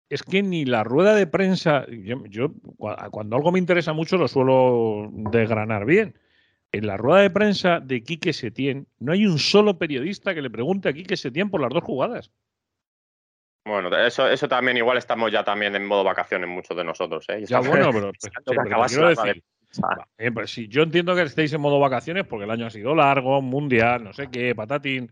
Es 0.10 0.21
que 0.21 0.43
ni 0.43 0.63
la 0.63 0.84
rueda 0.84 1.15
de 1.15 1.25
prensa, 1.25 1.88
yo, 2.30 2.51
cuando 3.10 3.36
algo 3.36 3.51
me 3.51 3.58
interesa 3.58 3.93
mucho 3.93 4.17
lo 4.17 4.27
suelo 4.27 5.10
desgranar 5.12 5.86
bien. 5.86 6.19
En 6.71 6.86
la 6.86 6.97
rueda 6.97 7.21
de 7.21 7.32
prensa 7.32 7.80
de 7.80 8.03
Quique 8.03 8.32
Setién 8.32 8.86
no 8.99 9.12
hay 9.12 9.25
un 9.25 9.39
solo 9.39 9.80
periodista 9.80 10.36
que 10.36 10.43
le 10.43 10.51
pregunte 10.51 10.88
a 10.88 10.93
Quique 10.93 11.17
Setién 11.17 11.49
por 11.49 11.62
las 11.62 11.71
dos 11.71 11.84
jugadas. 11.84 12.30
Bueno, 13.65 13.89
eso, 13.97 14.30
eso 14.30 14.47
también 14.47 14.77
igual 14.77 14.99
estamos 14.99 15.32
ya 15.32 15.43
también 15.43 15.75
en 15.75 15.84
modo 15.84 16.03
vacaciones 16.03 16.47
muchos 16.47 16.77
de 16.77 16.84
nosotros. 16.84 17.25
¿eh? 17.30 17.43
Ya, 17.43 17.60
bueno, 17.62 17.89
pero, 17.91 18.12
pues 20.33 20.51
sí, 20.51 20.67
yo 20.67 20.83
entiendo 20.83 21.15
que 21.15 21.23
estéis 21.23 21.53
en 21.53 21.61
modo 21.61 21.79
vacaciones 21.79 22.25
porque 22.25 22.45
el 22.45 22.51
año 22.51 22.65
ha 22.65 22.69
sido 22.69 22.95
largo, 22.95 23.41
mundial, 23.41 24.03
no 24.03 24.13
sé 24.13 24.29
qué, 24.29 24.55
patatín. 24.55 25.11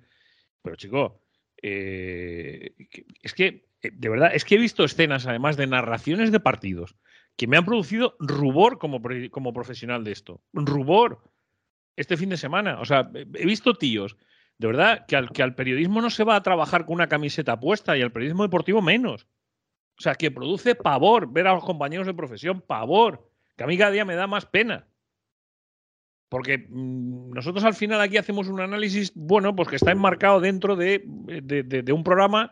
Pero 0.61 0.75
chico, 0.75 1.21
eh, 1.61 2.73
es 3.21 3.33
que, 3.33 3.67
eh, 3.81 3.91
de 3.93 4.09
verdad, 4.09 4.31
es 4.33 4.45
que 4.45 4.55
he 4.55 4.59
visto 4.59 4.83
escenas, 4.83 5.27
además 5.27 5.57
de 5.57 5.67
narraciones 5.67 6.31
de 6.31 6.39
partidos, 6.39 6.95
que 7.35 7.47
me 7.47 7.57
han 7.57 7.65
producido 7.65 8.15
rubor 8.19 8.77
como, 8.77 9.01
como 9.31 9.53
profesional 9.53 10.03
de 10.03 10.11
esto. 10.11 10.41
Rubor. 10.53 11.21
Este 11.95 12.17
fin 12.17 12.29
de 12.29 12.37
semana. 12.37 12.79
O 12.81 12.85
sea, 12.85 13.09
he 13.13 13.45
visto 13.45 13.75
tíos, 13.75 14.17
de 14.57 14.67
verdad, 14.67 15.05
que 15.05 15.15
al, 15.15 15.31
que 15.31 15.43
al 15.43 15.55
periodismo 15.55 16.01
no 16.01 16.09
se 16.09 16.23
va 16.23 16.35
a 16.35 16.43
trabajar 16.43 16.85
con 16.85 16.95
una 16.95 17.07
camiseta 17.07 17.59
puesta 17.59 17.97
y 17.97 18.01
al 18.01 18.11
periodismo 18.11 18.43
deportivo 18.43 18.81
menos. 18.81 19.27
O 19.97 20.01
sea, 20.01 20.15
que 20.15 20.31
produce 20.31 20.75
pavor 20.75 21.31
ver 21.31 21.47
a 21.47 21.53
los 21.53 21.63
compañeros 21.63 22.05
de 22.05 22.13
profesión, 22.13 22.61
pavor 22.61 23.31
que 23.55 23.63
a 23.63 23.67
mí 23.67 23.77
cada 23.77 23.91
día 23.91 24.05
me 24.05 24.15
da 24.15 24.27
más 24.27 24.45
pena. 24.45 24.87
Porque 26.29 26.57
mm, 26.69 27.31
nosotros 27.31 27.63
al 27.63 27.73
final 27.73 28.01
aquí 28.01 28.17
hacemos 28.17 28.47
un 28.47 28.59
análisis, 28.61 29.11
bueno, 29.15 29.55
pues 29.55 29.69
que 29.69 29.75
está 29.75 29.91
enmarcado 29.91 30.39
dentro 30.39 30.75
de, 30.75 31.03
un 31.93 32.03
programa, 32.03 32.51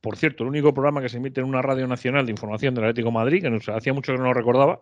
por 0.00 0.16
cierto, 0.16 0.44
el 0.44 0.50
único 0.50 0.74
programa 0.74 1.00
que 1.00 1.08
se 1.08 1.18
emite 1.18 1.40
en 1.40 1.46
una 1.46 1.62
radio 1.62 1.86
nacional 1.86 2.26
de 2.26 2.32
información 2.32 2.74
del 2.74 2.84
Atlético 2.84 3.08
de 3.08 3.14
Madrid, 3.14 3.42
que 3.42 3.50
nos 3.50 3.68
hacía 3.68 3.94
mucho 3.94 4.12
que 4.12 4.18
no 4.18 4.24
lo 4.24 4.34
recordaba, 4.34 4.80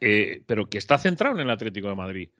eh, 0.00 0.42
pero 0.46 0.66
que 0.66 0.78
está 0.78 0.98
centrado 0.98 1.36
en 1.36 1.42
el 1.42 1.50
Atlético 1.50 1.88
de 1.88 1.94
Madrid. 1.94 2.30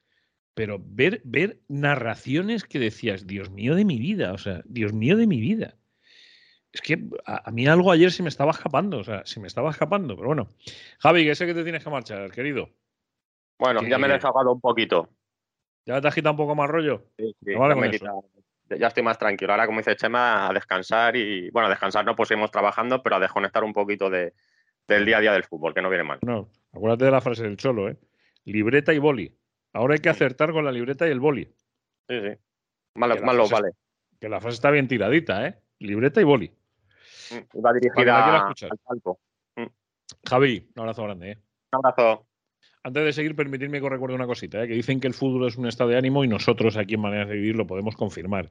Pero 0.54 0.80
ver, 0.84 1.20
ver 1.24 1.60
narraciones 1.68 2.64
que 2.64 2.78
decías, 2.78 3.26
Dios 3.26 3.50
mío 3.50 3.74
de 3.74 3.84
mi 3.84 3.98
vida, 3.98 4.32
o 4.32 4.38
sea, 4.38 4.62
Dios 4.66 4.92
mío 4.92 5.16
de 5.16 5.26
mi 5.26 5.40
vida 5.40 5.76
es 6.74 6.80
que 6.80 6.98
a, 7.24 7.50
mí 7.52 7.68
algo 7.68 7.92
ayer 7.92 8.10
se 8.10 8.24
me 8.24 8.28
estaba 8.28 8.50
escapando, 8.50 8.98
o 8.98 9.04
sea, 9.04 9.24
se 9.24 9.38
me 9.38 9.46
estaba 9.46 9.70
escapando, 9.70 10.16
pero 10.16 10.26
bueno. 10.26 10.48
Javi, 10.98 11.24
que 11.24 11.36
sé 11.36 11.46
que 11.46 11.54
te 11.54 11.62
tienes 11.62 11.84
que 11.84 11.88
marchar, 11.88 12.28
querido. 12.32 12.68
Bueno, 13.60 13.80
ya 13.82 13.96
me 13.96 14.08
he 14.08 14.18
un 14.18 14.60
poquito. 14.60 15.08
¿Ya 15.86 16.00
te 16.00 16.08
agita 16.08 16.32
un 16.32 16.36
poco 16.36 16.56
más 16.56 16.68
rollo? 16.68 17.04
Sí, 17.16 17.32
sí, 17.44 17.52
ya, 18.76 18.88
estoy 18.88 19.02
más 19.04 19.18
tranquilo. 19.18 19.52
Ahora, 19.52 19.66
como 19.66 19.78
dice 19.78 19.94
Chema, 19.94 20.48
a 20.48 20.52
descansar 20.52 21.14
y, 21.14 21.48
bueno, 21.50 21.66
a 21.66 21.70
descansar 21.70 22.04
no, 22.04 22.16
pues 22.16 22.28
seguimos 22.28 22.50
trabajando, 22.50 23.02
pero 23.04 23.16
a 23.16 23.20
desconectar 23.20 23.62
un 23.62 23.72
poquito 23.72 24.10
de, 24.10 24.32
del 24.88 25.04
día 25.04 25.18
a 25.18 25.20
día 25.20 25.32
del 25.32 25.44
fútbol, 25.44 25.74
que 25.74 25.82
no 25.82 25.90
viene 25.90 26.02
mal. 26.02 26.18
No, 26.22 26.50
acuérdate 26.72 27.04
de 27.04 27.10
la 27.12 27.20
frase 27.20 27.44
del 27.44 27.56
Cholo, 27.56 27.88
¿eh? 27.88 27.96
Libreta 28.46 28.92
y 28.92 28.98
boli. 28.98 29.38
Ahora 29.72 29.94
hay 29.94 30.00
que 30.00 30.08
acertar 30.08 30.50
con 30.50 30.64
la 30.64 30.72
libreta 30.72 31.06
y 31.06 31.10
el 31.12 31.20
boli. 31.20 31.44
Sí, 32.08 32.20
sí. 32.20 32.36
Malo, 32.96 33.16
malo 33.22 33.48
vale. 33.48 33.70
Que 34.18 34.28
la 34.28 34.40
frase 34.40 34.56
está 34.56 34.70
bien 34.72 34.88
tiradita, 34.88 35.46
¿eh? 35.46 35.54
Libreta 35.78 36.20
y 36.20 36.24
boli. 36.24 36.52
Va 37.64 37.72
dirigida 37.72 38.46
al 38.46 38.78
palco. 38.84 39.18
Mm. 39.56 39.66
Javi, 40.28 40.70
un 40.74 40.80
abrazo 40.80 41.04
grande. 41.04 41.32
¿eh? 41.32 41.38
Un 41.72 41.86
abrazo. 41.86 42.26
Antes 42.82 43.02
de 43.02 43.12
seguir, 43.14 43.34
permitidme 43.34 43.78
que 43.78 43.86
os 43.86 43.92
recuerde 43.92 44.14
una 44.14 44.26
cosita, 44.26 44.62
¿eh? 44.62 44.68
que 44.68 44.74
dicen 44.74 45.00
que 45.00 45.06
el 45.06 45.14
fútbol 45.14 45.48
es 45.48 45.56
un 45.56 45.66
estado 45.66 45.88
de 45.88 45.96
ánimo 45.96 46.22
y 46.22 46.28
nosotros 46.28 46.76
aquí 46.76 46.94
en 46.94 47.00
Maneras 47.00 47.28
de 47.28 47.36
Vivir 47.36 47.56
lo 47.56 47.66
podemos 47.66 47.96
confirmar. 47.96 48.50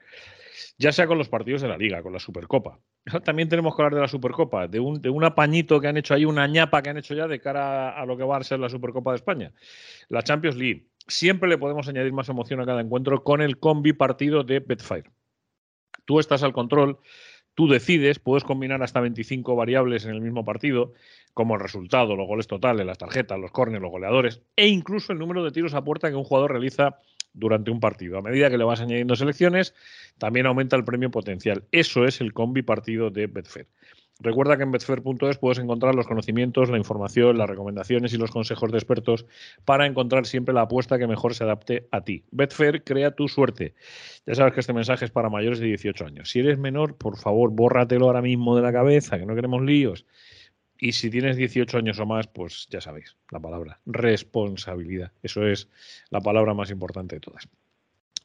Ya 0.80 0.92
sea 0.92 1.06
con 1.06 1.20
los 1.20 1.30
partidos 1.30 1.62
de 1.62 1.68
la 1.68 1.78
Liga, 1.78 2.02
con 2.02 2.14
la 2.14 2.20
Supercopa. 2.20 2.80
También 3.24 3.48
tenemos 3.48 3.76
que 3.76 3.82
hablar 3.84 3.94
de 3.94 4.02
la 4.02 4.08
Supercopa, 4.08 4.68
de 4.68 4.80
un, 4.80 5.00
de 5.00 5.12
un 5.12 5.24
apañito 5.24 5.80
que 5.80 5.88
han 5.88 5.98
hecho 5.98 6.16
ahí, 6.16 6.26
una 6.26 6.48
ñapa 6.48 6.82
que 6.82 6.90
han 6.90 6.98
hecho 6.98 7.14
ya 7.14 7.28
de 7.28 7.40
cara 7.40 7.92
a 7.92 8.06
lo 8.08 8.18
que 8.18 8.24
va 8.24 8.38
a 8.38 8.44
ser 8.44 8.60
la 8.60 8.70
Supercopa 8.70 9.12
de 9.12 9.18
España. 9.18 9.54
La 10.10 10.24
Champions 10.24 10.58
League, 10.58 10.88
siempre 11.08 11.48
le 11.48 11.60
podemos 11.60 11.88
añadir 11.88 12.12
más 12.12 12.28
emoción 12.30 12.60
a 12.60 12.66
cada 12.66 12.82
encuentro 12.82 13.24
con 13.24 13.40
el 13.40 13.60
combi 13.60 13.94
partido 13.94 14.44
de 14.44 14.62
Betfire. 14.62 15.12
Tú 16.06 16.20
estás 16.20 16.42
al 16.42 16.54
control, 16.54 16.98
tú 17.56 17.68
decides, 17.68 18.20
puedes 18.20 18.44
combinar 18.44 18.82
hasta 18.84 19.00
25 19.00 19.56
variables 19.56 20.06
en 20.06 20.12
el 20.12 20.22
mismo 20.22 20.44
partido, 20.46 20.94
como 21.34 21.56
el 21.56 21.62
resultado, 21.62 22.16
los 22.16 22.28
goles 22.28 22.48
totales, 22.48 22.86
las 22.86 22.98
tarjetas, 22.98 23.40
los 23.40 23.52
córneres, 23.52 23.82
los 23.82 23.92
goleadores, 23.92 24.42
e 24.56 24.68
incluso 24.68 25.14
el 25.14 25.20
número 25.20 25.44
de 25.44 25.52
tiros 25.52 25.74
a 25.74 25.84
puerta 25.84 26.10
que 26.10 26.16
un 26.16 26.24
jugador 26.24 26.52
realiza 26.52 26.98
durante 27.34 27.72
un 27.72 27.80
partido. 27.80 28.18
A 28.18 28.22
medida 28.22 28.50
que 28.50 28.58
le 28.58 28.64
vas 28.64 28.82
añadiendo 28.82 29.16
selecciones, 29.16 29.74
también 30.18 30.46
aumenta 30.46 30.76
el 30.76 30.84
premio 30.84 31.10
potencial. 31.12 31.66
Eso 31.72 32.06
es 32.06 32.22
el 32.22 32.34
combi 32.34 32.62
partido 32.62 33.10
de 33.10 33.28
Betfair. 33.28 33.68
Recuerda 34.24 34.56
que 34.56 34.64
en 34.64 34.72
betfair.es 34.72 35.38
puedes 35.38 35.60
encontrar 35.60 35.96
los 35.96 36.08
conocimientos, 36.08 36.70
la 36.70 36.78
información, 36.78 37.38
las 37.38 37.50
recomendaciones 37.50 38.14
y 38.14 38.18
los 38.18 38.32
consejos 38.32 38.72
de 38.72 38.78
expertos 38.78 39.26
para 39.66 39.86
encontrar 39.86 40.26
siempre 40.26 40.54
la 40.54 40.62
apuesta 40.62 40.98
que 40.98 41.08
mejor 41.08 41.36
se 41.36 41.44
adapte 41.44 41.90
a 41.92 42.06
ti. 42.06 42.24
Betfair 42.32 42.86
crea 42.86 43.12
tu 43.12 43.28
suerte. 43.28 43.76
Ya 44.26 44.36
sabes 44.36 44.54
que 44.54 44.62
este 44.62 44.72
mensaje 44.72 45.04
es 45.04 45.12
para 45.12 45.30
mayores 45.30 45.60
de 45.60 45.66
18 45.68 46.06
años. 46.06 46.30
Si 46.30 46.40
eres 46.40 46.58
menor, 46.58 46.98
por 46.98 47.18
favor, 47.18 47.52
bórratelo 47.52 48.06
ahora 48.06 48.22
mismo 48.22 48.56
de 48.56 48.62
la 48.62 48.72
cabeza, 48.72 49.20
que 49.20 49.26
no 49.26 49.36
queremos 49.36 49.62
líos. 49.62 50.06
Y 50.80 50.94
si 50.94 51.10
tienes 51.10 51.36
18 51.36 51.78
años 51.78 52.00
o 52.00 52.06
más, 52.06 52.28
pues 52.28 52.68
ya 52.70 52.80
sabéis 52.80 53.18
la 53.30 53.42
palabra, 53.42 53.82
responsabilidad. 53.86 55.12
Eso 55.22 55.46
es 55.46 55.70
la 56.10 56.22
palabra 56.22 56.54
más 56.54 56.72
importante 56.72 57.18
de 57.18 57.20
todas. 57.20 57.50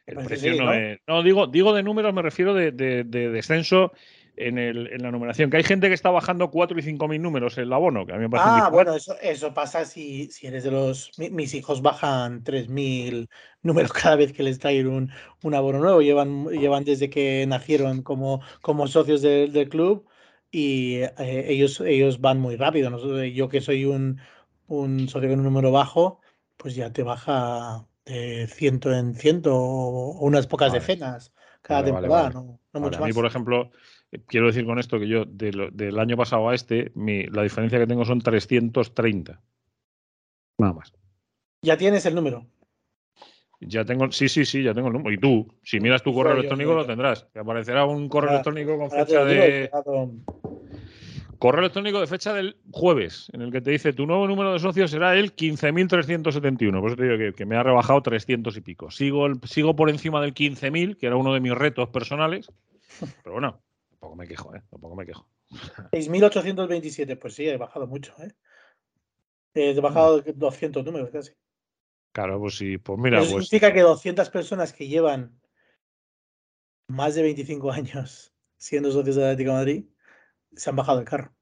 el 0.05 0.15
pues 0.15 0.27
precio 0.27 0.55
no, 0.55 0.73
es. 0.73 0.99
No, 1.07 1.21
digo, 1.21 1.47
digo 1.47 1.73
de 1.73 1.83
números, 1.83 2.13
me 2.13 2.21
refiero 2.21 2.53
de, 2.53 2.71
de 2.71 3.03
descenso 3.03 3.93
en, 4.37 4.57
el, 4.57 4.87
en, 4.87 5.01
la 5.01 5.11
numeración. 5.11 5.49
Que 5.49 5.57
hay 5.57 5.63
gente 5.63 5.87
que 5.87 5.93
está 5.93 6.09
bajando 6.09 6.49
4 6.49 6.79
y 6.79 6.81
5 6.81 7.07
mil 7.07 7.21
números 7.21 7.57
en 7.57 7.65
el 7.65 7.73
abono, 7.73 8.05
que 8.05 8.13
a 8.13 8.15
mí 8.15 8.21
me 8.21 8.29
parece. 8.29 8.49
Ah, 8.49 8.69
bueno, 8.69 8.95
eso, 8.95 9.15
eso 9.21 9.53
pasa 9.53 9.83
si, 9.85 10.29
si 10.31 10.47
eres 10.47 10.63
de 10.63 10.71
los. 10.71 11.11
mis 11.17 11.53
hijos 11.53 11.81
bajan 11.81 12.43
3 12.43 12.69
mil 12.69 13.29
números 13.61 13.91
cada 13.93 14.15
vez 14.15 14.31
que 14.33 14.43
les 14.43 14.59
traen 14.59 14.87
un, 14.87 15.11
un 15.43 15.53
abono 15.55 15.79
nuevo. 15.79 16.01
Llevan, 16.01 16.47
llevan 16.47 16.83
desde 16.83 17.09
que 17.09 17.45
nacieron 17.47 18.03
como, 18.03 18.41
como 18.61 18.87
socios 18.87 19.21
del 19.21 19.69
club 19.69 20.07
y 20.51 20.95
eh, 20.95 21.45
ellos, 21.49 21.81
ellos 21.81 22.21
van 22.21 22.39
muy 22.39 22.55
rápido. 22.55 22.89
Yo 23.25 23.49
que 23.49 23.61
soy 23.61 23.85
un, 23.85 24.19
un 24.67 25.09
socio 25.09 25.29
con 25.29 25.39
un 25.39 25.45
número 25.45 25.71
bajo, 25.71 26.21
pues 26.57 26.75
ya 26.75 26.91
te 26.91 27.03
baja 27.03 27.85
de 28.05 28.47
ciento 28.47 28.93
en 28.93 29.15
ciento 29.15 29.55
o 29.55 30.19
unas 30.19 30.47
pocas 30.47 30.71
decenas 30.71 31.33
cada 31.61 31.83
temporada. 31.83 32.29
no, 32.29 32.59
mucho 32.73 33.03
a 33.03 33.07
mí, 33.07 33.13
por 33.13 33.25
ejemplo, 33.25 33.71
Quiero 34.27 34.47
decir 34.47 34.65
con 34.65 34.79
esto 34.79 34.99
que 34.99 35.07
yo 35.07 35.25
del 35.25 35.99
año 35.99 36.15
pasado 36.15 36.49
a 36.49 36.55
este, 36.55 36.91
la 36.95 37.43
diferencia 37.43 37.77
que 37.77 37.87
tengo 37.87 38.05
son 38.05 38.21
330. 38.21 39.41
Nada 40.59 40.73
más. 40.73 40.93
¿Ya 41.61 41.77
tienes 41.77 42.05
el 42.05 42.15
número? 42.15 42.45
Ya 43.59 43.83
tengo, 43.83 44.11
sí, 44.11 44.29
sí, 44.29 44.45
sí, 44.45 44.63
ya 44.63 44.73
tengo 44.73 44.87
el 44.87 44.93
número. 44.93 45.11
Y 45.11 45.17
tú, 45.17 45.47
si 45.63 45.79
miras 45.79 46.03
tu 46.03 46.13
correo 46.13 46.33
electrónico, 46.33 46.73
lo 46.73 46.85
tendrás. 46.85 47.27
Te 47.31 47.39
aparecerá 47.39 47.85
un 47.85 48.07
correo 48.07 48.31
electrónico 48.31 48.77
con 48.77 48.91
fecha 48.91 49.25
de. 49.25 49.69
Correo 51.39 51.61
electrónico 51.61 51.99
de 51.99 52.07
fecha 52.07 52.33
del 52.33 52.57
jueves, 52.71 53.29
en 53.31 53.41
el 53.41 53.51
que 53.51 53.61
te 53.61 53.69
dice 53.69 53.93
tu 53.93 54.07
nuevo 54.07 54.27
número 54.27 54.53
de 54.53 54.59
socios 54.59 54.89
será 54.89 55.15
el 55.15 55.35
15.371. 55.35 56.79
Por 56.79 56.89
eso 56.89 56.95
te 56.95 57.03
digo 57.03 57.35
que, 57.35 57.45
me 57.45 57.55
ha 57.55 57.61
rebajado 57.61 58.01
300 58.01 58.57
y 58.57 58.61
pico. 58.61 58.89
Sigo, 58.89 59.27
sigo 59.43 59.75
por 59.75 59.91
encima 59.91 60.19
del 60.19 60.33
15.000, 60.33 60.97
que 60.97 61.05
era 61.05 61.15
uno 61.15 61.33
de 61.35 61.39
mis 61.39 61.53
retos 61.53 61.89
personales. 61.89 62.51
Pero 63.23 63.33
bueno, 63.33 63.61
Tampoco 63.99 64.15
me 64.15 64.27
quejo, 64.27 64.55
¿eh? 64.55 64.63
Tampoco 64.69 64.95
me 64.95 65.05
quejo. 65.05 65.27
6.827, 65.91 67.19
pues 67.19 67.35
sí, 67.35 67.47
he 67.47 67.57
bajado 67.57 67.87
mucho, 67.87 68.13
¿eh? 68.19 68.33
He 69.53 69.79
bajado 69.79 70.21
200 70.21 70.85
números 70.85 71.09
casi. 71.09 71.31
Claro, 72.11 72.39
pues 72.39 72.57
sí, 72.57 72.77
pues 72.77 72.99
mira. 72.99 73.21
Eso 73.21 73.33
pues... 73.33 73.47
significa 73.47 73.73
que 73.73 73.81
200 73.81 74.29
personas 74.29 74.71
que 74.71 74.87
llevan 74.87 75.39
más 76.87 77.15
de 77.15 77.23
25 77.23 77.71
años 77.71 78.33
siendo 78.57 78.91
socios 78.91 79.15
de 79.15 79.23
Atlético 79.23 79.51
de 79.51 79.57
Madrid 79.57 79.85
se 80.55 80.69
han 80.69 80.75
bajado 80.75 80.99
el 80.99 81.05
carro. 81.05 81.33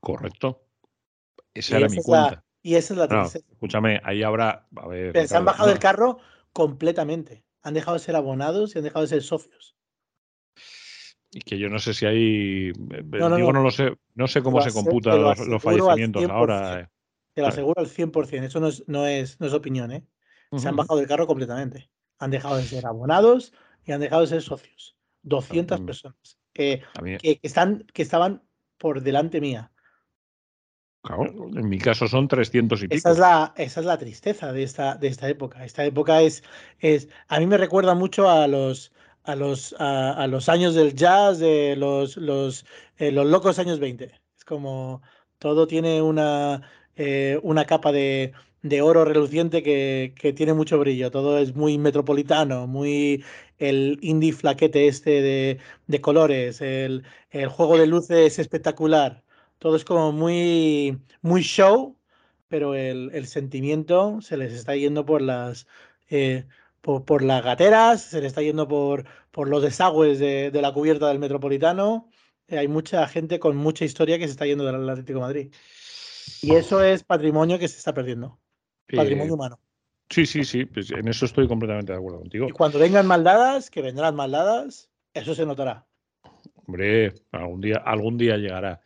Correcto. 0.00 0.64
Esa 1.54 1.78
era 1.78 1.88
mi 1.88 2.02
cuenta. 2.02 2.44
y 2.62 2.74
esa 2.74 2.94
es 2.94 2.98
la 2.98 3.06
no, 3.06 3.24
Escúchame, 3.24 4.00
ahí 4.04 4.22
habrá. 4.22 4.66
A 4.76 4.88
ver, 4.88 5.26
se 5.26 5.36
han 5.36 5.44
bajado 5.44 5.70
el 5.70 5.78
carro 5.78 6.18
completamente. 6.52 7.44
Han 7.62 7.74
dejado 7.74 7.96
de 7.96 8.04
ser 8.04 8.14
abonados 8.14 8.74
y 8.74 8.78
han 8.78 8.84
dejado 8.84 9.02
de 9.02 9.08
ser 9.08 9.22
socios. 9.22 9.75
Y 11.32 11.40
que 11.40 11.58
yo 11.58 11.68
no 11.68 11.78
sé 11.78 11.94
si 11.94 12.06
hay. 12.06 12.68
Eh, 12.68 13.02
no, 13.04 13.36
digo, 13.36 13.52
no, 13.52 13.62
lo 13.62 13.70
sé. 13.70 13.96
No 14.14 14.26
sé 14.26 14.42
cómo 14.42 14.60
se 14.62 14.72
computan 14.72 15.20
los, 15.22 15.62
fallecimientos 15.62 16.24
ahora. 16.28 16.80
Eh. 16.80 16.88
Te 17.34 17.42
lo 17.42 17.48
aseguro 17.48 17.80
al 17.80 17.88
100%. 17.88 18.44
Eso 18.44 18.60
no 18.60 18.68
es, 18.68 18.84
no 18.86 19.06
es, 19.06 19.38
no 19.40 19.46
es 19.46 19.52
opinión, 19.52 19.92
¿eh? 19.92 20.04
Se 20.56 20.68
han 20.68 20.76
bajado 20.76 20.98
del 20.98 21.08
carro 21.08 21.26
completamente. 21.26 21.90
Han 22.18 22.30
dejado 22.30 22.56
de 22.56 22.62
ser 22.62 22.86
abonados 22.86 23.52
y 23.84 23.92
han 23.92 24.00
dejado 24.00 24.22
de 24.22 24.28
ser 24.28 24.42
socios. 24.42 24.96
200 25.22 25.80
personas 25.80 26.38
que, 26.52 26.82
están, 27.42 27.84
que 27.92 28.02
estaban 28.02 28.42
por 28.78 29.02
delante 29.02 29.40
mía. 29.40 29.72
Claro, 31.02 31.24
en 31.24 31.68
mi 31.68 31.78
caso 31.78 32.08
son 32.08 32.26
300 32.26 32.82
y 32.82 32.88
pico. 32.88 32.96
Esa 32.96 33.10
es 33.12 33.18
la, 33.18 33.54
esa 33.56 33.80
es 33.80 33.86
la 33.86 33.98
tristeza 33.98 34.52
de 34.52 34.62
esta, 34.62 34.96
de 34.96 35.08
esta 35.08 35.28
época. 35.28 35.64
Esta 35.64 35.84
época 35.84 36.22
es, 36.22 36.42
es. 36.78 37.08
A 37.28 37.38
mí 37.38 37.46
me 37.46 37.58
recuerda 37.58 37.94
mucho 37.94 38.28
a 38.28 38.48
los, 38.48 38.92
a 39.26 39.34
los, 39.36 39.74
a, 39.78 40.26
los 40.28 40.48
años 40.48 40.74
del 40.74 40.94
jazz, 40.94 41.38
de 41.38 41.76
los, 41.76 42.16
los, 42.16 42.64
eh, 42.98 43.10
los 43.12 43.26
locos 43.26 43.58
años 43.58 43.80
20. 43.80 44.04
Es 44.36 44.44
como 44.44 45.02
todo 45.38 45.66
tiene 45.66 46.00
una, 46.02 46.62
eh, 46.96 47.38
una 47.42 47.64
capa 47.66 47.92
de, 47.92 48.32
de 48.62 48.82
oro 48.82 49.04
reluciente 49.04 49.62
que, 49.62 50.14
que, 50.16 50.32
tiene 50.32 50.54
mucho 50.54 50.78
brillo. 50.78 51.10
Todo 51.10 51.38
es 51.38 51.54
muy 51.54 51.78
metropolitano, 51.78 52.66
muy 52.66 53.24
el 53.58 53.98
indie 54.02 54.32
flaquete 54.32 54.88
este 54.88 55.22
de, 55.22 55.58
de 55.86 56.00
colores, 56.00 56.60
el, 56.60 57.04
el, 57.30 57.48
juego 57.48 57.78
de 57.78 57.86
luces 57.86 58.38
espectacular. 58.38 59.24
Todo 59.58 59.76
es 59.76 59.84
como 59.84 60.12
muy, 60.12 60.98
muy 61.22 61.42
show, 61.42 61.96
pero 62.48 62.74
el, 62.74 63.10
el 63.14 63.26
sentimiento 63.26 64.20
se 64.20 64.36
les 64.36 64.52
está 64.52 64.76
yendo 64.76 65.04
por 65.06 65.22
las, 65.22 65.66
eh, 66.10 66.46
por, 66.86 67.22
las 67.22 67.42
gateras, 67.42 68.02
se 68.02 68.20
le 68.20 68.28
está 68.28 68.42
yendo 68.42 68.68
por, 68.68 69.04
por 69.32 69.48
los 69.48 69.62
desagües 69.62 70.18
de, 70.18 70.50
la 70.52 70.72
cubierta 70.72 71.08
del 71.08 71.18
Metropolitano. 71.18 72.08
Eh, 72.46 72.58
hay 72.58 72.68
mucha 72.68 73.06
gente 73.08 73.40
con 73.40 73.56
mucha 73.56 73.84
historia 73.84 74.18
que 74.18 74.26
se 74.26 74.30
está 74.32 74.46
yendo 74.46 74.64
del 74.64 74.88
Atlético 74.88 75.18
de 75.18 75.24
Madrid. 75.24 75.54
Y 76.42 76.54
eso 76.54 76.82
es 76.82 77.02
patrimonio 77.02 77.58
que 77.58 77.68
se 77.68 77.78
está 77.78 77.92
perdiendo. 77.92 78.38
Patrimonio 78.88 79.34
humano. 79.34 79.58
Sí, 80.10 80.26
sí, 80.26 80.44
sí, 80.44 80.64
pues 80.64 80.92
en 80.92 81.08
eso 81.08 81.26
estoy 81.26 81.48
completamente 81.48 81.90
de 81.90 81.98
acuerdo 81.98 82.20
contigo. 82.20 82.46
Y 82.48 82.52
cuando 82.52 82.78
vengan 82.78 83.06
maldadas, 83.06 83.70
que 83.70 83.82
vendrán 83.82 84.14
maldadas, 84.14 84.88
eso 85.12 85.34
se 85.34 85.44
notará. 85.44 85.86
Hombre, 86.66 87.12
algún 87.30 87.60
día, 87.60 87.76
algún 87.76 88.18
día 88.18 88.36
llegará. 88.36 88.80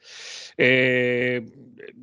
Eh, 0.59 1.47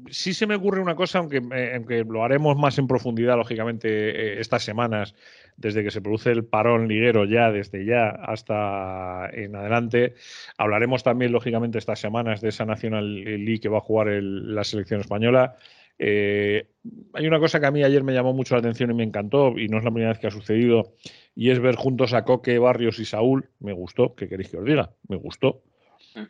sí 0.09 0.33
se 0.33 0.47
me 0.47 0.55
ocurre 0.55 0.81
una 0.81 0.95
cosa, 0.95 1.19
aunque, 1.19 1.37
eh, 1.37 1.73
aunque, 1.75 2.03
lo 2.03 2.23
haremos 2.23 2.57
más 2.57 2.79
en 2.79 2.87
profundidad, 2.87 3.37
lógicamente, 3.37 3.87
eh, 3.87 4.41
estas 4.41 4.63
semanas, 4.63 5.13
desde 5.55 5.83
que 5.83 5.91
se 5.91 6.01
produce 6.01 6.31
el 6.31 6.45
parón 6.45 6.87
liguero 6.87 7.25
ya, 7.25 7.51
desde 7.51 7.85
ya 7.85 8.09
hasta 8.09 9.29
en 9.31 9.55
adelante. 9.55 10.15
Hablaremos 10.57 11.03
también, 11.03 11.31
lógicamente, 11.31 11.77
estas 11.77 11.99
semanas 11.99 12.41
de 12.41 12.49
esa 12.49 12.65
National 12.65 13.23
League 13.23 13.59
que 13.59 13.69
va 13.69 13.77
a 13.77 13.81
jugar 13.81 14.07
la 14.07 14.63
selección 14.63 15.01
española. 15.01 15.55
hay 15.99 17.27
una 17.27 17.39
cosa 17.39 17.59
que 17.59 17.65
a 17.67 17.71
mí 17.71 17.83
ayer 17.83 18.03
me 18.03 18.13
llamó 18.13 18.33
mucho 18.33 18.55
la 18.55 18.59
atención 18.59 18.89
y 18.89 18.95
me 18.95 19.03
encantó, 19.03 19.57
y 19.57 19.67
no 19.67 19.77
es 19.77 19.83
la 19.83 19.91
primera 19.91 20.11
vez 20.11 20.19
que 20.19 20.27
ha 20.27 20.31
sucedido, 20.31 20.95
y 21.35 21.51
es 21.51 21.59
ver 21.59 21.75
juntos 21.75 22.13
a 22.13 22.23
Coque, 22.23 22.57
Barrios 22.57 22.97
y 22.97 23.05
Saúl. 23.05 23.49
Me 23.59 23.73
gustó, 23.73 24.15
¿qué 24.15 24.27
queréis 24.27 24.49
que 24.49 24.57
os 24.57 24.65
diga? 24.65 24.91
Me 25.07 25.17
gustó. 25.17 25.61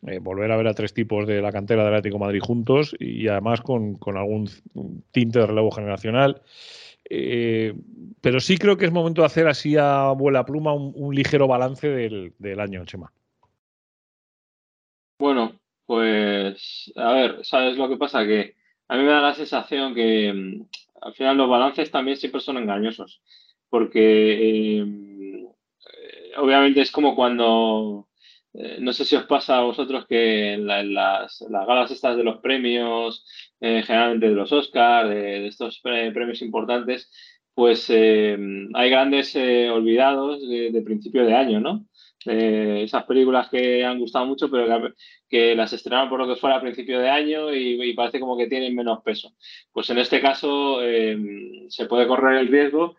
Eh, 0.08 0.20
volver 0.20 0.52
a 0.52 0.58
ver 0.58 0.68
a 0.68 0.74
tres 0.74 0.94
tipos 0.94 1.28
de 1.28 1.42
la 1.42 1.52
cantera 1.52 1.84
del 1.84 1.94
Atlético 1.94 2.20
Madrid 2.20 2.42
juntos 2.42 2.96
y 3.00 3.28
además 3.28 3.62
con, 3.62 3.98
algún 4.16 4.50
tinte 5.12 5.40
de 5.40 5.48
relevo 5.48 5.72
generacional. 5.72 6.42
Eh, 7.10 7.74
pero 8.22 8.40
sí 8.40 8.58
creo 8.58 8.78
que 8.78 8.86
es 8.86 8.92
momento 8.92 9.22
de 9.22 9.28
hacer 9.28 9.48
así 9.48 9.78
a 9.78 10.12
vuela 10.12 10.46
pluma 10.46 10.74
un, 10.74 11.16
ligero 11.16 11.48
balance 11.48 11.88
del, 11.88 12.34
del, 12.38 12.60
año, 12.60 12.84
Chema. 12.86 13.12
Bueno, 15.20 15.54
pues 15.86 16.92
a 16.96 17.14
ver, 17.14 17.46
¿sabes 17.46 17.78
lo 17.78 17.88
que 17.88 17.98
pasa? 17.98 18.26
Que 18.26 18.56
a 18.90 18.98
mí 18.98 19.04
me 19.04 19.10
da 19.10 19.22
la 19.22 19.34
sensación 19.34 19.96
que 19.96 20.34
mm, 20.34 20.66
al 21.02 21.14
final 21.14 21.38
los 21.38 21.50
balances 21.50 21.90
también 21.92 22.18
siempre 22.18 22.42
son 22.42 22.58
engañosos, 22.58 23.22
porque 23.70 24.80
eh, 24.80 25.48
obviamente 26.38 26.82
es 26.82 26.92
como 26.92 27.16
cuando 27.16 28.08
eh, 28.60 28.78
no 28.80 28.91
sé 28.91 29.05
si 29.05 29.16
os 29.16 29.26
pasa 29.26 29.60
a 29.60 29.62
vosotros 29.62 30.08
que 30.08 30.53
en, 30.53 30.66
las, 30.66 31.45
galas 31.47 31.91
estas 31.91 32.18
de 32.18 32.24
los 32.24 32.39
premios, 32.39 33.24
eh, 33.60 33.84
generalmente 33.86 34.30
de 34.30 34.36
los 34.36 34.51
Oscars, 34.51 35.10
de, 35.10 35.47
estos 35.47 35.80
premios 35.80 36.41
importantes, 36.41 37.12
pues 37.53 37.88
eh, 37.89 38.36
hay 38.74 38.89
grandes 38.89 39.36
olvidados 39.36 40.41
de, 40.41 40.82
principio 40.84 41.26
de 41.26 41.36
año, 41.36 41.60
¿no? 41.60 41.86
esas 42.26 43.05
películas 43.05 43.47
que 43.49 43.86
han 43.86 43.99
gustado 43.99 44.26
mucho, 44.26 44.49
pero 44.51 44.91
que, 45.30 45.55
las 45.55 45.72
estrenaron 45.72 46.10
por 46.10 46.20
lo 46.20 46.28
que 46.28 46.39
fuera 46.39 46.58
a 46.58 46.62
principio 46.62 46.99
de 46.99 47.10
año 47.10 47.53
y, 47.53 47.93
parece 47.93 48.20
como 48.20 48.38
que 48.38 48.47
tienen 48.47 48.76
menos 48.76 49.01
peso. 49.01 49.34
Pues 49.72 49.89
en 49.91 49.99
este 49.99 50.20
caso 50.20 50.80
se 51.70 51.86
puede 51.86 52.08
correr 52.08 52.39
el 52.39 52.47
riesgo 52.49 52.95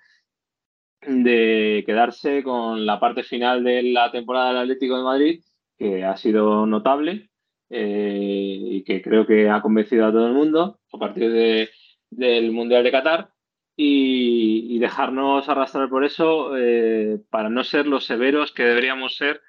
de 1.02 1.82
quedarse 1.86 2.42
con 2.42 2.86
la 2.86 2.98
parte 2.98 3.22
final 3.22 3.62
de 3.64 3.82
la 3.82 4.10
temporada 4.10 4.48
del 4.48 4.58
Atlético 4.58 4.96
de 4.96 5.02
Madrid 5.02 5.42
que 5.78 6.04
ha 6.04 6.16
sido 6.16 6.66
notable 6.66 7.30
eh, 7.70 8.58
y 8.60 8.84
que 8.84 9.00
creo 9.02 9.26
que 9.26 9.48
ha 9.48 9.62
convencido 9.62 10.06
a 10.06 10.12
todo 10.12 10.26
el 10.26 10.34
mundo 10.34 10.80
a 10.92 10.98
partir 10.98 11.30
de, 11.30 11.70
del 12.10 12.52
Mundial 12.52 12.84
de 12.84 12.92
Qatar 12.92 13.30
y, 13.76 14.78
dejarnos 14.78 15.48
arrastrar 15.48 15.88
por 15.88 16.04
eso 16.04 16.56
eh, 16.56 17.20
para 17.30 17.48
no 17.48 17.64
ser 17.64 17.86
los 17.86 18.06
severos 18.06 18.52
que 18.52 18.62
deberíamos 18.64 19.16
ser 19.16 19.40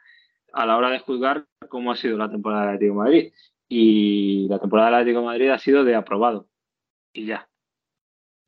a 0.53 0.65
la 0.65 0.77
hora 0.77 0.89
de 0.89 0.99
juzgar 0.99 1.45
cómo 1.67 1.91
ha 1.91 1.95
sido 1.95 2.17
la 2.17 2.29
temporada 2.29 2.61
del 2.61 2.75
Atlético 2.75 2.93
de 2.93 2.99
Madrid. 2.99 3.33
Y 3.67 4.47
la 4.47 4.59
temporada 4.59 4.89
del 4.89 4.95
Atlético 4.95 5.19
de 5.19 5.25
Madrid 5.25 5.49
ha 5.49 5.59
sido 5.59 5.83
de 5.83 5.95
aprobado. 5.95 6.47
Y 7.13 7.25
ya. 7.25 7.49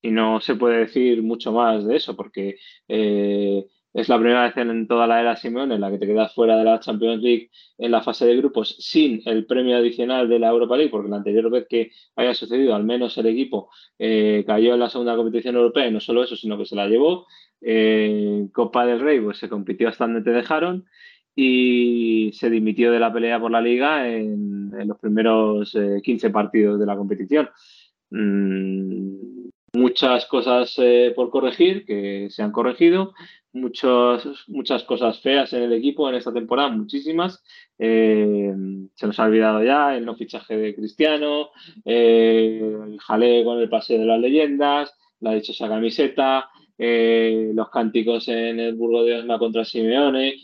Y 0.02 0.12
no 0.12 0.40
se 0.42 0.56
puede 0.56 0.80
decir 0.80 1.22
mucho 1.22 1.52
más 1.52 1.86
de 1.86 1.96
eso, 1.96 2.16
porque 2.16 2.58
eh, 2.88 3.68
es 3.94 4.08
la 4.08 4.18
primera 4.18 4.44
vez 4.44 4.56
en 4.56 4.88
toda 4.88 5.06
la 5.06 5.20
era 5.20 5.36
Simeone 5.36 5.76
en 5.76 5.82
la 5.82 5.92
que 5.92 5.98
te 5.98 6.08
quedas 6.08 6.34
fuera 6.34 6.58
de 6.58 6.64
la 6.64 6.80
Champions 6.80 7.22
League 7.22 7.50
en 7.78 7.92
la 7.92 8.02
fase 8.02 8.26
de 8.26 8.38
grupos 8.38 8.76
sin 8.80 9.22
el 9.26 9.46
premio 9.46 9.76
adicional 9.76 10.30
de 10.30 10.40
la 10.40 10.50
Europa 10.50 10.78
League, 10.78 10.92
porque 10.92 11.10
la 11.10 11.18
anterior 11.18 11.50
vez 11.50 11.68
que 11.70 11.92
haya 12.16 12.34
sucedido, 12.34 12.74
al 12.74 12.86
menos 12.86 13.18
el 13.18 13.26
equipo 13.26 13.70
eh, 14.00 14.44
cayó 14.48 14.74
en 14.74 14.80
la 14.80 14.90
segunda 14.90 15.16
competición 15.16 15.56
europea 15.56 15.88
y 15.88 15.92
no 15.92 16.00
solo 16.00 16.24
eso, 16.24 16.38
sino 16.38 16.58
que 16.58 16.66
se 16.66 16.76
la 16.76 16.88
llevó. 16.88 17.28
Eh, 17.60 18.48
Copa 18.54 18.86
del 18.86 19.02
Rey, 19.02 19.20
pues 19.20 19.38
se 19.38 19.50
compitió 19.50 19.90
hasta 19.90 20.06
donde 20.06 20.22
te 20.22 20.32
dejaron 20.32 20.86
y 21.36 22.32
se 22.34 22.50
dimitió 22.50 22.92
de 22.92 23.00
la 23.00 23.12
pelea 23.12 23.40
por 23.40 23.52
la 23.52 23.62
liga 23.62 24.08
en, 24.08 24.72
los 24.88 24.98
primeros 25.00 25.78
15 26.04 26.28
eh, 26.28 26.30
partidos 26.30 26.80
de 26.80 26.86
la 26.86 26.96
competición. 26.96 27.50
Mm, 28.10 29.50
muchas 29.74 30.26
cosas 30.26 30.76
por 31.16 31.30
corregir 31.30 31.86
que 31.86 32.28
se 32.30 32.42
han 32.42 32.52
corregido 32.52 33.14
muchos, 33.54 34.46
muchas 34.48 34.84
cosas 34.84 35.20
feas 35.20 35.52
en 35.54 35.64
el 35.64 35.74
equipo 35.74 36.08
en 36.10 36.16
esta 36.16 36.34
temporada, 36.34 36.70
muchísimas. 36.70 37.44
Eh, 37.78 38.54
se 38.96 39.08
nos 39.08 39.20
ha 39.20 39.26
olvidado 39.26 39.64
ya 39.64 39.96
el 39.96 40.06
no 40.06 40.16
fichaje 40.16 40.58
de 40.58 40.76
Cristiano, 40.76 41.50
eh, 41.86 42.62
el 42.88 43.00
jaleo 43.00 43.44
con 43.44 43.60
el 43.60 43.70
paseo 43.70 44.00
de 44.00 44.06
las 44.06 44.20
leyendas, 44.20 44.94
la 45.20 45.34
dichosa 45.34 45.68
camiseta, 45.68 46.50
eh, 46.78 47.52
los 47.54 47.70
cánticos 47.70 48.28
en 48.28 48.60
el 48.60 48.76
Burgo 48.76 49.04
de 49.04 49.20
Osma 49.20 49.38
contra 49.38 49.66
Simeone, 49.66 50.36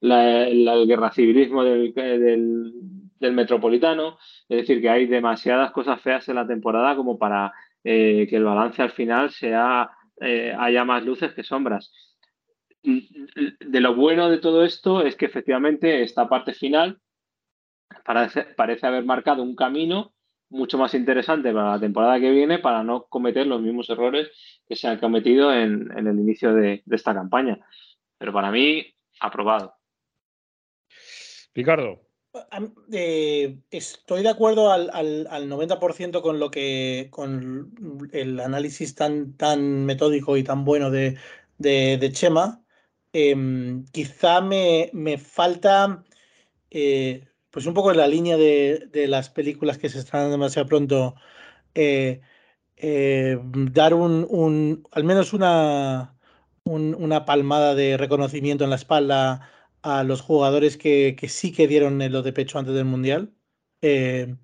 la, 0.00 0.48
el 0.48 0.86
guerra 0.86 1.10
civilismo 1.10 1.64
del, 1.64 1.92
del, 1.92 2.72
del, 3.18 3.32
metropolitano. 3.32 4.18
Es 4.48 4.58
decir, 4.58 4.80
que 4.80 4.88
hay 4.88 5.06
demasiadas 5.06 5.72
cosas 5.72 6.00
feas 6.00 6.28
en 6.28 6.36
la 6.36 6.46
temporada 6.46 6.94
como 6.96 7.18
para 7.18 7.52
que 7.82 8.28
el 8.32 8.42
balance 8.42 8.82
al 8.82 8.90
final 8.90 9.30
sea 9.30 9.90
eh, 10.20 10.54
haya 10.58 10.84
más 10.84 11.04
luces 11.04 11.32
que 11.32 11.42
sombras. 11.42 11.92
De 12.82 13.80
lo 13.80 13.94
bueno 13.94 14.30
de 14.30 14.38
todo 14.38 14.64
esto 14.64 15.02
es 15.02 15.16
que 15.16 15.26
efectivamente 15.26 16.02
esta 16.02 16.28
parte 16.28 16.54
final 16.54 17.00
parece, 18.04 18.44
parece 18.44 18.86
haber 18.86 19.04
marcado 19.04 19.42
un 19.42 19.56
camino 19.56 20.14
mucho 20.48 20.78
más 20.78 20.94
interesante 20.94 21.52
para 21.52 21.72
la 21.72 21.80
temporada 21.80 22.20
que 22.20 22.30
viene 22.30 22.58
para 22.58 22.82
no 22.82 23.06
cometer 23.06 23.46
los 23.46 23.60
mismos 23.60 23.90
errores 23.90 24.30
que 24.68 24.76
se 24.76 24.88
han 24.88 24.98
cometido 24.98 25.52
en, 25.52 25.90
el 25.96 26.06
inicio 26.18 26.54
de, 26.54 26.82
esta 26.90 27.14
campaña. 27.14 27.58
Pero 28.18 28.32
para 28.32 28.50
mí, 28.50 28.94
aprobado. 29.20 29.74
Ricardo. 31.54 32.05
Eh, 32.92 33.58
estoy 33.70 34.22
de 34.22 34.28
acuerdo 34.28 34.72
al, 34.72 34.90
al, 34.92 35.26
al 35.30 35.48
90% 35.48 36.22
con 36.22 36.38
lo 36.38 36.50
que 36.50 37.08
con 37.10 38.08
el 38.12 38.40
análisis 38.40 38.94
tan, 38.94 39.36
tan 39.36 39.84
metódico 39.84 40.36
y 40.36 40.44
tan 40.44 40.64
bueno 40.64 40.90
de, 40.90 41.18
de, 41.58 42.10
Chema. 42.12 42.62
Em, 43.12 43.84
quizá 43.92 44.40
me, 44.40 44.90
me 44.92 45.18
falta 45.18 46.04
eh, 46.70 47.26
pues 47.50 47.66
un 47.66 47.74
poco 47.74 47.90
en 47.90 47.98
la 47.98 48.08
línea 48.08 48.36
de, 48.36 48.88
de, 48.92 49.08
las 49.08 49.30
películas 49.30 49.78
que 49.78 49.88
se 49.88 49.98
están 49.98 50.30
demasiado 50.30 50.68
pronto. 50.68 51.14
Eh, 51.74 52.20
dar 53.72 53.94
un, 53.94 54.26
un, 54.28 54.86
al 54.92 55.04
menos 55.04 55.32
una, 55.32 56.14
una 56.64 57.24
palmada 57.24 57.74
de 57.74 57.96
reconocimiento 57.96 58.64
en 58.64 58.70
la 58.70 58.76
espalda 58.76 59.50
a 59.86 60.02
los 60.04 60.20
jugadores 60.20 60.76
que, 60.76 61.16
que 61.18 61.28
sí 61.28 61.52
que 61.52 61.68
dieron 61.68 61.98
lo 62.12 62.22
de 62.22 62.32
pecho 62.32 62.58
antes 62.58 62.74
del 62.74 62.84
Mundial. 62.86 63.32
Eh, 63.82 64.36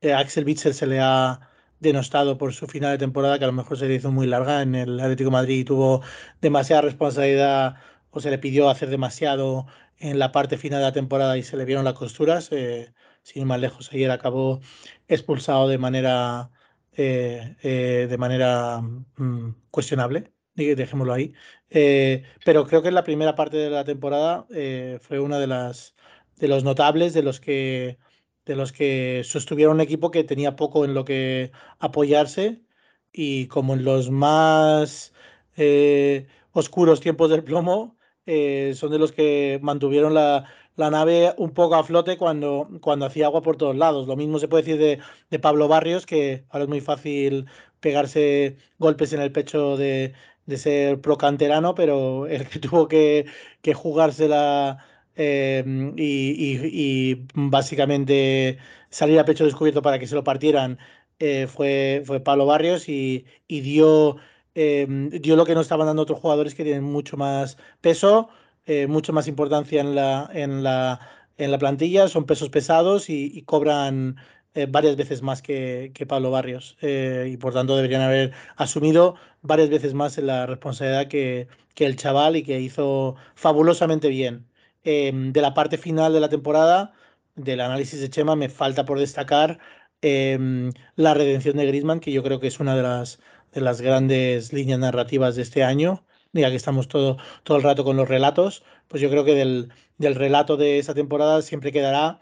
eh, 0.00 0.12
Axel 0.14 0.44
Witzel 0.44 0.74
se 0.74 0.86
le 0.88 1.00
ha 1.00 1.48
denostado 1.80 2.38
por 2.38 2.52
su 2.54 2.66
final 2.66 2.92
de 2.92 2.98
temporada, 2.98 3.38
que 3.38 3.44
a 3.44 3.48
lo 3.48 3.52
mejor 3.52 3.78
se 3.78 3.86
le 3.88 3.94
hizo 3.94 4.10
muy 4.10 4.26
larga 4.26 4.62
en 4.62 4.74
el 4.74 5.00
Atlético 5.00 5.30
Madrid 5.30 5.60
y 5.60 5.64
tuvo 5.64 6.02
demasiada 6.40 6.82
responsabilidad 6.82 7.76
o 8.10 8.20
se 8.20 8.30
le 8.30 8.38
pidió 8.38 8.68
hacer 8.68 8.90
demasiado 8.90 9.66
en 9.98 10.18
la 10.18 10.32
parte 10.32 10.58
final 10.58 10.80
de 10.80 10.86
la 10.86 10.92
temporada 10.92 11.38
y 11.38 11.44
se 11.44 11.56
le 11.56 11.64
vieron 11.64 11.84
las 11.84 11.94
costuras. 11.94 12.48
Eh, 12.52 12.92
sin 13.22 13.42
ir 13.42 13.46
más 13.46 13.60
lejos, 13.60 13.90
ayer 13.92 14.10
acabó 14.10 14.60
expulsado 15.08 15.68
de 15.68 15.78
manera, 15.78 16.50
de 16.96 18.16
manera 18.18 18.80
mm, 18.80 19.54
cuestionable 19.70 20.32
dejémoslo 20.66 21.12
ahí. 21.12 21.32
Eh, 21.70 22.24
pero 22.44 22.66
creo 22.66 22.82
que 22.82 22.88
en 22.88 22.94
la 22.94 23.04
primera 23.04 23.34
parte 23.34 23.56
de 23.56 23.70
la 23.70 23.84
temporada 23.84 24.46
eh, 24.50 24.98
fue 25.00 25.20
una 25.20 25.38
de 25.38 25.46
las 25.46 25.94
de 26.36 26.48
los 26.48 26.64
notables 26.64 27.14
de 27.14 27.22
los 27.22 27.40
que 27.40 27.98
de 28.46 28.56
los 28.56 28.72
que 28.72 29.22
sostuvieron 29.24 29.76
un 29.76 29.80
equipo 29.80 30.10
que 30.10 30.24
tenía 30.24 30.56
poco 30.56 30.84
en 30.84 30.94
lo 30.94 31.04
que 31.04 31.52
apoyarse 31.78 32.60
y 33.12 33.46
como 33.48 33.74
en 33.74 33.84
los 33.84 34.10
más 34.10 35.12
eh, 35.56 36.26
oscuros 36.52 37.00
tiempos 37.00 37.30
del 37.30 37.44
plomo 37.44 37.96
son 38.74 38.90
de 38.92 38.98
los 38.98 39.10
que 39.12 39.58
mantuvieron 39.60 40.14
la, 40.14 40.44
la, 40.76 40.90
nave 40.90 41.34
un 41.36 41.50
poco 41.52 41.74
a 41.74 41.82
flote 41.82 42.16
cuando, 42.16 42.68
cuando 42.80 43.06
hacía 43.06 43.26
agua 43.26 43.42
por 43.42 43.56
todos 43.56 43.76
lados. 43.76 44.06
Lo 44.06 44.14
mismo 44.14 44.38
se 44.38 44.46
puede 44.46 44.62
decir 44.62 44.78
de, 44.80 45.00
de 45.30 45.38
Pablo 45.40 45.66
Barrios, 45.66 46.06
que 46.06 46.44
ahora 46.50 46.64
es 46.64 46.68
muy 46.68 46.80
fácil 46.80 47.46
pegarse 47.80 48.56
golpes 48.78 49.12
en 49.12 49.20
el 49.20 49.32
pecho 49.32 49.76
de, 49.76 50.14
de 50.46 50.58
ser 50.58 51.00
pro 51.00 51.16
canterano, 51.18 51.74
pero 51.74 52.26
el 52.26 52.48
que 52.48 52.58
tuvo 52.60 52.88
que, 52.88 53.26
que 53.62 53.74
jugársela 53.74 54.84
eh, 55.16 55.64
y, 55.96 57.26
básicamente 57.34 58.58
salir 58.90 59.18
a 59.18 59.24
pecho 59.24 59.44
descubierto 59.44 59.82
para 59.82 59.98
que 59.98 60.06
se 60.06 60.14
lo 60.14 60.24
partieran 60.24 60.78
eh, 61.18 61.46
fue, 61.46 62.02
fue 62.06 62.20
Pablo 62.20 62.46
Barrios 62.46 62.88
y, 62.88 63.26
dio, 63.48 64.16
eh, 64.54 64.86
dio 65.20 65.36
lo 65.36 65.44
que 65.44 65.54
no 65.54 65.60
estaban 65.60 65.86
dando 65.86 66.02
otros 66.02 66.20
jugadores 66.20 66.54
que 66.54 66.64
tienen 66.64 66.84
mucho 66.84 67.16
más 67.16 67.58
peso. 67.80 68.30
mucha 68.88 69.12
más 69.12 69.26
importancia 69.28 69.80
en 69.80 69.94
la, 69.94 70.30
en 70.32 70.62
la, 70.62 71.00
en 71.38 71.50
la 71.50 71.58
plantilla, 71.58 72.08
son 72.08 72.24
pesos 72.24 72.50
pesados 72.50 73.10
y, 73.10 73.42
cobran 73.42 74.16
varias 74.68 74.96
veces 74.96 75.22
más 75.22 75.42
que, 75.42 75.92
Pablo 76.08 76.30
Barrios 76.30 76.76
y 76.82 77.36
por 77.36 77.54
tanto 77.54 77.76
deberían 77.76 78.02
haber 78.02 78.32
asumido 78.56 79.14
varias 79.42 79.70
veces 79.70 79.94
más 79.94 80.18
la 80.18 80.46
responsabilidad 80.46 81.08
que, 81.08 81.48
que 81.74 81.86
el 81.86 81.96
chaval 81.96 82.36
y 82.36 82.42
que 82.42 82.60
hizo 82.60 83.16
fabulosamente 83.34 84.08
bien. 84.08 84.46
Em, 84.84 85.32
de 85.32 85.42
la 85.42 85.54
parte 85.54 85.76
final 85.78 86.12
de 86.12 86.20
la 86.20 86.28
temporada, 86.28 86.92
del 87.34 87.60
análisis 87.60 88.00
de 88.00 88.10
Chema, 88.10 88.36
me 88.36 88.48
falta 88.48 88.84
por 88.84 88.98
destacar 88.98 89.58
em, 90.02 90.72
la 90.96 91.14
redención 91.14 91.56
de 91.56 91.66
Griezmann, 91.66 92.00
que 92.00 92.12
yo 92.12 92.22
creo 92.22 92.40
que 92.40 92.46
es 92.48 92.60
una 92.60 92.74
de 92.76 92.82
las, 92.82 93.20
de 93.52 93.60
las 93.60 93.80
grandes 93.80 94.52
líneas 94.52 94.78
narrativas 94.78 95.36
de 95.36 95.42
este 95.42 95.62
año, 95.64 96.04
ya 96.32 96.50
que 96.50 96.56
estamos 96.56 96.88
todo, 96.88 97.18
todo 97.44 97.56
el 97.58 97.62
rato 97.62 97.84
con 97.84 97.96
los 97.96 98.08
relatos, 98.08 98.62
pues 98.88 99.02
yo 99.02 99.10
creo 99.10 99.24
que 99.24 99.34
del, 99.34 99.72
del 99.98 100.14
relato 100.14 100.56
de 100.56 100.78
esa 100.78 100.94
temporada 100.94 101.42
siempre 101.42 101.72
quedará 101.72 102.20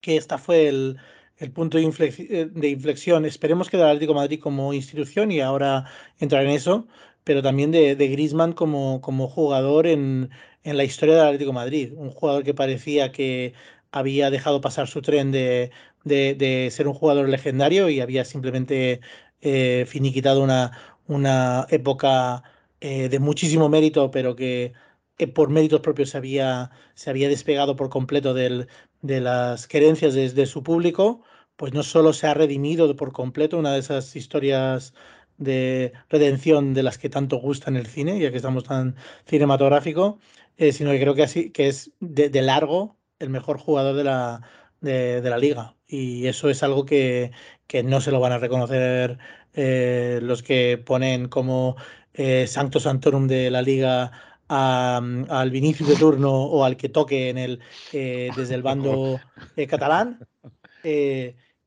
que 0.00 0.16
esta 0.16 0.38
fue 0.38 0.68
el, 0.68 0.98
el 1.38 1.52
punto 1.52 1.78
de, 1.78 1.84
eh, 1.84 2.48
de, 2.52 2.68
inflexión. 2.68 3.24
Esperemos 3.24 3.70
que 3.70 3.76
del 3.76 3.86
Atlético 3.86 4.14
Madrid 4.14 4.40
como 4.40 4.72
institución, 4.72 5.32
y 5.32 5.40
ahora 5.40 5.86
entrar 6.18 6.44
en 6.44 6.50
eso, 6.50 6.86
pero 7.24 7.42
también 7.42 7.70
de, 7.70 7.96
de 7.96 8.08
Griezmann 8.08 8.52
como, 8.52 9.00
como 9.00 9.28
jugador 9.28 9.86
en, 9.86 10.30
en 10.64 10.76
la 10.76 10.84
historia 10.84 11.16
del 11.16 11.26
Atlético 11.26 11.52
Madrid. 11.52 11.92
Un 11.96 12.10
jugador 12.10 12.44
que 12.44 12.54
parecía 12.54 13.12
que 13.12 13.54
había 13.92 14.30
dejado 14.30 14.60
pasar 14.60 14.88
su 14.88 15.02
tren 15.02 15.32
de, 15.32 15.70
de, 16.04 16.68
ser 16.70 16.88
un 16.88 16.94
jugador 16.94 17.28
legendario 17.28 17.88
y 17.88 18.00
había 18.00 18.24
simplemente 18.24 19.00
eh, 19.40 19.84
finiquitado 19.88 20.42
una, 20.42 20.72
una 21.06 21.66
época 21.70 22.42
eh, 22.80 23.08
de 23.08 23.18
muchísimo 23.18 23.68
mérito, 23.68 24.10
pero 24.10 24.36
que 24.36 24.72
eh, 25.18 25.26
por 25.26 25.50
méritos 25.50 25.80
propios 25.80 26.10
se 26.10 26.18
había, 26.18 26.70
se 26.94 27.10
había 27.10 27.28
despegado 27.28 27.76
por 27.76 27.88
completo 27.90 28.34
del, 28.34 28.68
de 29.02 29.20
las 29.20 29.68
querencias 29.68 30.14
de, 30.14 30.46
su 30.46 30.62
público, 30.62 31.22
pues 31.56 31.72
no 31.72 31.82
solo 31.82 32.12
se 32.12 32.26
ha 32.26 32.34
redimido 32.34 32.94
por 32.96 33.12
completo, 33.12 33.58
una 33.58 33.72
de 33.72 33.80
esas 33.80 34.16
historias 34.16 34.94
de 35.36 35.92
redención 36.08 36.74
de 36.74 36.82
las 36.82 36.98
que 36.98 37.10
tanto 37.10 37.36
gusta 37.38 37.70
en 37.70 37.76
el 37.76 37.86
cine, 37.86 38.18
ya 38.18 38.30
que 38.30 38.38
estamos 38.38 38.64
tan 38.64 38.96
cinematográfico, 39.26 40.18
eh, 40.56 40.72
sino 40.72 40.90
que 40.90 41.00
creo 41.00 41.14
que, 41.14 41.22
así, 41.24 41.50
que 41.50 41.68
es 41.68 41.92
de, 42.00 42.30
largo 42.42 42.96
el 43.18 43.30
mejor 43.30 43.58
jugador 43.58 43.96
de 43.96 44.04
la, 44.04 44.42
de, 44.80 45.20
la 45.22 45.38
liga. 45.38 45.76
Y 45.86 46.26
eso 46.26 46.50
es 46.50 46.62
algo 46.62 46.84
que, 46.86 47.32
que 47.66 47.82
no 47.82 48.00
se 48.00 48.10
lo 48.10 48.20
van 48.20 48.32
a 48.32 48.38
reconocer 48.38 49.18
eh, 49.54 50.20
los 50.22 50.42
que 50.42 50.78
ponen 50.78 51.28
como 51.28 51.76
eh, 52.14 52.46
Santorum 52.46 53.26
de 53.28 53.50
la 53.50 53.62
liga 53.62 54.12
al 54.48 55.50
Vinicius 55.50 55.88
de 55.88 55.96
turno 55.96 56.32
o 56.32 56.64
al 56.64 56.76
que 56.76 56.88
toque 56.88 57.30
en 57.30 57.38
el, 57.38 57.60
desde 57.92 58.54
el 58.54 58.62
bando 58.64 59.20
catalán. 59.68 60.26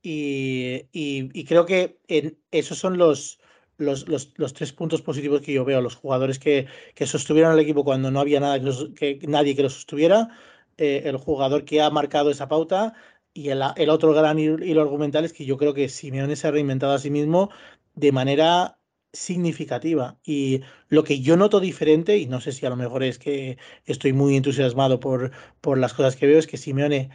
Y, 0.09 1.43
creo 1.45 1.65
que 1.65 1.99
en, 2.07 2.38
esos 2.51 2.78
son 2.78 2.97
los, 2.97 3.39
los, 3.78 4.07
los, 4.07 4.53
tres 4.53 4.71
puntos 4.71 5.01
positivos 5.01 5.41
que 5.41 5.53
yo 5.53 5.65
veo, 5.65 5.82
los 5.82 5.95
jugadores 5.95 6.39
que, 6.39 6.67
que 6.95 7.05
sostuvieron 7.05 7.53
el 7.53 7.59
equipo 7.59 7.84
cuando 7.84 8.09
no 8.09 8.19
había 8.21 8.39
nada 8.39 8.59
que, 8.95 9.19
nadie 9.28 9.55
que 9.55 9.63
lo 9.63 9.69
sostuviera, 9.69 10.30
eh, 10.78 11.03
el 11.05 11.17
jugador 11.17 11.65
que 11.65 11.82
ha 11.82 11.89
marcado 11.89 12.32
esa 12.32 12.47
pauta 12.47 12.93
y 13.34 13.49
el, 13.49 13.61
el, 13.75 13.89
otro 13.89 14.13
gran 14.13 14.39
hilo 14.39 14.82
argumental 14.82 15.25
es 15.25 15.34
que 15.34 15.45
yo 15.45 15.57
creo 15.57 15.73
que 15.73 15.89
Simeone 15.89 16.36
se 16.36 16.47
ha 16.47 16.51
reinventado 16.51 16.93
a 16.93 16.99
sí 16.99 17.09
mismo 17.09 17.49
de 17.95 18.11
manera 18.11 18.76
significativa. 19.18 20.18
Y 20.24 20.61
lo 20.89 21.03
que 21.03 21.20
yo 21.22 21.36
noto 21.38 21.59
diferente, 21.59 22.18
y 22.18 22.28
no 22.28 22.39
sé 22.39 22.51
si 22.51 22.65
a 22.65 22.70
lo 22.70 22.76
mejor 22.76 23.03
es 23.03 23.18
que 23.18 23.57
estoy 23.86 24.13
muy 24.13 24.36
entusiasmado 24.36 24.99
por, 24.99 25.32
por 25.59 25.78
las 25.78 25.93
cosas 25.93 26.15
que 26.15 26.28
veo, 26.28 26.39
es 26.39 26.47
que 26.47 26.57
Simeone 26.57 27.09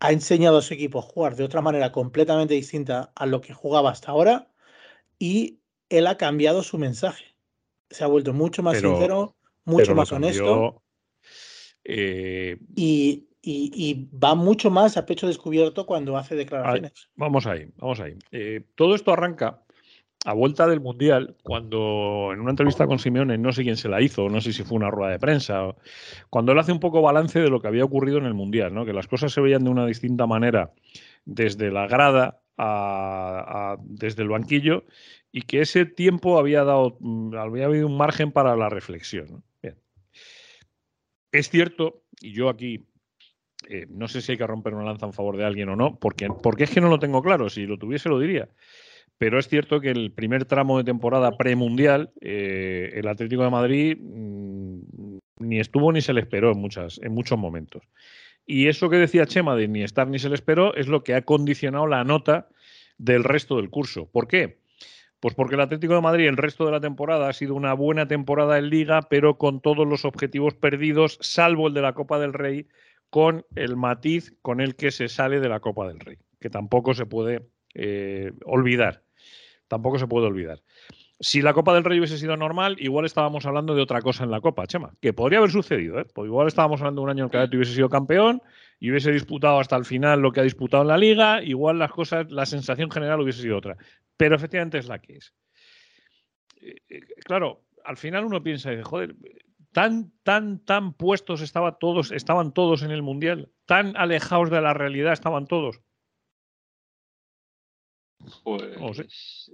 ha 0.00 0.12
enseñado 0.12 0.58
a 0.58 0.62
su 0.62 0.74
equipo 0.74 0.98
a 0.98 1.02
jugar 1.02 1.36
de 1.36 1.44
otra 1.44 1.62
manera 1.62 1.92
completamente 1.92 2.54
distinta 2.54 3.12
a 3.14 3.26
lo 3.26 3.40
que 3.40 3.54
jugaba 3.54 3.90
hasta 3.90 4.10
ahora 4.10 4.48
y 5.18 5.60
él 5.88 6.06
ha 6.06 6.16
cambiado 6.16 6.62
su 6.62 6.76
mensaje. 6.76 7.36
Se 7.88 8.04
ha 8.04 8.08
vuelto 8.08 8.32
mucho 8.32 8.62
más 8.62 8.78
sincero, 8.78 9.36
mucho 9.64 9.94
más 9.94 10.10
honesto. 10.12 10.82
Eh, 11.84 12.58
y, 12.74 13.28
va 14.10 14.34
mucho 14.34 14.70
más 14.70 14.96
a 14.96 15.04
pecho 15.04 15.26
descubierto 15.26 15.86
cuando 15.86 16.16
hace 16.16 16.34
declaraciones. 16.34 17.10
vamos 17.14 17.46
ahí, 17.46 17.68
vamos 17.76 18.00
ahí. 18.00 18.16
Eh, 18.32 18.64
todo 18.74 18.94
esto 18.94 19.12
arranca 19.12 19.63
a 20.24 20.32
vuelta 20.32 20.66
del 20.66 20.80
Mundial, 20.80 21.36
cuando 21.42 22.30
en 22.32 22.40
una 22.40 22.50
entrevista 22.50 22.86
con 22.86 22.98
Simeone, 22.98 23.36
no 23.36 23.52
sé 23.52 23.62
quién 23.62 23.76
se 23.76 23.90
la 23.90 24.00
hizo, 24.00 24.30
no 24.30 24.40
sé 24.40 24.54
si 24.54 24.62
fue 24.62 24.76
una 24.76 24.90
rueda 24.90 25.12
de 25.12 25.18
prensa, 25.18 25.74
cuando 26.30 26.52
él 26.52 26.58
hace 26.58 26.72
un 26.72 26.80
poco 26.80 27.02
balance 27.02 27.38
de 27.38 27.50
lo 27.50 27.60
que 27.60 27.68
había 27.68 27.84
ocurrido 27.84 28.16
en 28.18 28.24
el 28.24 28.32
Mundial, 28.32 28.74
¿no? 28.74 28.86
que 28.86 28.94
las 28.94 29.06
cosas 29.06 29.32
se 29.32 29.42
veían 29.42 29.64
de 29.64 29.70
una 29.70 29.86
distinta 29.86 30.26
manera 30.26 30.72
desde 31.26 31.70
la 31.70 31.86
grada 31.86 32.40
a, 32.56 33.76
desde 33.82 34.22
el 34.22 34.30
banquillo 34.30 34.84
y 35.30 35.42
que 35.42 35.60
ese 35.60 35.84
tiempo 35.84 36.38
había 36.38 36.64
dado, 36.64 36.96
mm, 37.00 37.34
había 37.34 37.66
habido 37.66 37.86
un 37.86 37.96
margen 37.96 38.32
para 38.32 38.56
la 38.56 38.70
reflexión. 38.70 39.44
Bien. 39.62 39.76
Es 41.32 41.50
cierto, 41.50 42.02
y 42.22 42.32
yo 42.32 42.48
aquí 42.48 42.86
eh, 43.68 43.86
no 43.90 44.08
sé 44.08 44.22
si 44.22 44.32
hay 44.32 44.38
que 44.38 44.46
romper 44.46 44.74
una 44.74 44.84
lanza 44.84 45.04
en 45.04 45.12
favor 45.12 45.36
de 45.36 45.44
alguien 45.44 45.68
o 45.68 45.76
no, 45.76 45.98
porque, 45.98 46.28
porque 46.42 46.64
es 46.64 46.70
que 46.70 46.80
no 46.80 46.88
lo 46.88 46.98
tengo 46.98 47.22
claro, 47.22 47.50
si 47.50 47.66
lo 47.66 47.78
tuviese 47.78 48.08
lo 48.08 48.18
diría. 48.18 48.48
Pero 49.18 49.38
es 49.38 49.48
cierto 49.48 49.80
que 49.80 49.90
el 49.90 50.12
primer 50.12 50.44
tramo 50.44 50.78
de 50.78 50.84
temporada 50.84 51.36
premundial, 51.36 52.12
eh, 52.20 52.90
el 52.94 53.08
Atlético 53.08 53.44
de 53.44 53.50
Madrid 53.50 53.96
mm, 54.00 55.18
ni 55.38 55.60
estuvo 55.60 55.92
ni 55.92 56.00
se 56.00 56.12
le 56.12 56.20
esperó 56.20 56.52
en, 56.52 56.58
muchas, 56.58 56.98
en 57.02 57.12
muchos 57.12 57.38
momentos. 57.38 57.82
Y 58.46 58.68
eso 58.68 58.90
que 58.90 58.96
decía 58.96 59.26
Chema 59.26 59.56
de 59.56 59.68
ni 59.68 59.82
estar 59.82 60.08
ni 60.08 60.18
se 60.18 60.28
le 60.28 60.34
esperó 60.34 60.74
es 60.74 60.88
lo 60.88 61.02
que 61.02 61.14
ha 61.14 61.22
condicionado 61.22 61.86
la 61.86 62.04
nota 62.04 62.48
del 62.98 63.24
resto 63.24 63.56
del 63.56 63.70
curso. 63.70 64.06
¿Por 64.10 64.28
qué? 64.28 64.58
Pues 65.20 65.34
porque 65.34 65.54
el 65.54 65.62
Atlético 65.62 65.94
de 65.94 66.02
Madrid 66.02 66.26
el 66.26 66.36
resto 66.36 66.66
de 66.66 66.72
la 66.72 66.80
temporada 66.80 67.28
ha 67.28 67.32
sido 67.32 67.54
una 67.54 67.72
buena 67.72 68.06
temporada 68.06 68.58
en 68.58 68.68
liga, 68.68 69.00
pero 69.08 69.38
con 69.38 69.60
todos 69.60 69.86
los 69.86 70.04
objetivos 70.04 70.54
perdidos, 70.54 71.18
salvo 71.22 71.68
el 71.68 71.74
de 71.74 71.80
la 71.80 71.94
Copa 71.94 72.18
del 72.18 72.34
Rey, 72.34 72.66
con 73.08 73.46
el 73.54 73.76
matiz 73.76 74.36
con 74.42 74.60
el 74.60 74.76
que 74.76 74.90
se 74.90 75.08
sale 75.08 75.40
de 75.40 75.48
la 75.48 75.60
Copa 75.60 75.88
del 75.88 76.00
Rey, 76.00 76.18
que 76.40 76.50
tampoco 76.50 76.92
se 76.94 77.06
puede 77.06 77.46
eh, 77.74 78.32
olvidar. 78.44 79.03
Tampoco 79.74 79.98
se 79.98 80.06
puede 80.06 80.26
olvidar. 80.26 80.62
Si 81.20 81.42
la 81.42 81.52
Copa 81.52 81.74
del 81.74 81.84
Rey 81.84 81.98
hubiese 81.98 82.18
sido 82.18 82.36
normal, 82.36 82.76
igual 82.78 83.04
estábamos 83.04 83.46
hablando 83.46 83.74
de 83.74 83.82
otra 83.82 84.00
cosa 84.02 84.24
en 84.24 84.30
la 84.30 84.40
Copa, 84.40 84.66
Chema, 84.66 84.94
que 85.00 85.12
podría 85.12 85.38
haber 85.38 85.50
sucedido. 85.50 86.00
¿eh? 86.00 86.06
Pues 86.12 86.26
igual 86.26 86.48
estábamos 86.48 86.80
hablando 86.80 87.00
de 87.00 87.04
un 87.04 87.10
año 87.10 87.24
en 87.24 87.30
que 87.30 87.38
el 87.38 87.56
hubiese 87.56 87.74
sido 87.74 87.88
campeón 87.88 88.42
y 88.80 88.90
hubiese 88.90 89.12
disputado 89.12 89.60
hasta 89.60 89.76
el 89.76 89.84
final 89.84 90.20
lo 90.20 90.32
que 90.32 90.40
ha 90.40 90.42
disputado 90.42 90.82
en 90.82 90.88
la 90.88 90.98
liga, 90.98 91.42
igual 91.42 91.78
las 91.78 91.92
cosas, 91.92 92.30
la 92.30 92.46
sensación 92.46 92.90
general 92.90 93.20
hubiese 93.20 93.42
sido 93.42 93.56
otra 93.56 93.76
pero 94.16 94.36
efectivamente 94.36 94.78
es 94.78 94.88
la 94.88 95.00
que 95.00 95.16
es. 95.16 95.34
Eh, 96.60 96.76
eh, 96.88 97.00
claro, 97.24 97.64
al 97.84 97.96
final 97.96 98.24
uno 98.24 98.42
piensa, 98.42 98.70
joder, 98.82 99.14
tan, 99.72 100.12
tan, 100.22 100.64
tan 100.64 100.94
puestos 100.94 101.40
estaba 101.40 101.78
todos, 101.78 102.12
estaban 102.12 102.52
todos 102.52 102.82
en 102.82 102.90
el 102.90 103.02
Mundial, 103.02 103.50
tan 103.66 103.96
alejados 103.96 104.50
de 104.50 104.60
la 104.60 104.74
realidad 104.74 105.12
estaban 105.12 105.46
todos. 105.46 105.80
Pues, 108.42 109.50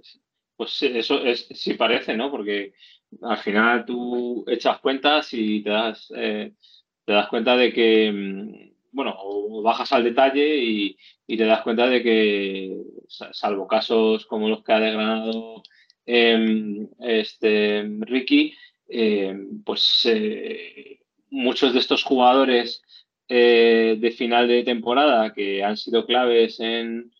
pues 0.55 0.83
eso 0.83 1.23
es, 1.23 1.47
sí 1.51 1.73
parece, 1.73 2.15
¿no? 2.15 2.31
Porque 2.31 2.73
al 3.21 3.37
final 3.37 3.85
tú 3.85 4.45
echas 4.47 4.79
cuentas 4.79 5.33
y 5.33 5.61
te 5.63 5.69
das, 5.69 6.11
eh, 6.15 6.53
te 7.05 7.13
das 7.13 7.27
cuenta 7.27 7.57
de 7.57 7.73
que 7.73 8.11
mm, 8.11 8.71
bueno, 8.91 9.15
o 9.17 9.61
bajas 9.61 9.91
al 9.93 10.03
detalle 10.03 10.57
y, 10.57 10.97
te 11.27 11.45
das 11.45 11.61
cuenta 11.61 11.87
de 11.87 12.03
que, 12.03 12.77
salvo 13.07 13.65
casos 13.67 14.25
como 14.25 14.49
los 14.49 14.63
que 14.63 14.73
ha 14.73 14.79
desgranado 14.79 15.63
em, 16.05 16.87
este, 16.99 17.83
Ricky, 18.01 18.53
em, 18.89 19.63
pues 19.63 20.01
eh, 20.05 20.99
muchos 21.29 21.73
de 21.73 21.79
estos 21.79 22.03
jugadores 22.03 22.83
eh, 23.29 23.95
de 23.97 24.11
final 24.11 24.47
de 24.49 24.63
temporada 24.63 25.33
que 25.33 25.63
han 25.63 25.77
sido 25.77 26.05
claves 26.05 26.59
en, 26.59 27.11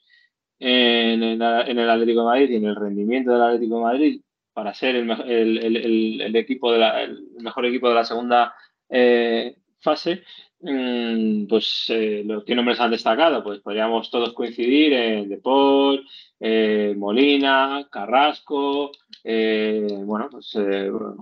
en, 0.61 1.23
el, 1.23 1.89
Atlético 1.89 2.21
de 2.21 2.25
Madrid 2.25 2.49
y 2.51 2.55
en 2.55 2.65
el 2.65 2.75
rendimiento 2.75 3.31
del 3.31 3.41
Atlético 3.41 3.77
de 3.77 3.83
Madrid 3.83 4.21
para 4.53 4.73
ser 4.73 4.95
el, 4.95 6.35
equipo 6.35 6.71
de 6.71 7.03
el 7.03 7.43
mejor 7.43 7.65
equipo 7.65 7.89
de 7.89 7.95
la 7.95 8.05
segunda 8.05 8.53
eh, 8.89 9.55
fase, 9.79 10.23
Mm, 10.63 11.47
pues 11.47 11.85
eh, 11.89 12.21
los 12.23 12.43
que 12.43 12.53
nombres 12.53 12.79
han 12.79 12.91
destacado, 12.91 13.43
pues 13.43 13.59
podríamos 13.61 14.11
todos 14.11 14.33
coincidir 14.33 14.93
en 14.93 15.27
Deport, 15.29 16.03
eh, 16.39 16.93
Molina, 16.95 17.87
Carrasco, 17.91 18.91
bueno, 19.23 20.27
pues 20.29 20.55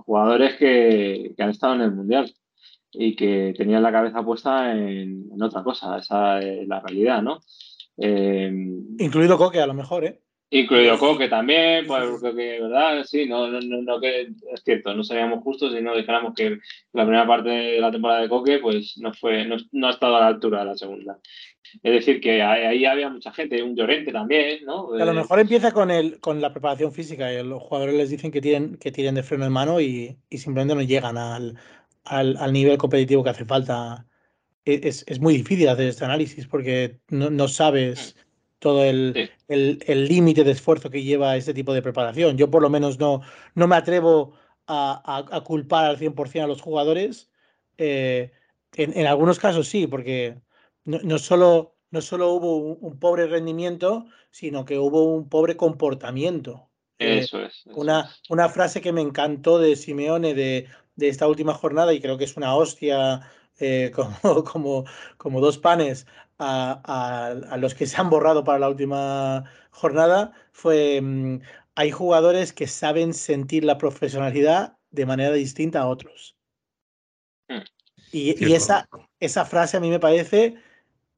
jugadores 0.04 0.56
que, 0.56 1.34
han 1.38 1.50
estado 1.50 1.74
en 1.74 1.80
el 1.82 1.92
Mundial 1.92 2.34
y 2.92 3.16
que 3.16 3.54
tenían 3.56 3.82
la 3.82 3.92
cabeza 3.92 4.22
puesta 4.22 4.72
en, 4.72 5.30
otra 5.42 5.62
cosa, 5.62 5.98
esa 5.98 6.40
es 6.40 6.68
la 6.68 6.80
realidad, 6.80 7.22
¿no? 7.22 7.40
Incluido 8.00 9.36
Coque, 9.36 9.60
a 9.60 9.66
lo 9.66 9.74
mejor, 9.74 10.04
¿eh? 10.04 10.20
Incluido 10.52 10.98
Coque 10.98 11.28
también, 11.28 11.86
pues 11.86 12.02
creo 12.20 12.34
que, 12.34 12.60
¿verdad? 12.60 13.04
Sí, 13.04 13.26
no, 13.26 13.46
no, 13.48 13.60
no, 13.60 14.00
que 14.00 14.22
es 14.52 14.64
cierto, 14.64 14.92
no 14.94 15.04
seríamos 15.04 15.44
justos 15.44 15.72
si 15.72 15.80
no 15.80 15.94
dijéramos 15.94 16.34
que 16.34 16.58
la 16.92 17.04
primera 17.04 17.24
parte 17.24 17.48
de 17.48 17.80
la 17.80 17.92
temporada 17.92 18.22
de 18.22 18.28
Coque, 18.28 18.58
pues 18.58 18.98
no 18.98 19.12
fue, 19.12 19.46
no, 19.46 19.86
ha 19.86 19.90
estado 19.90 20.16
a 20.16 20.20
la 20.20 20.26
altura 20.26 20.60
de 20.60 20.64
la 20.64 20.76
segunda. 20.76 21.20
Es 21.84 21.92
decir, 21.92 22.20
que 22.20 22.42
ahí 22.42 22.84
había 22.84 23.08
mucha 23.10 23.32
gente, 23.32 23.62
un 23.62 23.76
Llorente 23.76 24.10
también, 24.10 24.64
¿no? 24.64 24.92
a 24.92 25.04
lo 25.04 25.14
mejor 25.14 25.38
empieza 25.38 25.70
con 25.70 25.90
el, 25.92 26.18
con 26.18 26.40
la 26.40 26.52
preparación 26.52 26.92
física. 26.92 27.32
Y 27.32 27.44
los 27.44 27.62
jugadores 27.62 27.94
les 27.94 28.10
dicen 28.10 28.32
que 28.32 28.40
tienen, 28.40 28.76
que 28.76 28.90
tiren 28.90 29.14
de 29.14 29.22
freno 29.22 29.46
en 29.46 29.52
mano 29.52 29.80
y, 29.80 30.16
simplemente 30.30 30.74
no 30.74 30.82
llegan 30.82 31.16
al, 31.16 31.58
al, 32.04 32.52
nivel 32.52 32.76
competitivo 32.76 33.22
que 33.22 33.30
hace 33.30 33.44
falta. 33.44 34.06
E, 34.64 34.80
es, 34.84 35.04
es, 35.06 35.20
muy 35.20 35.34
difícil 35.36 35.68
hacer 35.68 35.88
este 35.88 36.04
análisis 36.04 36.46
porque 36.46 37.00
no, 37.08 37.30
no 37.30 37.48
sabes 37.48 38.14
mm 38.16 38.30
todo 38.60 38.84
el 38.84 39.28
límite 39.48 40.44
de 40.44 40.52
esfuerzo 40.52 40.90
que 40.90 41.02
lleva 41.02 41.36
este 41.36 41.52
tipo 41.52 41.74
de 41.74 41.82
preparación. 41.82 42.36
Yo 42.36 42.50
por 42.50 42.62
lo 42.62 42.70
menos 42.70 42.98
no, 43.00 43.22
no 43.54 43.66
me 43.66 43.74
atrevo 43.74 44.34
a, 44.66 45.42
culpar 45.44 45.86
al 45.86 45.98
100% 45.98 46.44
a 46.44 46.46
los 46.46 46.60
jugadores. 46.60 47.30
Eh, 47.78 48.30
en, 48.76 49.06
algunos 49.06 49.40
casos 49.40 49.66
sí, 49.66 49.88
porque 49.88 50.38
no, 50.84 51.00
no 51.02 51.18
solo, 51.18 51.74
no 51.90 52.02
solo 52.02 52.32
hubo 52.32 52.56
un, 52.74 53.00
pobre 53.00 53.26
rendimiento, 53.26 54.04
sino 54.30 54.64
que 54.64 54.78
hubo 54.78 55.04
un 55.04 55.28
pobre 55.28 55.56
comportamiento. 55.56 56.68
Eh, 56.98 57.20
eso 57.20 57.42
es. 57.42 57.64
una, 57.74 58.10
una 58.28 58.50
frase 58.50 58.82
que 58.82 58.92
me 58.92 59.00
encantó 59.00 59.58
de 59.58 59.74
Simeone 59.74 60.34
de, 60.34 60.66
de 60.96 61.08
esta 61.08 61.26
última 61.26 61.54
jornada 61.54 61.94
y 61.94 62.00
creo 62.00 62.18
que 62.18 62.24
es 62.24 62.36
una 62.36 62.54
hostia 62.54 63.22
eh, 63.60 63.92
como, 63.94 64.44
como, 64.44 64.84
como, 65.16 65.40
dos 65.40 65.58
panes 65.58 66.06
a, 66.38 67.56
los 67.58 67.74
que 67.74 67.86
se 67.86 68.00
han 68.00 68.10
borrado 68.10 68.44
para 68.44 68.58
la 68.58 68.68
última 68.68 69.44
jornada 69.70 70.32
fue, 70.52 71.00
mm, 71.00 71.40
hay 71.74 71.90
jugadores 71.90 72.52
que 72.52 72.66
saben 72.66 73.14
sentir 73.14 73.64
la 73.64 73.78
profesionalidad 73.78 74.78
de 74.90 75.06
manera 75.06 75.32
distinta 75.32 75.80
a 75.80 75.88
otros. 75.88 76.36
Hmm. 77.48 77.62
Y, 78.12 78.52
esa, 78.52 78.88
esa 79.20 79.44
frase 79.44 79.76
a 79.76 79.80
mí 79.80 79.90
me 79.90 80.00
parece 80.00 80.56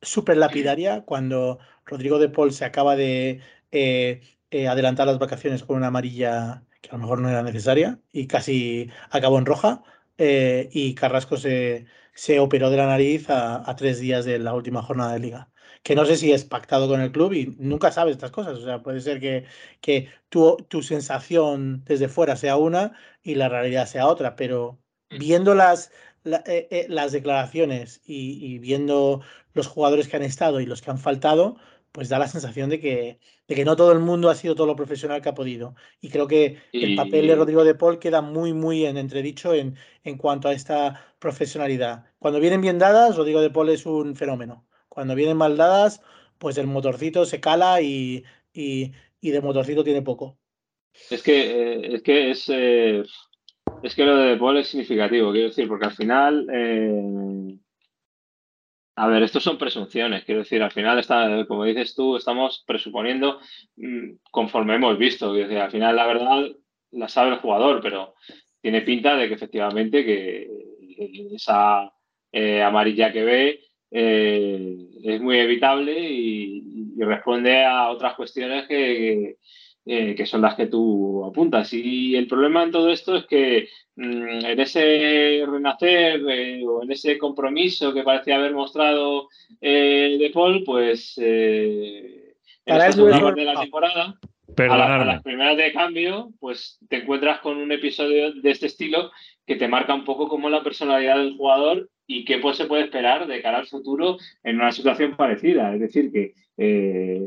súper 0.03 0.37
lapidaria 0.37 1.03
cuando 1.03 1.59
Rodrigo 1.87 2.19
de 2.19 2.29
Paul 2.29 2.53
se 2.53 2.65
acaba 2.65 2.97
de 2.97 3.41
eh, 3.71 4.21
eh, 4.51 4.69
adelantar 4.69 5.07
las 5.07 5.19
vacaciones 5.19 5.63
con 5.63 5.77
una 5.77 5.87
amarilla 5.87 6.65
que 6.81 6.91
a 6.91 6.95
lo 6.95 6.99
mejor 6.99 7.21
no 7.21 7.31
era 7.31 7.43
necesaria 7.43 8.01
y 8.13 8.27
casi 8.27 8.91
acabó 9.11 9.39
en 9.39 9.47
roja. 9.47 9.83
Eh, 10.19 10.69
y 10.73 10.95
Carrasco 10.95 11.37
se, 11.37 11.87
se 12.15 12.41
operó 12.41 12.71
de 12.71 12.77
la 12.77 12.87
nariz 12.87 13.27
a, 13.29 13.75
tres 13.77 14.01
días 14.01 14.25
de 14.25 14.39
la 14.39 14.55
última 14.55 14.83
jornada 14.83 15.15
de 15.15 15.21
liga. 15.21 15.51
Que 15.83 15.95
no 15.97 16.05
sé 16.07 16.17
si 16.17 16.33
es 16.33 16.45
pactado 16.45 16.89
con 16.89 17.01
el 17.01 17.13
club 17.13 17.33
y 17.33 17.57
nunca 17.59 17.91
sabes 17.91 18.13
estas 18.13 18.31
cosas. 18.31 18.59
O 18.59 18.65
sea, 18.65 18.83
puede 18.83 19.01
ser 19.01 19.21
que, 19.21 19.47
que 19.81 20.09
tu, 20.29 20.57
tu 20.69 20.83
sensación 20.83 21.85
desde 21.85 22.09
fuera 22.09 22.37
sea 22.37 22.57
una 22.57 22.93
y 23.23 23.35
la 23.35 23.49
realidad 23.49 23.87
sea 23.87 24.07
otra, 24.07 24.37
pero 24.37 24.79
mm. 25.11 25.19
viendo 25.19 25.55
las, 25.55 25.91
eh, 26.25 26.69
eh, 26.71 26.87
las 26.89 27.11
declaraciones 27.11 28.01
y, 28.07 28.59
viendo 28.59 29.23
los 29.55 29.67
jugadores 29.67 30.07
que 30.07 30.17
han 30.17 30.23
estado 30.23 30.61
y 30.61 30.67
los 30.67 30.81
que 30.81 30.91
han 30.91 30.99
faltado, 30.99 31.57
pues 31.93 32.09
da 32.09 32.19
la 32.19 32.27
sensación 32.27 32.71
de 32.71 32.81
que, 32.81 33.19
de 33.47 33.55
que 33.55 33.65
no 33.65 33.77
todo 33.77 33.93
el 33.93 33.99
mundo 34.01 34.31
ha 34.31 34.35
sido 34.35 34.55
todo 34.55 34.67
lo 34.67 34.77
profesional 34.77 35.21
que 35.21 35.29
ha 35.29 35.35
podido. 35.35 35.75
Y 36.01 36.09
creo 36.09 36.27
que 36.27 36.59
el 36.73 36.97
papel 36.97 37.27
de 37.27 37.37
Rodrigo 37.37 37.65
de 37.65 37.75
Paul 37.75 37.99
queda 37.99 38.23
muy, 38.23 38.55
muy 38.55 38.87
en 38.87 38.97
entredicho 38.97 39.53
en, 39.55 39.77
en 40.03 40.17
cuanto 40.17 40.49
a 40.49 40.55
esta 40.55 41.05
profesionalidad. 41.19 42.07
Cuando 42.19 42.41
vienen 42.41 42.63
bien 42.63 42.79
dadas, 42.79 43.17
Rodrigo 43.17 43.43
de 43.43 43.51
Paul 43.51 43.69
es 43.69 43.85
un 43.85 44.17
fenómeno. 44.17 44.67
Cuando 44.89 45.15
vienen 45.15 45.37
mal 45.37 45.57
dadas, 45.57 46.03
pues 46.39 46.57
el 46.57 46.67
motorcito 46.67 47.27
se 47.27 47.41
cala 47.41 47.83
y, 47.83 48.25
y, 48.53 48.93
de 49.21 49.41
motorcito 49.41 49.85
tiene 49.85 50.03
poco. 50.03 50.39
Es 51.11 51.23
que, 51.23 51.41
eh, 51.51 51.95
es 51.95 52.03
que 52.03 52.31
es, 52.31 52.49
eh, 52.49 53.03
es 53.83 53.95
que 53.95 54.05
lo 54.05 54.17
de 54.17 54.37
Paul 54.37 54.59
es 54.59 54.69
significativo, 54.69 55.31
quiero 55.31 55.49
decir, 55.49 55.69
porque 55.69 55.87
al 55.87 55.95
final 55.95 56.47
eh, 56.53 57.59
a 59.03 59.09
ver, 59.09 59.25
estos 59.25 59.43
son 59.43 59.59
presunciones, 59.59 60.23
quiero 60.23 60.43
decir, 60.43 60.63
al 60.63 60.71
final, 60.71 60.97
está, 61.01 61.45
como 61.47 61.65
dices 61.65 61.93
tú, 61.97 62.17
estamos 62.17 62.63
presuponiendo 62.65 63.41
mm, 63.75 64.13
conforme 64.31 64.77
hemos 64.77 64.97
visto, 64.97 65.33
decir, 65.33 65.59
al 65.59 65.73
final 65.73 65.97
la 65.97 66.07
verdad 66.07 66.47
la 66.93 67.09
sabe 67.09 67.31
el 67.31 67.39
jugador, 67.39 67.81
pero 67.83 68.15
tiene 68.61 68.83
pinta 68.83 69.17
de 69.17 69.27
que 69.27 69.35
efectivamente 69.35 70.05
que 70.05 70.49
esa 71.35 71.93
eh, 72.31 72.63
amarilla 72.63 73.13
que 73.13 73.25
ve 73.25 73.61
eh, 73.91 74.77
es 75.03 75.21
muy 75.21 75.37
evitable 75.39 75.99
y, 75.99 76.95
responde 76.99 77.65
a 77.65 77.91
otras 77.91 78.15
cuestiones 78.15 78.69
que, 78.69 79.37
eh, 79.85 80.15
que 80.15 80.27
son 80.27 80.43
las 80.43 80.55
que 80.55 80.67
tú 80.67 81.25
apuntas. 81.25 81.73
Y 81.73 82.15
el 82.15 82.29
problema 82.29 82.63
en 82.63 82.71
todo 82.71 82.91
esto 82.91 83.17
es 83.17 83.27
que 83.27 83.69
mm, 83.97 84.45
en 84.45 84.61
ese 84.61 85.45
renacer 85.45 86.21
eh, 86.29 86.63
o 86.65 86.85
en 86.85 86.93
ese 86.93 87.19
compromiso 87.19 87.93
que 87.93 88.05
parecía 88.05 88.37
haber 88.37 88.53
mostrado 88.53 89.29
eh, 89.61 90.17
De 90.21 90.31
Paul, 90.31 90.63
pues 90.65 91.19
en 91.19 92.35
esta 92.65 92.93
segunda 92.93 93.21
parte 93.21 93.41
de 93.41 93.47
la 93.47 93.61
temporada, 93.61 94.15
a, 94.57 95.05
las 95.05 95.23
primeras 95.23 95.57
de 95.57 95.73
cambio, 95.73 96.31
pues 96.39 96.79
te 96.89 96.99
encuentras 96.99 97.41
con 97.41 97.57
un 97.57 97.73
episodio 97.73 98.33
de 98.35 98.51
este 98.51 98.67
estilo 98.67 99.11
que 99.47 99.57
te 99.57 99.67
marca 99.67 99.95
un 99.95 100.05
poco 100.05 100.29
como 100.29 100.49
la 100.49 100.63
personalidad 100.63 101.17
del 101.17 101.37
jugador 101.37 101.89
y 102.19 102.25
qué 102.25 102.39
pues, 102.39 102.57
se 102.57 102.67
puede 102.67 102.85
esperar 102.85 103.27
de 103.27 103.41
cara 103.41 103.59
al 103.59 103.67
futuro 103.67 104.19
en 104.43 104.57
una 104.57 104.73
situación 104.73 105.17
parecida. 105.17 105.75
Es 105.75 105.81
decir, 105.81 106.13
que 106.13 106.35
eh, 106.59 107.27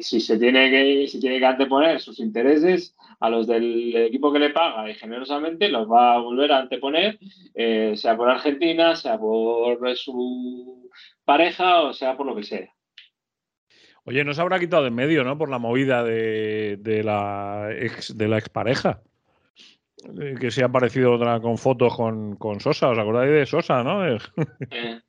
si 0.00 0.20
se 0.20 0.38
tiene 0.38 0.70
que, 0.70 1.08
si 1.08 1.20
tiene 1.20 1.38
que 1.38 1.46
anteponer 1.46 2.00
sus 2.00 2.20
intereses 2.20 2.96
a 3.20 3.28
los 3.28 3.46
del 3.46 3.94
equipo 3.96 4.32
que 4.32 4.38
le 4.38 4.50
paga 4.50 4.88
y 4.88 4.94
generosamente 4.94 5.68
los 5.68 5.90
va 5.90 6.14
a 6.14 6.18
volver 6.18 6.52
a 6.52 6.60
anteponer, 6.60 7.18
eh, 7.54 7.94
sea 7.96 8.16
por 8.16 8.30
Argentina, 8.30 8.94
sea 8.96 9.18
por 9.18 9.96
su 9.96 10.90
pareja 11.24 11.82
o 11.82 11.92
sea 11.92 12.16
por 12.16 12.26
lo 12.26 12.36
que 12.36 12.44
sea. 12.44 12.72
Oye, 14.04 14.24
no 14.24 14.34
se 14.34 14.40
habrá 14.40 14.58
quitado 14.58 14.82
de 14.82 14.90
medio, 14.90 15.22
¿no? 15.22 15.38
Por 15.38 15.48
la 15.48 15.58
movida 15.58 16.02
de, 16.02 17.02
la 17.04 17.68
ex 17.78 18.16
de 18.16 18.28
la 18.28 18.38
expareja. 18.38 19.00
Eh, 20.20 20.34
que 20.38 20.50
se 20.50 20.62
ha 20.62 20.66
aparecido 20.66 21.12
otra 21.12 21.40
con 21.40 21.58
fotos 21.58 21.94
con, 21.96 22.36
con 22.36 22.60
Sosa. 22.60 22.88
¿Os 22.88 22.98
acordáis 22.98 23.30
de 23.32 23.46
Sosa, 23.46 23.82
no? 23.82 24.02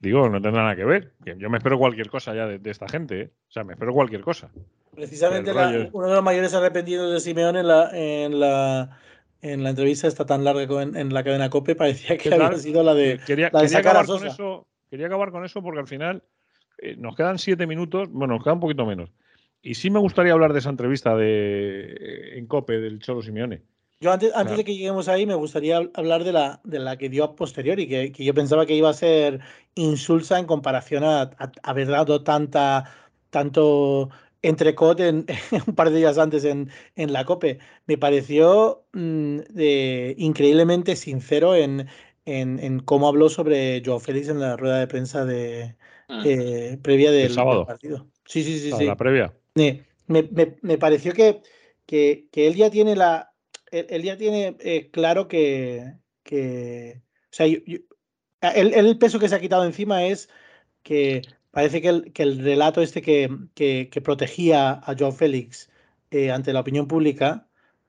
Digo, 0.00 0.28
no 0.28 0.40
tendrá 0.40 0.62
nada 0.62 0.76
que 0.76 0.84
ver. 0.84 1.14
Yo 1.38 1.50
me 1.50 1.58
espero 1.58 1.78
cualquier 1.78 2.08
cosa 2.08 2.34
ya 2.34 2.46
de, 2.46 2.70
esta 2.70 2.88
gente. 2.88 3.20
¿eh? 3.20 3.30
O 3.48 3.50
sea, 3.50 3.64
me 3.64 3.72
espero 3.72 3.92
cualquier 3.92 4.20
cosa. 4.20 4.50
Precisamente 4.94 5.50
uno 5.92 6.06
de 6.06 6.14
los 6.14 6.22
mayores 6.22 6.54
arrepentidos 6.54 7.12
de 7.12 7.20
Simeón 7.20 7.56
en 7.56 7.66
la, 7.66 7.90
en 7.92 8.38
la, 8.38 8.98
en 9.42 9.64
la 9.64 9.70
entrevista 9.70 10.06
está 10.06 10.24
tan 10.24 10.44
larga 10.44 10.82
en, 10.82 11.12
la 11.12 11.24
cadena 11.24 11.50
COPE 11.50 11.74
parecía 11.74 12.16
que 12.16 12.32
había 12.32 12.58
sido 12.58 12.82
la 12.82 12.94
de, 12.94 13.20
quería, 13.26 13.48
acabar 13.48 14.06
Con 14.06 14.26
eso, 14.26 14.66
quería 14.90 15.06
acabar 15.06 15.30
con 15.30 15.44
eso 15.44 15.62
porque 15.62 15.80
al 15.80 15.86
final 15.86 16.22
eh, 16.78 16.96
nos 16.96 17.16
quedan 17.16 17.38
siete 17.38 17.66
minutos, 17.66 18.08
bueno, 18.10 18.34
nos 18.34 18.44
queda 18.44 18.54
un 18.54 18.60
poquito 18.60 18.86
menos. 18.86 19.10
Y 19.62 19.74
sí 19.74 19.90
me 19.90 19.98
gustaría 19.98 20.32
hablar 20.32 20.52
de 20.52 20.60
esa 20.60 20.70
entrevista 20.70 21.16
de, 21.16 22.38
en 22.38 22.46
COPE 22.46 22.80
del 22.80 23.00
Cholo 23.00 23.22
Simeone. 23.22 23.62
Yo 24.00 24.12
antes, 24.12 24.32
antes 24.34 24.56
de 24.56 24.64
que 24.64 24.74
lleguemos 24.76 25.08
ahí, 25.08 25.26
me 25.26 25.34
gustaría 25.34 25.78
hablar 25.94 26.22
de 26.22 26.32
la, 26.32 26.60
de 26.62 26.78
la 26.78 26.96
que 26.96 27.08
dio 27.08 27.24
a 27.24 27.34
posteriori, 27.34 27.88
que, 27.88 28.12
que 28.12 28.24
yo 28.24 28.32
pensaba 28.32 28.64
que 28.64 28.76
iba 28.76 28.88
a 28.88 28.94
ser 28.94 29.40
insulsa 29.74 30.38
en 30.38 30.46
comparación 30.46 31.02
a, 31.02 31.30
haber 31.64 31.88
dado 31.88 32.22
tanta, 32.22 32.84
tanto 33.30 34.10
entrecot 34.42 35.00
en, 35.00 35.26
un 35.66 35.74
par 35.74 35.90
de 35.90 35.98
días 35.98 36.16
antes 36.16 36.44
en, 36.44 36.70
en 36.94 37.12
la 37.12 37.24
COPE. 37.24 37.58
Me 37.86 37.98
pareció 37.98 38.84
mm, 38.92 39.40
increíblemente 40.16 40.94
sincero 40.94 41.56
en, 41.56 41.88
en, 42.24 42.78
cómo 42.80 43.08
habló 43.08 43.28
sobre 43.28 43.82
Joao 43.84 43.98
Félix 43.98 44.28
en 44.28 44.38
la 44.38 44.56
rueda 44.56 44.78
de 44.78 44.86
prensa 44.86 45.24
de, 45.24 45.74
ah. 46.08 46.22
eh, 46.24 46.78
previa 46.82 47.10
del, 47.10 47.34
partido. 47.34 48.06
Sí, 48.26 48.44
sí, 48.44 48.60
sí. 48.60 48.70
sí. 48.78 48.84
La 48.84 48.96
previa. 48.96 49.34
Me, 49.56 49.82
me, 50.06 50.56
me 50.62 50.78
pareció 50.78 51.12
que, 51.14 51.42
que, 51.84 52.28
que 52.30 52.46
él 52.46 52.54
ya 52.54 52.70
tiene 52.70 52.94
la, 52.94 53.32
él, 53.70 54.02
ya 54.02 54.16
tiene 54.16 54.56
eh, 54.60 54.90
claro 54.90 55.28
que, 55.28 55.94
que, 56.22 57.02
o 57.24 57.28
sea, 57.30 57.46
el, 57.46 58.98
peso 58.98 59.18
que 59.18 59.28
se 59.28 59.34
ha 59.34 59.40
quitado 59.40 59.64
encima 59.64 60.04
es 60.04 60.28
que 60.82 61.22
parece 61.50 61.80
que 61.82 61.88
el, 61.88 62.12
que 62.12 62.22
el 62.22 62.42
relato 62.42 62.82
este 62.82 63.02
que, 63.02 63.28
que, 63.54 64.00
protegía 64.02 64.72
a 64.72 64.94
Joao 64.98 65.12
Félix 65.12 65.70
eh, 66.10 66.30
ante 66.30 66.52
la 66.52 66.60
opinión 66.60 66.88
pública 66.88 67.48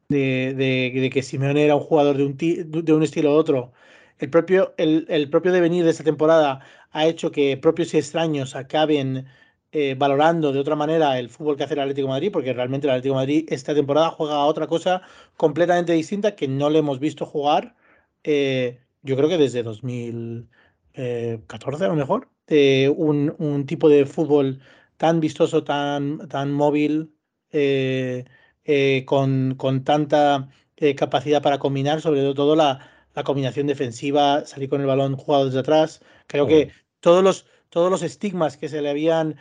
de, 0.09 0.53
de, 0.55 1.09
que 1.09 1.23
Simeone 1.23 1.65
era 1.65 1.75
un 1.75 1.84
jugador 1.84 2.17
de 2.17 2.25
un, 2.25 2.38
de 2.38 2.93
un 2.93 3.03
estilo 3.03 3.32
u 3.32 3.38
otro, 3.38 3.73
el 4.19 4.30
propio, 4.30 4.73
el, 4.77 5.05
el 5.09 5.30
propio 5.30 5.51
devenir 5.51 5.86
de 5.86 5.91
esta 5.91 6.03
temporada 6.03 6.61
ha 6.91 7.05
hecho 7.07 7.32
que 7.32 7.57
propios 7.57 7.93
y 7.93 7.97
extraños 7.97 8.55
acaben 8.55 9.27
eh, 9.72 9.95
valorando 9.97 10.51
de 10.51 10.59
otra 10.59 10.76
manera 10.76 11.17
el 11.20 11.30
fútbol 11.30 11.55
que 11.57 11.63
hace 11.63 11.74
el 11.76 11.80
Atlético 11.82 12.07
de 12.07 12.13
Madrid, 12.13 12.32
porque 12.32 12.53
realmente 12.53 12.88
el 12.88 12.91
Atlético 12.91 13.15
de 13.15 13.22
Madrid 13.22 13.45
esta 13.49 13.74
temporada 13.74 14.09
juega 14.11 14.36
a 14.36 14.45
otra 14.45 14.67
cosa 14.67 15.01
completamente 15.38 15.93
distinta 15.93 16.36
que 16.36 16.47
no 16.47 16.70
le 16.70 16.80
hemos 16.80 16.99
visto 16.99 17.26
jugar, 17.26 17.76
eh, 18.24 18.80
yo 19.03 19.15
creo 19.15 19.30
que 19.30 19.38
desde 19.38 19.63
2014 19.63 21.86
a 21.86 21.88
lo 21.88 21.95
mejor, 21.95 22.30
un, 22.49 23.36
un, 23.38 23.65
tipo 23.65 23.88
de 23.89 24.05
fútbol 24.05 24.59
tan 24.97 25.20
vistoso, 25.22 25.63
tan, 25.63 26.28
tan 26.28 26.51
móvil, 26.51 27.13
eh, 27.51 28.26
eh, 28.65 29.03
con, 29.05 29.55
con, 29.55 29.84
tanta 29.84 30.49
eh, 30.78 30.93
capacidad 30.93 31.41
para 31.41 31.57
combinar, 31.57 32.01
sobre 32.01 32.34
todo 32.36 32.55
la, 32.55 32.88
la, 33.15 33.24
combinación 33.24 33.65
defensiva, 33.65 34.45
salir 34.45 34.70
con 34.70 34.82
el 34.82 34.88
balón 34.88 35.15
jugado 35.15 35.45
desde 35.45 35.59
atrás. 35.59 36.01
Creo 36.28 36.45
que 36.45 36.72
todos 36.99 37.24
los, 37.24 37.47
todos 37.70 37.89
los 37.89 38.03
estigmas 38.03 38.57
que 38.57 38.70
se 38.70 38.82
le 38.82 38.89
habían 38.89 39.38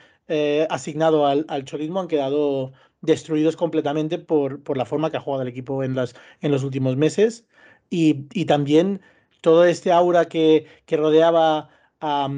asignado 0.68 1.26
al, 1.26 1.44
al 1.48 1.64
chorismo 1.64 2.00
han 2.00 2.08
quedado 2.08 2.72
destruidos 3.00 3.56
completamente 3.56 4.18
por, 4.18 4.62
por, 4.62 4.76
la 4.76 4.84
forma 4.84 5.10
que 5.10 5.16
ha 5.16 5.20
jugado 5.20 5.42
el 5.42 5.48
equipo 5.48 5.82
en, 5.84 5.94
las, 5.94 6.14
en 6.40 6.50
los 6.50 6.64
últimos 6.64 6.96
meses. 6.96 7.46
Y, 7.90 8.26
y 8.32 8.44
también 8.44 9.00
todo 9.40 9.64
este 9.64 9.92
aura 9.92 10.26
que, 10.26 10.66
que 10.86 10.96
rodeaba 10.96 11.70
a, 12.00 12.28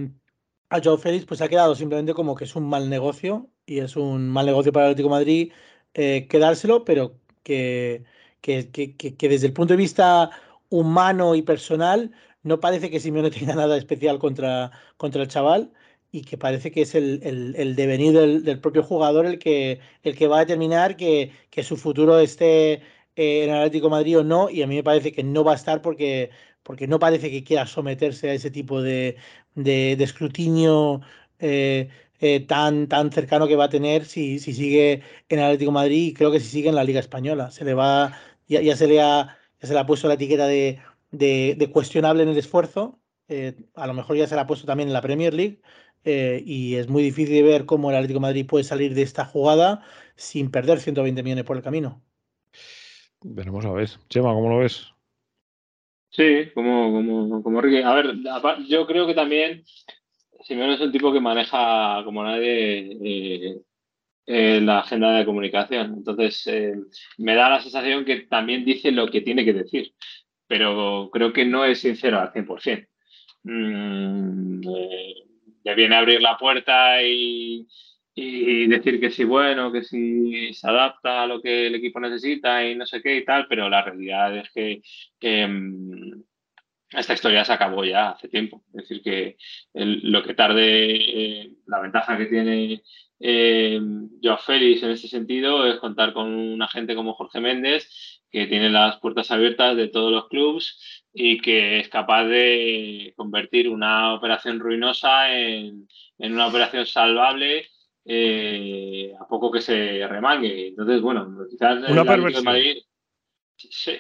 a 0.71 0.81
Joe 0.83 0.99
Félix 0.99 1.27
pues 1.27 1.41
ha 1.43 1.49
quedado 1.49 1.75
simplemente 1.75 2.15
como 2.15 2.35
que 2.35 2.45
es 2.45 2.57
un 2.57 2.69
mal 2.69 2.89
negocio 2.89 3.51
y 3.67 3.79
es 3.81 3.97
un 3.97 4.29
mal 4.29 4.47
negocio 4.47 4.73
para 4.73 4.87
el 4.87 4.93
Atlético 4.93 5.11
Madrid 5.11 5.53
eh, 5.95 6.27
quedárselo, 6.29 6.85
pero 6.85 7.19
que, 7.43 8.05
que, 8.41 8.71
que, 8.71 8.97
que, 8.97 9.29
desde 9.29 9.47
el 9.49 9.53
punto 9.53 9.75
de 9.75 9.79
vista 9.79 10.31
humano 10.69 11.35
y 11.35 11.43
personal 11.43 12.13
no 12.43 12.61
parece 12.61 12.91
que 12.91 13.01
Simeone 13.01 13.31
tenga 13.31 13.55
nada 13.55 13.77
especial 13.77 14.19
contra, 14.19 14.71
contra 14.97 15.23
el 15.23 15.29
chaval 15.29 15.73
y 16.13 16.23
que 16.23 16.37
parece 16.39 16.71
que 16.71 16.83
es 16.83 16.95
el, 16.95 17.21
el, 17.57 17.77
devenir 17.77 18.13
del, 18.13 18.61
propio 18.61 18.83
jugador 18.83 19.27
el 19.27 19.39
que, 19.39 19.81
el 20.03 20.17
que 20.17 20.27
va 20.27 20.39
a 20.39 20.41
determinar 20.41 20.97
que, 20.97 21.33
que 21.51 21.63
su 21.63 21.77
futuro 21.77 22.19
esté 22.19 22.83
eh, 23.17 23.45
en 23.45 23.51
Atlético 23.51 23.91
Madrid 23.91 24.19
o 24.19 24.25
no, 24.25 24.51
y 24.51 24.63
a 24.63 24.67
mí 24.67 24.77
me 24.77 24.83
parece 24.83 25.13
que 25.13 25.23
no 25.23 25.45
va 25.45 25.53
a 25.53 25.57
estar 25.57 25.83
porque, 25.83 26.31
porque 26.63 26.87
no 26.89 26.99
parece 26.99 27.31
que 27.31 27.45
quiera 27.45 27.67
someterse 27.67 28.31
a 28.31 28.35
ese 28.35 28.51
tipo 28.51 28.83
de, 28.83 29.17
de, 29.55 29.93
escrutinio 30.03 31.01
eh, 31.39 31.89
eh, 32.21 32.41
tan, 32.41 32.89
tan 32.89 33.13
cercano 33.13 33.47
que 33.47 33.57
va 33.57 33.65
a 33.65 33.69
tener 33.69 34.05
si, 34.05 34.39
si 34.39 34.53
sigue 34.53 35.03
en 35.29 35.39
Atlético 35.41 35.73
Madrid 35.73 36.09
y 36.09 36.15
creo 36.15 36.31
que 36.33 36.41
si 36.41 36.47
sigue 36.47 36.69
en 36.69 36.75
la 36.75 36.85
Liga 36.85 37.01
Española. 37.01 37.51
Se 37.51 37.65
le 37.65 37.75
va, 37.75 38.19
ya, 38.49 38.61
ya 38.63 38.77
se 38.77 38.87
le 38.87 39.01
ha, 39.01 39.39
ya 39.61 39.69
se 39.69 39.75
le 39.75 39.81
ha 39.81 39.87
puesto 39.87 40.09
la 40.09 40.15
etiqueta 40.15 40.47
de, 40.47 40.81
de, 41.11 41.71
cuestionable 41.73 42.23
en 42.23 42.31
el 42.31 42.39
esfuerzo. 42.39 42.99
A 43.75 43.87
lo 43.87 43.95
mejor 43.95 44.17
ya 44.17 44.27
se 44.27 44.35
le 44.35 44.41
ha 44.41 44.47
puesto 44.47 44.67
también 44.67 44.89
en 44.89 44.93
la 44.93 45.03
Premier 45.03 45.33
League. 45.35 45.61
Eh, 46.05 46.43
y 46.45 46.77
es 46.77 46.89
muy 46.89 47.03
difícil 47.03 47.35
de 47.35 47.43
ver 47.43 47.67
cómo 47.67 47.91
el 47.91 47.97
Atlético 47.97 48.19
de 48.21 48.27
Madrid 48.29 48.47
puede 48.47 48.65
salir 48.65 48.95
de 48.95 49.03
esta 49.03 49.25
jugada 49.25 49.85
sin 50.17 50.51
perder 50.51 50.81
120 50.81 51.23
millones 51.23 51.45
por 51.45 51.57
el 51.57 51.63
camino. 51.63 52.03
Veremos 53.23 53.65
a 53.65 53.73
ver. 53.73 53.91
Chema, 54.09 54.33
¿cómo 54.33 54.49
lo 54.49 54.59
ves? 54.59 54.87
Sí, 56.11 56.51
como, 56.55 56.93
como, 56.93 57.43
como 57.43 57.61
Ricky. 57.61 57.83
A 57.83 57.95
ver, 57.95 58.15
yo 58.69 58.87
creo 58.87 59.07
que 59.07 59.15
también 59.15 59.65
Simeone 60.43 60.75
es 60.75 60.81
un 60.81 60.93
tipo 60.93 61.13
que 61.13 61.21
maneja 61.21 62.03
como 62.05 62.25
nadie 62.25 62.99
eh, 63.03 63.61
eh, 64.27 64.61
la 64.61 64.81
agenda 64.81 65.13
de 65.13 65.25
comunicación. 65.25 65.95
Entonces, 65.99 66.47
eh, 66.47 66.75
me 67.19 67.35
da 67.35 67.51
la 67.51 67.61
sensación 67.61 68.05
que 68.05 68.23
también 68.23 68.65
dice 68.65 68.91
lo 68.91 69.11
que 69.11 69.21
tiene 69.21 69.45
que 69.45 69.53
decir, 69.53 69.95
pero 70.47 71.11
creo 71.13 71.33
que 71.33 71.45
no 71.45 71.65
es 71.65 71.81
sincero 71.81 72.19
al 72.21 72.33
100%. 72.33 72.89
Mm, 73.43 74.61
le 75.65 75.75
viene 75.75 75.95
a 75.95 75.99
abrir 75.99 76.21
la 76.21 76.37
puerta 76.37 77.03
y, 77.03 77.67
y 78.15 78.67
decir 78.67 79.01
que 79.01 79.11
sí, 79.11 79.25
bueno, 79.25 79.73
que 79.73 79.83
sí 79.83 80.53
se 80.53 80.69
adapta 80.69 81.23
a 81.23 81.27
lo 81.27 81.41
que 81.41 81.69
el 81.69 81.75
equipo 81.75 82.01
necesita 82.01 82.67
y 82.67 82.75
no 82.75 82.87
sé 82.87 83.01
qué 83.03 83.17
y 83.17 83.25
tal, 83.25 83.47
pero 83.49 83.69
la 83.69 83.83
realidad 83.83 84.37
es 84.37 84.51
que, 85.21 85.47
mm, 85.47 86.23
esta 86.91 87.15
historia 87.15 87.45
se 87.45 87.53
acabó 87.53 87.85
ya 87.85 88.11
hace 88.11 88.29
tiempo. 88.29 88.65
Es 88.75 88.89
decir, 88.89 89.03
que 89.03 89.37
lo 89.75 90.23
que 90.25 90.35
tarde, 90.35 91.43
eh, 91.43 91.53
la 91.67 91.81
ventaja 91.81 92.19
que 92.19 92.27
tiene 92.27 92.83
eh, 93.21 93.81
Joao 94.23 94.39
Félix 94.39 94.83
en 94.83 94.91
ese 94.91 95.07
sentido 95.07 95.67
es 95.67 95.79
contar 95.79 96.13
con 96.13 96.27
un 96.35 96.61
agente 96.63 96.97
como 96.97 97.15
Jorge 97.15 97.41
Méndez, 97.41 98.21
que 98.31 98.47
tiene 98.47 98.71
las 98.71 98.99
puertas 98.99 99.31
abiertas 99.31 99.77
de 99.77 99.89
todos 99.89 100.11
los 100.11 100.29
clubes 100.29 101.00
y 101.13 101.41
que 101.41 101.81
es 101.81 101.89
capaz 101.89 102.25
de 102.25 103.13
convertir 103.17 103.69
una 103.69 104.15
operación 104.15 104.61
ruinosa 104.61 105.33
en, 105.33 105.89
en 106.19 106.33
una 106.33 106.47
operación 106.47 106.87
salvable 106.87 107.67
eh, 108.05 109.13
a 109.21 109.27
poco 109.27 109.51
que 109.51 109.61
se 109.61 110.07
remangue. 110.07 110.69
Entonces, 110.69 111.01
bueno, 111.01 111.47
quizás 111.49 111.79
una 111.89 112.05
perversión. 112.05 112.45
de 112.45 112.51
Madrid. 112.51 112.83
Sí, 113.57 113.99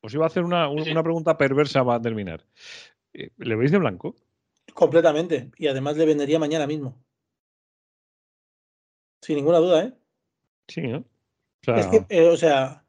os 0.00 0.14
iba 0.14 0.24
a 0.24 0.28
hacer 0.28 0.44
una, 0.44 0.68
una 0.68 1.02
pregunta 1.02 1.36
perversa 1.36 1.84
para 1.84 2.00
terminar. 2.00 2.44
Eh, 3.12 3.30
¿Le 3.38 3.56
veis 3.56 3.70
de 3.70 3.78
blanco? 3.78 4.14
Completamente. 4.72 5.50
Y 5.58 5.66
además 5.66 5.96
le 5.96 6.06
vendería 6.06 6.38
mañana 6.38 6.66
mismo. 6.66 7.04
Sin 9.20 9.36
ninguna 9.36 9.58
duda, 9.58 9.84
¿eh? 9.84 9.92
Sí, 10.68 10.82
¿no? 10.82 10.98
O 10.98 11.64
sea, 11.64 11.76
es 11.76 11.86
que, 11.86 12.06
eh, 12.08 12.28
o 12.28 12.36
sea 12.36 12.83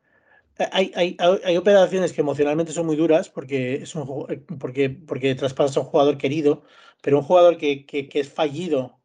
hay, 0.72 0.92
hay, 0.96 1.18
hay, 1.44 1.58
operaciones 1.58 2.14
que 2.14 2.22
emocionalmente 2.22 2.72
son 2.72 2.86
muy 2.86 2.96
duras 2.96 3.30
porque, 3.30 3.76
es 3.76 3.96
un, 3.96 4.26
eh, 4.30 4.44
porque, 4.60 4.90
porque 4.90 5.36
traspasas 5.36 5.78
a 5.78 5.82
un 5.82 5.86
jugador 5.88 6.18
querido, 6.18 6.64
pero 7.02 7.20
un 7.20 7.24
jugador 7.24 7.58
que, 7.58 7.86
que, 7.86 8.08
que 8.08 8.20
es 8.22 8.32
fallido 8.32 9.00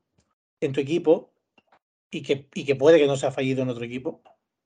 en 0.61 0.72
tu 0.72 0.80
equipo 0.80 1.32
y 2.11 2.22
que, 2.22 2.48
y 2.55 2.64
que 2.64 2.76
puede 2.76 2.98
que 2.98 3.07
no 3.07 3.16
sea 3.16 3.32
fallido 3.32 3.62
en 3.62 3.68
otro 3.70 3.84
equipo, 3.84 4.22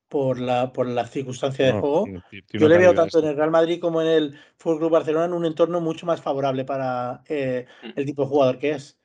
por 0.09 0.39
la, 0.39 0.72
por 0.72 0.87
la 0.87 1.07
circunstancia 1.07 1.66
de 1.66 1.72
no, 1.72 1.80
juego. 1.80 2.05
Tiene, 2.05 2.22
tiene 2.30 2.62
Yo 2.62 2.68
le 2.68 2.78
veo 2.78 2.95
tanto 2.95 3.18
en 3.18 3.26
el 3.26 3.37
Real 3.37 3.51
Madrid 3.51 3.80
como 3.80 4.01
en 4.03 4.09
el 4.09 4.39
Fútbol 4.57 4.78
Club 4.78 4.91
Barcelona 4.93 5.26
en 5.26 5.32
un 5.32 5.47
entorno 5.47 5.80
mucho 5.80 6.07
más 6.07 6.20
favorable 6.20 6.64
para 6.64 7.22
eh, 7.28 7.66
el 7.97 8.05
tipo 8.05 8.22
de 8.22 8.28
jugador 8.28 8.59
que 8.59 8.70
es. 8.72 8.99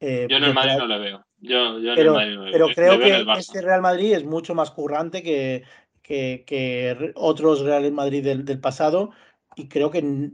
Eh, 0.00 0.26
yo 0.28 0.36
en 0.36 0.44
el 0.44 0.54
Madrid 0.54 0.76
no 0.78 0.86
le 0.86 0.98
veo. 0.98 1.24
Yo, 1.38 1.78
yo 1.78 1.94
pero, 1.94 2.20
en 2.20 2.28
el 2.28 2.36
Madrid 2.36 2.36
no 2.36 2.44
le 2.46 2.52
pero 2.52 2.66
veo. 2.66 2.74
creo 2.74 2.98
que 2.98 3.38
este 3.38 3.62
Real 3.62 3.80
Madrid 3.80 4.14
es 4.14 4.24
mucho 4.24 4.54
más 4.54 4.70
currante 4.70 5.22
que, 5.22 5.62
que, 6.06 6.44
que 6.46 7.12
otros 7.16 7.60
Real 7.62 7.90
Madrid 7.92 8.22
del, 8.22 8.44
del, 8.44 8.60
pasado. 8.60 9.10
Y 9.56 9.68
creo 9.68 9.90
que 9.90 10.30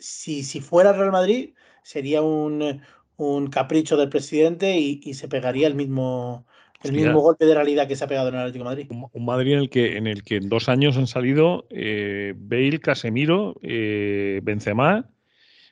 si, 0.00 0.42
si 0.42 0.60
fuera 0.60 0.92
Real 0.92 1.12
Madrid 1.12 1.54
sería 1.82 2.22
un, 2.22 2.82
un 3.16 3.46
capricho 3.48 3.96
del 3.96 4.10
presidente 4.10 4.76
y, 4.78 5.00
y 5.02 5.14
se 5.14 5.28
pegaría 5.28 5.66
el 5.66 5.74
mismo, 5.74 6.46
el 6.82 6.92
mismo 6.92 7.20
golpe 7.20 7.46
de 7.46 7.54
realidad 7.54 7.88
que 7.88 7.96
se 7.96 8.04
ha 8.04 8.08
pegado 8.08 8.28
en 8.28 8.34
el 8.34 8.40
Atlético 8.40 8.64
de 8.64 8.70
Madrid. 8.70 8.86
Un, 8.90 9.08
un 9.10 9.24
Madrid 9.24 9.52
en 9.52 9.58
el 9.60 9.70
que 9.70 9.96
en 9.96 10.06
el 10.06 10.22
que 10.22 10.36
en 10.36 10.48
dos 10.48 10.68
años 10.68 10.96
han 10.98 11.06
salido 11.06 11.66
eh, 11.70 12.34
Bale, 12.36 12.80
Casemiro, 12.80 13.56
eh, 13.62 14.40
Benzema, 14.42 15.08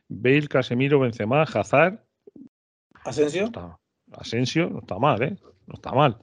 Bale, 0.09 0.49
Casemiro, 0.49 1.01
Benzema, 1.01 1.43
Hazard, 1.43 2.03
Asensio. 3.05 3.43
No 3.43 3.47
está, 3.47 3.79
Asensio 4.13 4.71
no 4.71 4.79
está 4.79 4.99
mal, 4.99 5.23
¿eh? 5.23 5.37
No 5.67 5.75
está 5.75 5.93
mal. 5.93 6.17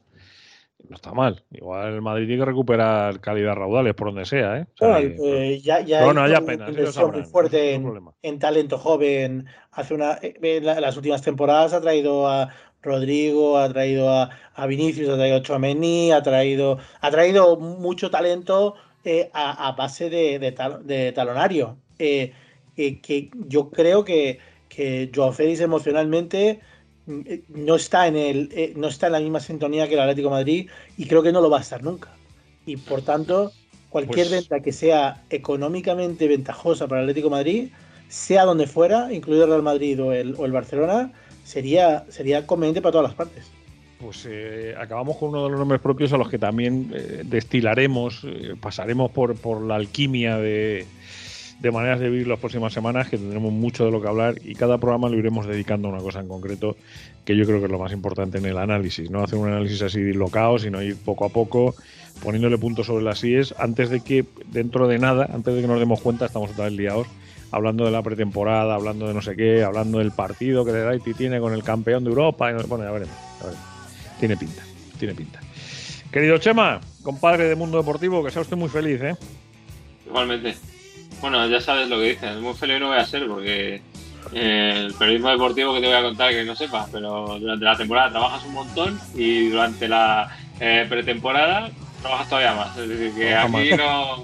No 0.88 0.96
está 0.96 1.14
mal. 1.14 1.44
Igual 1.52 1.94
el 1.94 2.02
Madrid 2.02 2.26
tiene 2.28 2.42
que 2.42 2.46
recuperar 2.46 3.20
calidad 3.20 3.56
raudales 3.56 3.94
por 3.94 4.08
donde 4.08 4.26
sea, 4.26 4.58
¿eh? 4.60 4.66
O 4.74 4.78
sea, 4.78 4.88
Bueno, 4.94 5.24
eh, 5.24 5.60
ya, 5.60 5.82
ya 5.82 6.00
pero 6.00 6.14
no 6.14 6.24
haya 6.24 6.42
pena, 6.42 6.68
muy 6.68 7.24
fuerte 7.24 7.78
no 7.78 8.14
en, 8.24 8.40
talento 8.40 8.78
joven. 8.78 9.46
Hace 9.72 9.94
una, 9.94 10.14
eh, 10.22 10.34
en 10.42 10.66
las 10.66 10.96
últimas 10.98 11.22
temporadas 11.22 11.74
ha 11.74 11.82
traído 11.82 12.28
a 12.28 12.50
Rodrigo, 12.82 13.58
ha 13.58 13.68
traído 13.70 14.10
a, 14.10 14.30
a 14.56 14.66
Vinicius, 14.66 15.10
ha 15.10 15.16
traído 15.18 15.38
a 15.38 15.42
Chouameni, 15.42 16.12
ha 16.12 16.24
traído, 16.24 16.80
ha 17.02 17.12
traído 17.12 17.58
mucho 17.58 18.10
talento 18.10 18.76
eh, 19.04 19.30
a, 19.34 19.68
a 19.68 19.74
base 19.74 20.10
de, 20.10 20.40
de 20.40 20.52
tal- 20.54 20.86
de 20.88 21.12
talonario. 21.12 21.78
Eh, 22.00 22.32
que, 22.76 23.30
yo 23.48 23.70
creo 23.70 24.06
que, 24.06 24.40
que 24.70 25.12
Joao 25.14 25.34
Félix 25.34 25.60
emocionalmente 25.60 26.62
no 27.50 27.76
está 27.76 28.08
en 28.08 28.16
el 28.16 28.50
eh, 28.54 28.74
no 28.76 28.88
está 28.88 29.08
en 29.08 29.14
la 29.14 29.20
misma 29.20 29.40
sintonía 29.40 29.88
que 29.88 29.96
el 29.96 30.00
Atlético 30.00 30.30
de 30.30 30.36
Madrid 30.36 30.70
y 30.98 31.06
creo 31.06 31.24
que 31.24 31.32
no 31.32 31.42
lo 31.42 31.50
va 31.50 31.58
a 31.58 31.62
estar 31.62 31.84
nunca. 31.84 32.10
Y 32.66 32.78
por 32.78 33.02
tanto, 33.02 33.52
cualquier 33.90 34.28
Pues- 34.28 34.42
venta 34.42 34.60
que 34.62 34.72
sea 34.72 35.24
económicamente 35.30 36.28
ventajosa 36.28 36.88
para 36.88 37.02
el 37.02 37.06
Atlético 37.10 37.30
de 37.30 37.36
Madrid, 37.36 37.70
sea 38.08 38.46
donde 38.46 38.68
fuera, 38.68 39.12
incluido 39.12 39.44
el 39.46 39.50
Real 39.50 39.64
Madrid 39.64 40.02
o 40.02 40.14
el, 40.14 40.36
o 40.38 40.46
el 40.46 40.52
Barcelona, 40.52 41.12
sería, 41.44 42.06
sería 42.10 42.46
conveniente 42.46 42.82
para 42.82 42.92
todas 42.92 43.08
las 43.08 43.16
partes. 43.16 43.46
Pues 44.00 44.26
eh, 44.30 44.76
acabamos 44.80 45.18
con 45.18 45.30
uno 45.30 45.44
de 45.44 45.50
los 45.50 45.60
nombres 45.60 45.82
propios 45.82 46.14
a 46.14 46.18
los 46.18 46.30
que 46.30 46.40
también 46.40 46.92
eh, 46.94 47.24
destilaremos, 47.26 48.22
eh, 48.24 48.56
pasaremos 48.60 49.12
por, 49.12 49.36
por 49.36 49.62
la 49.62 49.76
alquimia 49.76 50.38
de, 50.38 50.86
de 51.60 51.72
maneras 51.72 52.00
de 52.00 52.10
vivir 52.10 52.28
las 52.28 52.40
próximas 52.40 52.74
semanas, 52.74 53.10
que 53.10 53.18
tendremos 53.18 53.52
mucho 53.52 53.86
de 53.86 53.92
lo 53.92 54.02
que 54.02 54.08
hablar 54.08 54.36
y 54.44 54.56
cada 54.56 54.78
programa 54.78 55.10
lo 55.10 55.18
iremos 55.18 55.46
dedicando 55.46 55.90
a 55.90 55.92
una 55.92 56.02
cosa 56.02 56.22
en 56.22 56.28
concreto, 56.28 56.78
que 57.26 57.36
yo 57.36 57.46
creo 57.46 57.60
que 57.60 57.66
es 57.66 57.72
lo 57.72 57.80
más 57.80 57.92
importante 57.92 58.38
en 58.38 58.46
el 58.46 58.58
análisis, 58.58 59.12
no 59.12 59.24
hacer 59.24 59.38
un 59.38 59.50
análisis 59.50 59.82
así 59.82 60.02
dislocado, 60.02 60.58
sino 60.58 60.82
ir 60.82 60.96
poco 60.98 61.26
a 61.26 61.30
poco 61.30 61.76
poniéndole 62.24 62.58
puntos 62.58 62.88
sobre 62.88 63.04
las 63.04 63.24
IES 63.24 63.56
antes 63.58 63.90
de 63.90 64.02
que 64.02 64.26
dentro 64.48 64.88
de 64.88 65.00
nada, 65.00 65.30
antes 65.34 65.54
de 65.54 65.62
que 65.62 65.68
nos 65.68 65.80
demos 65.80 66.02
cuenta, 66.02 66.26
estamos 66.26 66.52
otra 66.52 66.66
vez 66.66 66.74
liados 66.74 67.08
hablando 67.52 67.86
de 67.86 67.92
la 67.92 68.04
pretemporada, 68.04 68.76
hablando 68.76 69.08
de 69.08 69.14
no 69.14 69.22
sé 69.22 69.36
qué, 69.36 69.64
hablando 69.64 70.00
del 70.00 70.12
partido 70.12 70.64
que 70.64 70.72
el 70.72 70.88
Haití 70.88 71.14
tiene 71.14 71.40
con 71.40 71.54
el 71.54 71.64
campeón 71.64 72.04
de 72.04 72.12
Europa. 72.12 72.52
Bueno, 72.68 72.84
ya 72.84 72.92
veremos. 72.92 73.16
Tiene 74.20 74.38
pinta, 74.38 74.62
tiene 74.98 75.16
pinta. 75.16 75.40
Querido 76.12 76.38
Chema, 76.38 76.80
compadre 77.04 77.46
de 77.46 77.56
Mundo 77.56 77.78
Deportivo, 77.78 78.24
que 78.24 78.32
sea 78.32 78.42
usted 78.42 78.58
muy 78.58 78.70
feliz, 78.70 79.02
¿eh? 79.02 79.16
Igualmente. 80.08 80.56
Bueno, 81.22 81.46
ya 81.48 81.60
sabes 81.60 81.90
lo 81.90 81.98
que 81.98 82.12
dicen. 82.12 82.42
Muy 82.42 82.54
feliz 82.54 82.80
no 82.80 82.88
voy 82.88 82.98
a 82.98 83.06
ser 83.06 83.28
porque 83.28 83.82
eh, 84.34 84.86
el 84.86 84.94
periodismo 84.94 85.30
deportivo 85.30 85.74
que 85.74 85.82
te 85.82 85.88
voy 85.88 85.96
a 85.96 86.04
contar 86.04 86.32
que 86.32 86.44
no 86.44 86.56
sepas, 86.56 86.88
pero 86.92 87.40
durante 87.40 87.66
la 87.66 87.78
temporada 87.78 88.10
trabajas 88.10 88.46
un 88.46 88.54
montón 88.54 89.00
y 89.16 89.50
durante 89.50 89.88
la 89.88 90.38
eh, 90.60 90.86
pretemporada 90.88 91.72
trabajas 92.02 92.30
todavía 92.30 92.54
más. 92.54 92.78
Es 92.78 92.90
decir, 92.90 93.14
que 93.14 93.36
aquí 93.36 93.72
no. 93.78 94.24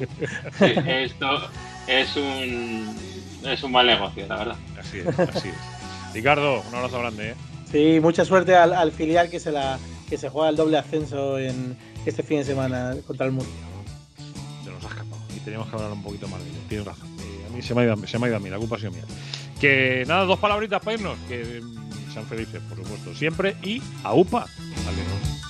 esto 0.88 1.50
es 1.88 2.16
un. 2.16 2.96
Es 3.44 3.62
un 3.62 3.72
mal 3.72 3.86
negocio, 3.86 4.26
la 4.28 4.38
verdad. 4.38 4.56
Así 4.80 5.00
es, 5.00 5.20
así 5.20 5.50
es. 5.50 6.14
Ricardo, 6.14 6.64
un 6.68 6.76
abrazo 6.76 7.00
grande, 7.00 7.32
¿eh? 7.32 7.36
Sí, 7.72 8.00
mucha 8.02 8.26
suerte 8.26 8.56
al, 8.56 8.92
filial 8.92 9.30
que 9.30 9.40
se 9.40 9.52
la 9.52 9.78
que 10.10 10.18
se 10.18 10.30
juega 10.30 10.50
el 10.50 10.56
doble 10.56 10.78
ascenso 10.78 11.38
en 11.38 11.78
este 12.06 12.24
fin 12.24 12.38
de 12.38 12.46
semana 12.46 12.96
contra 13.06 13.26
el 13.26 13.34
Murcia. 13.34 13.75
Teníamos 15.46 15.70
que 15.70 15.76
hablar 15.76 15.92
un 15.92 16.04
poquito 16.04 16.28
más 16.28 16.44
de 16.44 16.50
ello. 16.50 16.60
Tienes 16.68 16.88
razón. 16.88 17.08
Eh, 17.20 17.46
a 17.48 17.56
mí 17.56 17.62
se 17.62 17.74
me, 17.74 17.82
ha 17.82 17.84
ido, 17.86 17.94
a 17.94 18.40
mí, 18.40 18.50
la 18.50 18.58
culpa 18.58 18.76
ha 18.76 18.80
sido 18.80 18.92
mía. 18.92 19.06
Que 19.62 20.04
nada, 20.08 20.26
dos 20.26 20.40
palabritas 20.40 20.82
para 20.82 20.98
irnos. 20.98 21.18
Que 21.30 21.62
sean 22.14 22.26
felices, 22.26 22.62
por 22.68 22.78
supuesto, 22.78 23.16
siempre. 23.16 23.56
Y 23.64 23.82
a 24.04 24.14
UPA. 24.14 24.40
Vale, 24.86 25.45